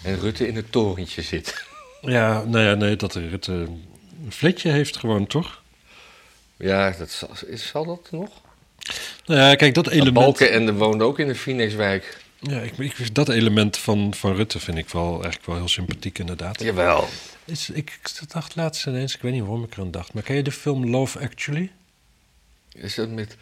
[0.02, 1.64] en Rutte in het torentje zit.
[2.00, 5.62] Ja, nou ja, nee, dat Rutte een fletje heeft gewoon, toch?
[6.56, 8.30] Ja, dat zal, is, zal dat nog?
[9.26, 10.14] Nou ja, kijk, dat element...
[10.14, 12.20] Balkenende woonde ook in de Phoenixwijk.
[12.40, 16.18] Ja, ik, ik, dat element van, van Rutte vind ik wel eigenlijk wel heel sympathiek,
[16.18, 16.62] inderdaad.
[16.62, 17.08] Jawel.
[17.44, 20.14] Is, ik, ik dacht laatst ineens, ik weet niet waarom ik eraan dacht...
[20.14, 21.70] maar ken je de film Love Actually?
[22.72, 23.36] Is dat met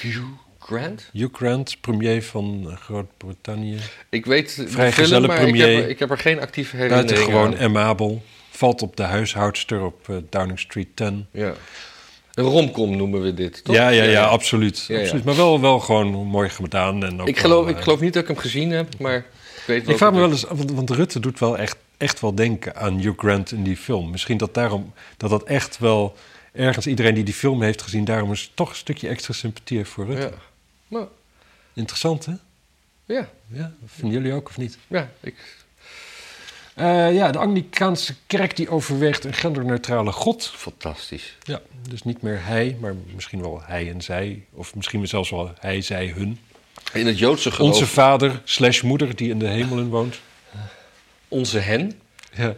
[0.00, 0.24] Hugh
[0.64, 1.10] Grant?
[1.12, 3.78] Hugh Grant, premier van eh, Groot-Brittannië.
[4.10, 5.74] Ik weet Vrijgezelle film, maar ik premier.
[5.74, 7.62] heb, er- ik heb er geen actieve herinnering gewoon aan.
[7.64, 8.22] amabel.
[8.50, 11.26] Valt op de huishoudster op eh, Downing Street 10.
[11.30, 11.52] Ja.
[12.34, 13.74] Een romcom noemen we dit, toch?
[13.74, 14.84] Ja, ja, ja, absoluut.
[14.88, 15.00] Ja, ja.
[15.02, 15.24] absoluut.
[15.24, 17.04] Maar wel, wel gewoon mooi gedaan.
[17.04, 19.24] En ook Ik geloof, eh, ik geloof niet dat ik hem gezien heb, maar ik
[19.66, 19.90] weet wel...
[19.92, 22.76] Ik vraag me wel eens, af, want, want Rutte doet wel echt, echt wel denken
[22.76, 24.10] aan Hugh Grant in die film.
[24.10, 26.16] Misschien dat daarom, dat dat echt wel
[26.52, 30.06] ergens iedereen die die film heeft gezien, daarom is toch een stukje extra sympathie voor
[30.06, 30.22] Rutte.
[30.22, 30.30] Ja.
[30.92, 31.06] Maar,
[31.72, 32.32] Interessant, hè?
[33.04, 34.78] ja, Ja, vinden jullie ook of niet?
[34.86, 35.60] ja, ik...
[36.74, 40.46] Eh, ja, de Anglikaanse kerk die overweegt een genderneutrale god.
[40.46, 41.36] Fantastisch.
[41.42, 44.44] Ja, dus niet meer hij, maar misschien wel hij en zij.
[44.52, 46.38] Of misschien zelfs wel hij, zij, hun.
[46.92, 47.72] In het Joodse geloof...
[47.72, 50.20] Onze vader slash moeder die in de hemelen woont.
[51.28, 52.00] onze hen.
[52.32, 52.54] Ja.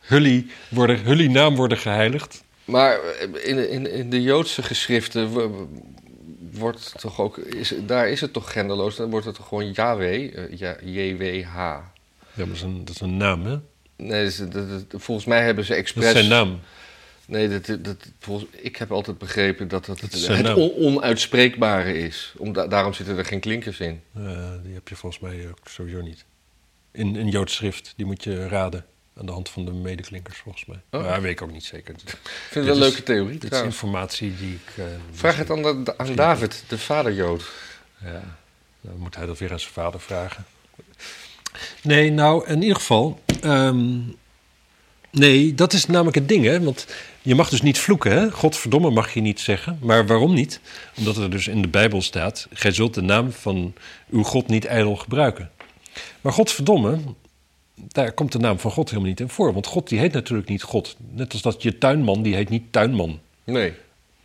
[0.00, 2.44] Hully, worden, Hully naam worden geheiligd.
[2.64, 2.98] Maar
[3.44, 5.32] in, in, in de Joodse geschriften
[6.58, 7.36] wordt toch ook...
[7.38, 8.96] Is, daar is het toch genderloos?
[8.96, 11.54] Dan wordt het toch gewoon Yahweh, eh, ja, JWH.
[11.54, 11.82] Ja,
[12.34, 13.58] maar dat is een, dat is een naam, hè?
[13.96, 14.52] Nee, dat is- dat-
[14.90, 16.04] dat- volgens mij hebben ze Dat expres...
[16.04, 16.58] is zijn naam.
[17.26, 22.34] Nee, dat, dat, volgens, ik heb altijd begrepen dat dat Dat het, on- onuitspreekbare is.
[22.38, 24.00] Om, da- daarom zitten er geen klinkers in.
[24.62, 26.24] Die heb je volgens mij ook sowieso niet.
[26.92, 28.84] In een Joods schrift, die moet je raden.
[29.18, 30.80] Aan de hand van de medeklinkers, volgens mij.
[30.90, 31.02] Oh.
[31.06, 31.94] Maar weet ik ook niet zeker.
[31.94, 32.18] Ik vind
[32.52, 34.76] het wel een leuke theorie Dit is informatie die ik...
[34.76, 37.50] eh, Vraag het aan, de- aan David, de vaderjood.
[38.04, 38.22] Ja,
[38.80, 40.44] dan moet hij dat weer aan zijn vader vragen.
[41.82, 43.20] Nee, nou, in ieder geval...
[43.40, 43.98] ehm,
[45.10, 46.60] nee, dat is namelijk het ding, hè.
[46.62, 46.86] Want
[47.22, 48.30] je mag dus niet vloeken, hè.
[48.30, 49.78] Godverdomme mag je niet zeggen.
[49.82, 50.60] Maar waarom niet?
[50.96, 52.46] Omdat er dus in de Bijbel staat...
[52.52, 53.74] gij zult de naam van
[54.10, 55.50] uw God niet ijdel gebruiken.
[56.20, 56.98] Maar godverdomme,
[57.76, 59.52] daar komt de naam van God helemaal niet in voor.
[59.52, 60.96] Want God die heet natuurlijk niet God.
[61.10, 63.20] Net als dat je tuinman, die heet niet tuinman.
[63.44, 63.72] Nee.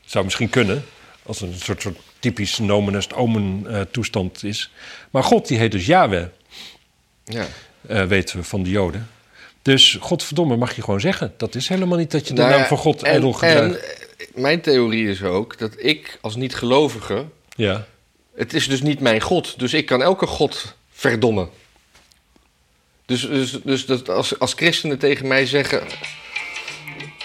[0.06, 0.84] Zou misschien kunnen,
[1.24, 4.72] als een soort, soort typisch nomen est omen eh, toestand is.
[5.12, 6.26] Maar God die heet dus Yahweh,
[7.24, 7.46] Ja.
[7.88, 9.08] eh, weten we van de Joden.
[9.62, 11.34] Dus godverdomme mag je gewoon zeggen.
[11.38, 13.84] Dat is helemaal niet dat je de Nou naam van God en- ijdel gebruikt.
[14.18, 17.26] En mijn theorie is ook dat ik als niet-gelovige...
[17.56, 17.86] Ja.
[18.36, 21.50] Het is dus niet mijn God, dus ik kan elke God verdommen.
[23.12, 25.82] Dus, dus, dus dat als, als christenen tegen mij zeggen...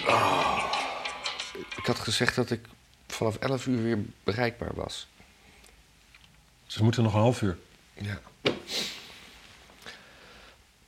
[0.06, 0.64] "Ah,
[1.76, 2.60] ik had gezegd dat ik
[3.06, 5.06] vanaf 11 uur weer bereikbaar was.
[6.66, 7.56] Ze moeten nog een half uur.
[7.94, 8.20] Ja.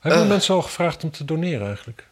[0.00, 0.28] Hebben Eh.
[0.28, 2.06] mensen al gevraagd om te doneren eigenlijk?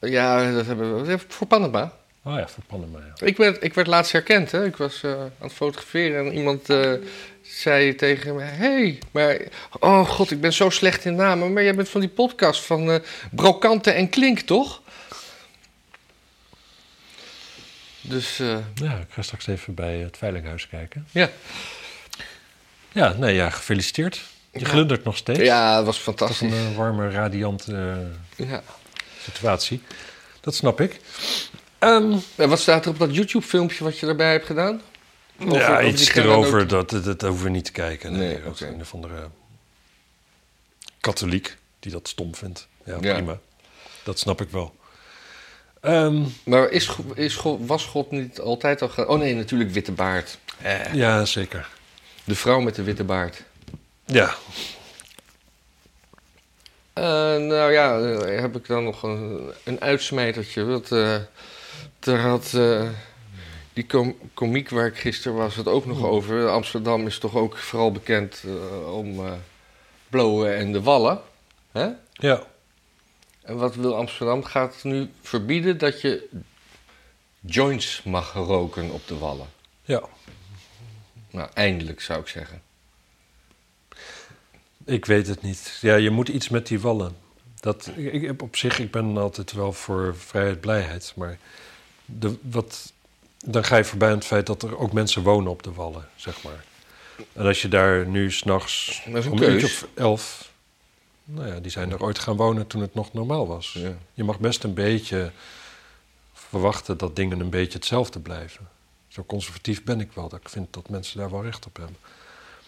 [0.00, 1.92] Ja, dat hebben we voor Panama.
[2.22, 2.98] Oh ja, voor Panama.
[2.98, 3.26] Ja.
[3.26, 4.50] Ik werd, ik werd laatst herkend.
[4.50, 4.64] Hè?
[4.64, 6.92] Ik was eh, aan het fotograferen en iemand eh,
[7.50, 8.42] zei tegen me...
[8.42, 9.40] hey, maar...
[9.80, 11.52] Oh god, ik ben zo slecht in namen.
[11.52, 14.82] Maar jij bent van die podcast van eh Brokante en Klink, toch?
[18.00, 21.06] Dus eh, ja, ik ga straks even bij het Veilinghuis kijken.
[21.10, 21.30] ja.
[22.92, 24.20] Ja, nee, ja, gefeliciteerd.
[24.52, 24.66] Je Ja.
[24.66, 25.38] glundert nog steeds.
[25.38, 26.52] ja, het was Dat is fantastisch.
[26.52, 28.62] een eh, warme, radiante Ja.
[29.22, 29.82] situatie.
[30.40, 31.00] Dat snap ik.
[31.78, 34.80] Ehm, En wat staat er op dat YouTube-filmpje wat je daarbij hebt gedaan?
[35.40, 38.12] Over- ja, over iets erover, dat, dat, dat hoeven we niet te kijken.
[38.12, 39.28] Nee, een of andere
[41.00, 42.66] katholiek die dat stom vindt.
[42.84, 43.12] Ja, Ja.
[43.14, 43.38] prima.
[44.02, 44.74] Dat snap ik wel.
[45.80, 48.90] Ehm, Maar is, is God, was God niet altijd al...
[49.06, 50.38] Oh nee, natuurlijk witte baard.
[50.92, 51.68] ja, zeker.
[52.24, 53.42] De vrouw met de witte baard.
[54.04, 54.34] Ja,
[56.92, 57.04] Eh,
[57.36, 60.64] nou ja, eh, heb ik dan nog een, een uitsmijtertje.
[60.64, 61.14] Want, eh,
[62.00, 62.88] er had eh,
[63.72, 63.86] die
[64.34, 66.48] komiek waar ik gisteren was het ook nog over.
[66.48, 69.32] Amsterdam is toch ook vooral bekend eh, om eh
[70.08, 71.20] blowen en de wallen.
[71.72, 71.88] Hè?
[72.12, 72.46] ja.
[73.42, 74.44] En wat wil Amsterdam?
[74.44, 76.28] Gaat nu verbieden dat je
[77.40, 79.46] joints mag roken op de wallen.
[79.84, 80.02] ja.
[81.30, 82.62] Nou, eindelijk zou ik zeggen.
[84.84, 85.78] Ik weet het niet.
[85.80, 87.16] Ja, je moet iets met die wallen.
[87.60, 91.12] Dat, ik, op zich, ik ben altijd wel voor vrijheid, blijheid.
[91.16, 91.38] Maar
[92.04, 92.92] de, wat,
[93.46, 96.08] dan ga je voorbij aan het feit dat er ook mensen wonen op de wallen,
[96.16, 96.64] zeg maar.
[97.32, 100.52] En als je daar nu s'nachts om een uurtje of elf...
[101.24, 103.72] Nou ja, die zijn er ooit gaan wonen toen het nog normaal was.
[103.72, 103.92] Ja.
[104.14, 105.30] Je mag best een beetje
[106.32, 108.68] verwachten dat dingen een beetje hetzelfde blijven.
[109.08, 111.96] Zo conservatief ben ik wel, dat ik vind dat mensen daar wel recht op hebben.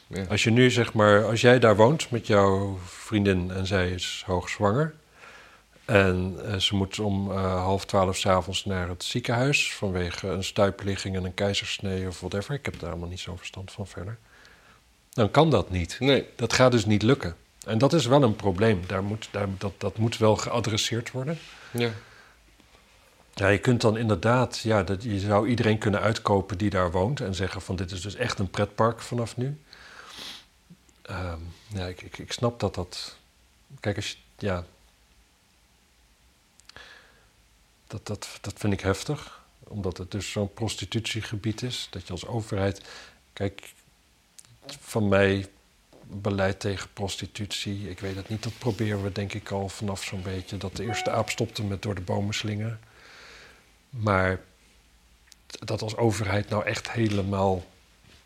[0.07, 0.25] Ja.
[0.25, 4.23] Als je nu zeg maar, als jij daar woont met jouw vriendin en zij is
[4.27, 4.95] hoogzwanger.
[5.93, 11.17] En eh, ze moet om eh, half twaalf s'avonds naar het ziekenhuis vanwege een stuipligging
[11.17, 12.55] en een keizersnee of whatever.
[12.55, 14.19] Ik heb daar helemaal niet zo'n verstand van verder.
[15.11, 15.97] Dan kan dat niet.
[15.99, 17.37] Nee, Dat gaat dus niet lukken.
[17.67, 18.83] En dat is wel een probleem.
[18.87, 21.39] Daar moet, daar, dat, dat moet wel geadresseerd worden.
[21.71, 21.91] ja.
[23.35, 27.21] Ja, je kunt dan inderdaad, ja, dat, je zou iedereen kunnen uitkopen die daar woont
[27.21, 29.61] en zeggen van dit is dus echt een pretpark vanaf nu.
[31.03, 33.17] Ehm, ja, ik, ik, ik snap dat dat.
[33.81, 34.65] Kijk, als je, ja.
[37.93, 41.89] Dat, dat, dat vind ik heftig, omdat het dus zo'n prostitutiegebied is.
[41.91, 42.81] Dat je als overheid.
[43.33, 43.73] Kijk,
[44.81, 45.47] van mij
[46.03, 47.91] beleid tegen prostitutie.
[47.91, 50.57] Ik weet het niet, dat proberen we denk ik al vanaf zo'n beetje.
[50.57, 52.81] Dat de eerste aap stopte met door de bomen slingen.
[53.91, 54.41] Maar
[55.49, 57.65] dat als overheid nou echt helemaal...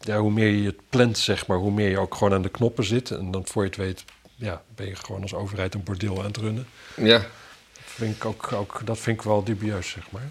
[0.01, 2.48] Ja, hoe meer je het plant, zeg maar, hoe meer je ook gewoon aan de
[2.48, 3.10] knoppen zit.
[3.10, 6.26] En dan voor je het weet, ja, ben je gewoon als overheid een bordeel aan
[6.26, 6.66] het runnen.
[6.97, 7.26] ja.
[7.97, 10.28] Vind ik ook, ook, dat vind ik wel dubieus, zeg maar.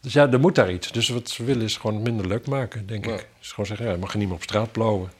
[0.00, 0.92] Dus ja, er moet daar iets.
[0.92, 3.14] Dus wat ze willen is gewoon minder leuk maken, denk Ja.
[3.14, 3.26] ik.
[3.38, 5.12] Dus gewoon zeggen, ja, je mag je niet meer op straat blowen.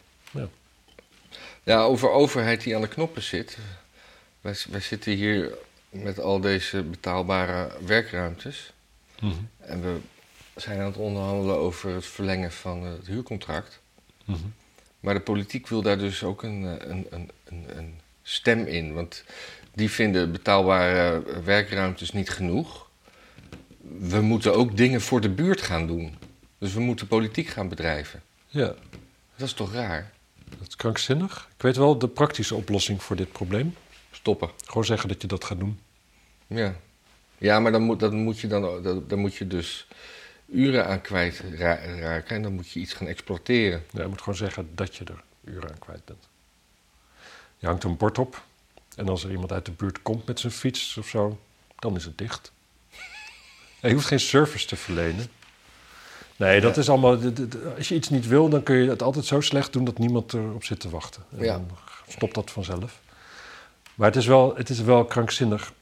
[1.62, 3.58] Ja, over overheid die aan de knoppen zit.
[4.40, 5.52] Wij, wij zitten hier
[5.90, 8.72] met al deze betaalbare werkruimtes.
[9.20, 9.34] Mhm.
[9.58, 9.98] En we
[10.56, 13.80] zijn aan het onderhandelen over het verlengen van het huurcontract.
[14.24, 14.38] Mhm.
[15.00, 18.94] Maar de politiek wil daar dus ook een, eh, een, een, een, een stem in.
[18.94, 19.24] Want
[19.78, 22.88] die vinden betaalbare werkruimtes niet genoeg.
[23.98, 26.16] we moeten ook dingen voor de buurt gaan doen.
[26.58, 28.22] Dus we moeten politiek gaan bedrijven.
[28.46, 28.74] Ja,
[29.36, 30.10] Dat is toch raar?
[30.58, 31.48] dat is krankzinnig.
[31.56, 33.74] Ik weet wel de praktische oplossing voor dit probleem.
[34.10, 34.50] Stoppen.
[34.66, 35.78] Gewoon zeggen dat je dat gaat doen.
[36.46, 36.74] Ja,
[37.38, 39.86] ja maar dan moet, moet je dan, dan, dan moet je dus
[40.46, 42.36] uren aan kwijt ra- raken.
[42.36, 43.84] En dan moet je iets gaan exploiteren.
[43.90, 46.28] Ja, je moet gewoon zeggen dat je er uren aan kwijt bent.
[47.58, 48.46] Je hangt een bord op.
[48.98, 51.38] En als er iemand uit de buurt komt met zijn fiets of zo,
[51.78, 52.52] dan is het dicht.
[53.82, 55.26] Je hoeft geen service te verlenen.
[56.36, 57.18] Nee, dat is allemaal.
[57.76, 60.32] Als je iets niet wil, dan kun je het altijd zo slecht doen dat niemand
[60.32, 61.22] erop zit te wachten.
[61.36, 61.52] En Ja.
[61.52, 61.70] dan
[62.08, 63.00] stopt dat vanzelf.
[63.94, 65.72] Maar het is wel, het is wel krankzinnig.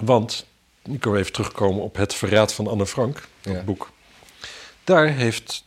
[0.00, 0.46] Want,
[0.82, 3.62] ik wil even terugkomen op het verraad van Anne Frank, dat Ja.
[3.62, 3.90] boek.
[4.84, 5.64] Daar heeft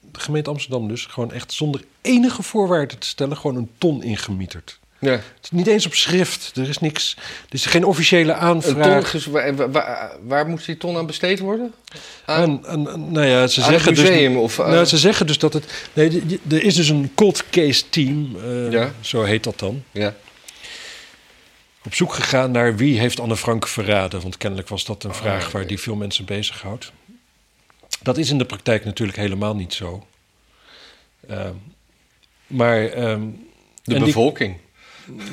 [0.00, 4.80] de gemeente Amsterdam dus gewoon echt zonder enige voorwaarden te stellen, gewoon een ton ingemieterd.
[5.02, 5.10] Ja.
[5.10, 6.50] Het is niet eens op schrift.
[6.56, 7.16] Er is niks.
[7.48, 8.86] Er is geen officiële Een aanvraag.
[9.00, 9.70] ton, ges- waar,
[10.22, 11.74] waar- moet die ton aan besteed worden?
[12.24, 12.60] Aan,
[13.12, 14.42] nou ja, ze zeggen museum dus.
[14.42, 14.56] of...
[14.58, 15.88] Nou, ze zeggen dus dat het.
[15.92, 18.92] Nee, er is dus een cold case team, eh, Ja.
[19.00, 19.82] zo heet dat dan.
[19.90, 20.14] ja.
[21.84, 24.20] Op zoek gegaan naar wie heeft Anne Frank verraden.
[24.20, 26.92] Want kennelijk was dat een Ah, vraag waar die veel mensen bezighoudt.
[28.02, 30.06] Dat is in de praktijk natuurlijk helemaal niet zo.
[31.28, 31.52] Ehm,
[32.46, 33.22] maar ehm,
[33.84, 34.56] De bevolking.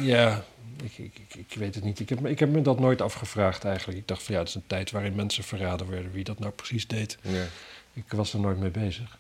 [0.02, 0.44] Ja,
[0.84, 2.00] ik, ik, ik, ik weet het niet.
[2.00, 3.98] Ik heb, me- ik heb me dat nooit afgevraagd eigenlijk.
[4.00, 6.12] Ik dacht van ja, het is een tijd waarin mensen verraden werden.
[6.12, 7.18] Wie dat nou precies deed.
[7.22, 7.46] Ja.
[7.94, 9.18] Ik was er nooit mee bezig.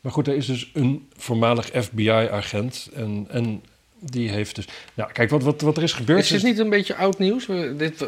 [0.00, 2.88] Maar goed, er is dus een voormalig FBI-agent.
[2.94, 3.62] En, en
[3.98, 4.68] die heeft dus...
[4.94, 6.20] Nou, kijk, wat, wat, wat er is gebeurd...
[6.20, 7.46] Is dit niet een beetje oud nieuws?
[7.76, 8.06] Dit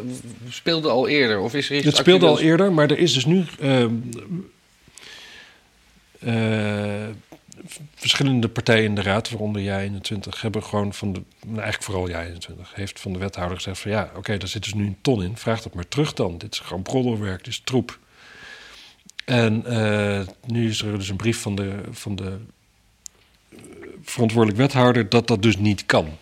[0.49, 1.39] speelde al eerder.
[1.39, 3.45] Of is er iets Het speelde al eerder, maar er is dus nu...
[3.59, 3.93] ehm,
[6.19, 7.07] eh,
[7.95, 11.21] verschillende partijen in de raad, waaronder jij 21, hebben gewoon van de...
[11.39, 13.91] Nou, eigenlijk vooral jij 21, heeft van de wethouder gezegd van...
[13.91, 15.37] ja, oké, daar zit dus nu een ton in.
[15.37, 16.37] Vraag dat maar terug dan.
[16.37, 17.99] Dit is gewoon broddelwerk, dit is troep.
[19.25, 22.37] En eh, nu is er dus een brief van de, van de
[23.49, 23.57] eh,
[24.03, 25.09] verantwoordelijk wethouder...
[25.09, 26.17] dat dat dus niet kan.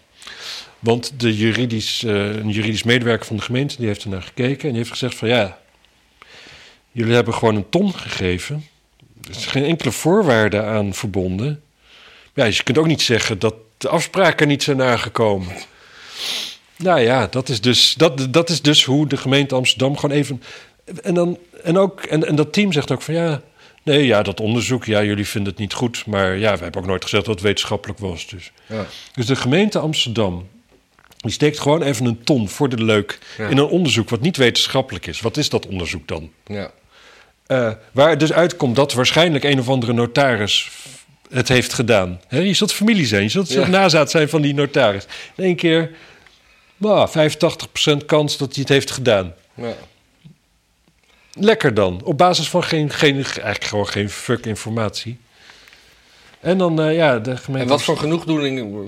[0.79, 4.63] Want de juridisch, eh, een juridisch medewerker van de gemeente die heeft er naar gekeken
[4.63, 5.59] en die heeft gezegd van ja,
[6.91, 8.65] jullie hebben gewoon een ton gegeven.
[9.29, 11.61] Er is geen enkele voorwaarde aan verbonden.
[12.33, 15.55] Ja, dus je kunt ook niet zeggen dat de afspraken niet zijn nagekomen.
[16.75, 20.43] Nou ja, dat is dus, dat, dat is dus hoe de gemeente Amsterdam gewoon even.
[21.03, 23.41] En, dan, en, ook, en, en dat team zegt ook van ja.
[23.83, 26.05] Nee, ja, dat onderzoek, ja, jullie vinden het niet goed.
[26.05, 28.27] Maar ja, we hebben ook nooit gezegd dat het wetenschappelijk was.
[28.27, 28.51] Dus.
[28.65, 28.85] Ja.
[29.13, 30.47] Dus de gemeente Amsterdam.
[31.17, 33.47] Die steekt gewoon even een ton voor de leuk Ja.
[33.47, 35.21] in een onderzoek wat niet wetenschappelijk is.
[35.21, 36.31] Wat is dat onderzoek dan?
[36.45, 36.71] Ja.
[37.47, 40.71] Eh, waar het dus uitkomt dat waarschijnlijk een of andere notaris
[41.29, 42.21] het heeft gedaan.
[42.29, 43.67] Je zult familie zijn, je zult Ja.
[43.67, 45.05] nazaat zijn van die notaris.
[45.35, 45.91] In één keer,
[46.77, 49.33] nou, 85% kans dat hij het heeft gedaan.
[49.53, 49.73] Ja.
[51.33, 52.01] Lekker dan.
[52.03, 55.17] Op basis van geen, geen, eigenlijk gewoon geen fuck informatie.
[56.39, 57.63] En dan, eh, ja, de gemeente...
[57.63, 58.83] En wat voor genoegdoening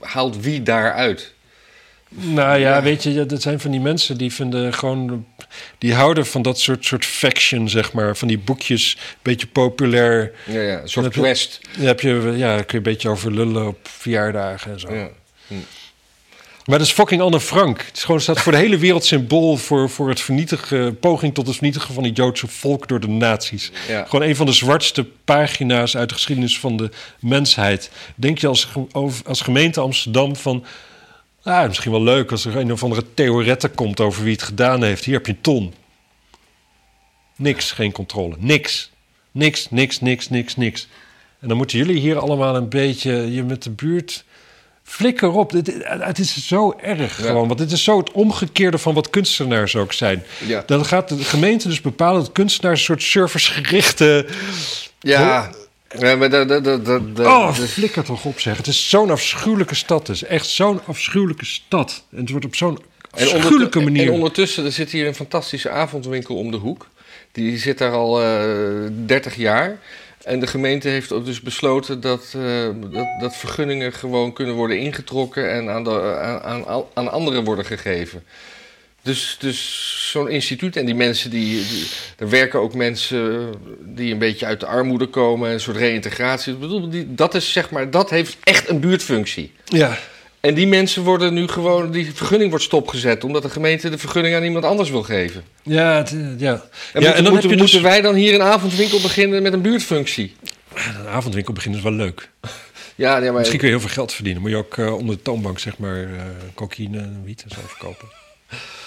[0.00, 1.34] haalt wie daaruit?
[2.08, 5.26] Nou ja, weet je, dat zijn van die mensen die vinden gewoon...
[5.78, 8.16] Die houden van dat soort, soort faction, zeg maar.
[8.16, 10.32] Van die boekjes, beetje populair.
[10.46, 11.60] Ja, ja, een soort quest.
[11.76, 14.94] Daar heb je, ja, kun je een beetje over lullen op verjaardagen en zo.
[14.94, 15.08] Ja.
[16.64, 17.84] Maar dat is fucking Anne Frank.
[17.86, 21.46] Het is gewoon, staat voor de hele wereld symbool voor, voor het vernietigen, poging tot
[21.46, 23.70] het vernietigen van het Joodse volk door de nazi's.
[23.88, 24.04] Ja.
[24.04, 26.90] Gewoon een van de zwartste pagina's uit de geschiedenis van de
[27.20, 27.90] mensheid.
[28.14, 28.68] Denk je als,
[29.24, 30.64] als gemeente Amsterdam van...
[31.48, 34.82] Ah, misschien wel leuk als er een of andere theorette komt over wie het gedaan
[34.82, 35.04] heeft.
[35.04, 35.74] Hier heb je een ton.
[37.36, 38.34] Niks, geen controle.
[38.38, 38.90] Niks.
[39.32, 40.88] Niks, niks, niks, niks, niks.
[41.40, 44.24] En dan moeten jullie hier allemaal een beetje je met de buurt...
[44.82, 45.50] Flikker op.
[45.52, 47.24] Dit- Het is zo erg Ja.
[47.26, 47.46] gewoon.
[47.46, 50.22] Want dit is zo het omgekeerde van wat kunstenaars ook zijn.
[50.46, 50.62] Ja.
[50.66, 54.26] Dan gaat de gemeente dus bepalen dat kunstenaars een soort servicegerichte...
[55.00, 55.50] Ja,
[55.98, 56.48] ja maar dat...
[56.48, 58.56] dat, dat, dat, dat- Oh, dat- flikker toch op zeg.
[58.56, 60.06] Het is zo'n afschuwelijke stad.
[60.06, 62.04] Het is echt zo'n afschuwelijke stad.
[62.10, 62.78] En het wordt op zo'n
[63.10, 64.06] afschuwelijke manier...
[64.06, 66.86] en ondertussen, er zit hier een fantastische avondwinkel om de hoek.
[67.32, 69.78] Die zit daar al eh 30 jaar.
[70.24, 75.52] En de gemeente heeft dus besloten dat, eh, dat, dat vergunningen gewoon kunnen worden ingetrokken
[75.52, 78.24] en aan, de, aan, aan, aan anderen worden gegeven.
[79.02, 81.86] Dus, dus zo'n instituut en die mensen die, die.
[82.18, 86.52] Er werken ook mensen die een beetje uit de armoede komen, een soort reïntegratie.
[86.52, 89.52] Ik bedoel, die, dat is zeg maar, dat heeft echt een buurtfunctie.
[89.64, 89.98] Ja,
[90.40, 94.34] En die mensen worden nu gewoon, die vergunning wordt stopgezet omdat de gemeente de vergunning
[94.34, 95.44] aan iemand anders wil geven.
[95.62, 96.24] ja, het, eh, ja.
[96.24, 96.60] En, ja,
[96.92, 97.58] moeten, en dan moeten, dus...
[97.58, 100.36] moeten wij dan hier een avondwinkel beginnen met een buurtfunctie?
[100.74, 102.28] Een avondwinkel beginnen is wel leuk.
[102.94, 104.42] Ja, ja maar Misschien kun je heel veel geld verdienen.
[104.42, 106.20] Moet je ook eh, onder de toonbank zeg maar eh
[106.54, 108.08] cocaïne en wiet en zo verkopen.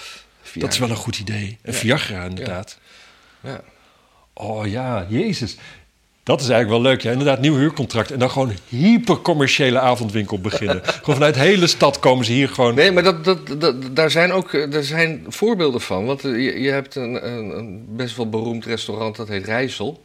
[0.54, 1.58] Dat is wel een goed idee.
[1.62, 1.78] En Ja.
[1.78, 2.78] Viagra inderdaad.
[3.40, 3.60] Ja.
[4.34, 5.56] Oh ja, jezus.
[6.22, 7.02] Dat is eigenlijk wel leuk.
[7.02, 8.10] Ja, inderdaad, nieuw huurcontract.
[8.10, 10.80] En dan gewoon hypercommerciële avondwinkel beginnen.
[10.84, 12.74] gewoon vanuit de hele stad komen ze hier gewoon...
[12.74, 16.06] Nee, maar dat, dat, dat, daar zijn ook daar zijn voorbeelden van.
[16.06, 20.02] Want eh, je, je hebt een, een, een best wel beroemd restaurant, dat heet Rijssel.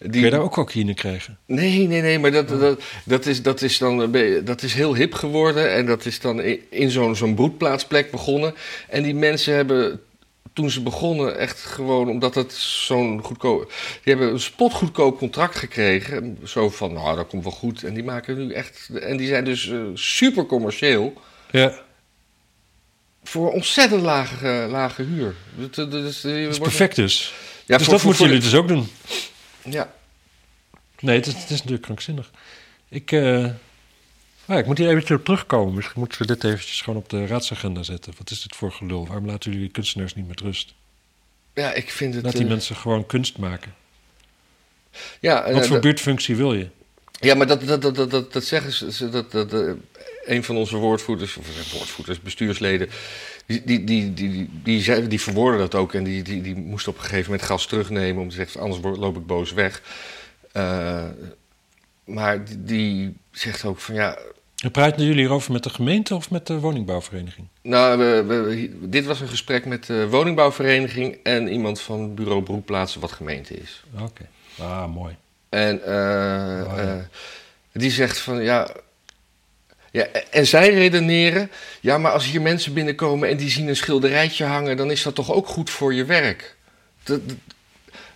[0.00, 0.10] Die...
[0.10, 1.38] Kun je daar ook cocaïne krijgen?
[1.46, 4.12] Nee, nee, nee, maar dat, dat, dat, is, dat, is dan,
[4.44, 5.72] dat is heel hip geworden.
[5.72, 8.54] En dat is dan in zo'n zo'n broedplaatsplek begonnen.
[8.88, 10.00] En die mensen hebben
[10.52, 13.72] toen ze begonnen, echt gewoon omdat het zo'n goedkoop.
[14.02, 16.38] Die hebben een spotgoedkoop contract gekregen.
[16.44, 17.82] Zo van, nou, dat komt wel goed.
[17.82, 18.88] En die maken nu echt.
[19.00, 21.12] En die zijn dus uh, super commercieel.
[21.50, 21.80] Ja.
[23.24, 25.34] Voor ontzettend lage, lage huur.
[25.54, 27.34] Dat, dat, dat is, is perfect dus.
[27.66, 28.88] Ja, dus voor, dat voor, moeten jullie dus ook doen.
[29.62, 29.92] Ja.
[31.00, 32.30] Nee, het is, het is natuurlijk krankzinnig.
[32.88, 33.12] Ik.
[33.12, 33.48] Uh...
[34.44, 35.74] Ja, ik moet hier eventjes op terugkomen.
[35.74, 38.12] Misschien moeten we dit eventjes gewoon op de raadsagenda zetten.
[38.18, 39.06] Wat is dit voor gelul?
[39.06, 40.74] Waarom laten jullie kunstenaars niet met rust?
[41.54, 42.24] Ja, ik vind het...
[42.24, 42.48] Laat die uh...
[42.48, 43.74] mensen gewoon kunst maken.
[45.20, 46.68] Ja, Wat uh, voor buurtfunctie wil je?
[47.12, 49.08] Ja, maar dat, dat, dat, dat, dat zeggen ze...
[49.08, 49.50] Dat, dat,
[50.24, 52.88] een van onze woordvoerders, of woordvoerders, bestuursleden...
[53.46, 54.30] Die, die, die, die,
[54.62, 55.94] die, die, die verwoorden dat ook.
[55.94, 58.22] En die, die, die moest op een gegeven moment gas terugnemen...
[58.22, 59.82] om te zeggen, anders loop ik boos weg.
[60.52, 61.04] Uh,
[62.04, 64.18] maar die, die zegt ook van ja
[64.60, 67.46] en praten jullie hierover met de gemeente of met de woningbouwvereniging?
[67.62, 73.00] Nou, we, we, dit was een gesprek met de woningbouwvereniging en iemand van bureau beroepplaatsen
[73.00, 73.84] wat gemeente is.
[74.00, 74.28] Oké,
[74.58, 75.16] ah, mooi.
[75.48, 76.96] En uh, oh, ja.
[76.96, 77.02] uh,
[77.72, 78.70] die zegt van ja,
[79.90, 81.50] ja, en zij redeneren,
[81.80, 85.14] ja, maar als hier mensen binnenkomen en die zien een schilderijtje hangen, dan is dat
[85.14, 86.56] toch ook goed voor je werk.
[87.02, 87.20] Dat,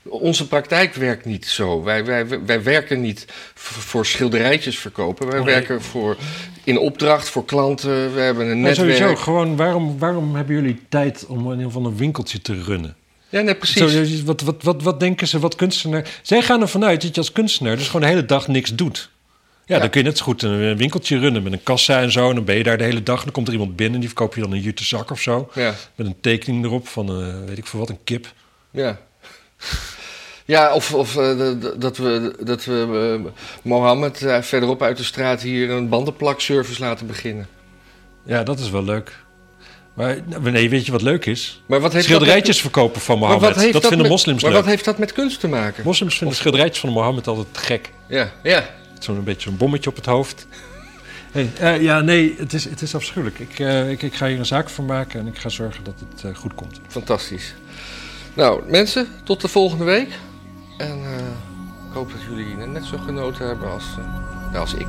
[0.08, 1.82] onze praktijk werkt niet zo.
[1.82, 3.24] Wij, wij, wij werken niet
[3.54, 5.30] voor schilderijtjes verkopen.
[5.30, 6.16] Wij werken voor,
[6.64, 8.14] in opdracht voor klanten.
[8.14, 8.96] We hebben een netwerk.
[8.96, 12.96] Sowieso, gewoon waarom, waarom hebben jullie tijd om in ieder geval een winkeltje te runnen?
[13.28, 13.92] Ja, nee, precies.
[13.92, 16.20] Zo, wat, wat, wat, wat denken ze, wat kunstenaar...
[16.22, 19.10] Zij gaan ervan uit dat je als kunstenaar dus gewoon de hele dag niks doet.
[19.66, 22.28] Ja, dan kun je net zo goed een winkeltje runnen met een kassa en zo.
[22.28, 23.18] En dan ben je daar de hele dag.
[23.18, 25.20] En dan komt er iemand binnen en die verkoop je dan een jute zak of
[25.20, 25.50] zo.
[25.54, 25.74] Ja.
[25.94, 28.32] Met een tekening erop van, uh, weet ik veel wat, een kip.
[28.70, 28.98] Ja.
[30.44, 33.30] Ja, of, of uh, dat we, dat we uh,
[33.62, 37.48] Mohammed uh, verderop uit de straat hier een bandenplakservice laten beginnen.
[38.26, 39.22] Ja, dat is wel leuk.
[39.94, 41.62] Maar nee, weet je wat leuk is?
[41.66, 42.72] Maar wat heeft schilderijtjes met...
[42.72, 43.54] verkopen van Mohammed.
[43.54, 44.60] Dat, dat, vinden moslims maar leuk.
[44.60, 45.84] wat heeft dat met kunst te maken?
[45.84, 46.40] Moslims vinden of...
[46.40, 47.90] schilderijtjes van Mohammed altijd gek.
[48.08, 48.64] Ja, ja.
[49.04, 50.46] Zo'n beetje een bommetje op het hoofd.
[51.34, 53.38] Hey, ja, nee, het is, het is afschuwelijk.
[53.38, 53.58] Ik,
[53.90, 56.54] ik, ik, ga hier een zaak van maken en ik ga zorgen dat het goed
[56.54, 56.80] komt.
[56.88, 57.54] Fantastisch.
[58.34, 60.08] Nou, mensen, tot de volgende week.
[60.78, 61.16] En uh,
[61.88, 63.84] ik hoop dat jullie net zo genoten hebben als,
[64.52, 64.86] uh, als ik.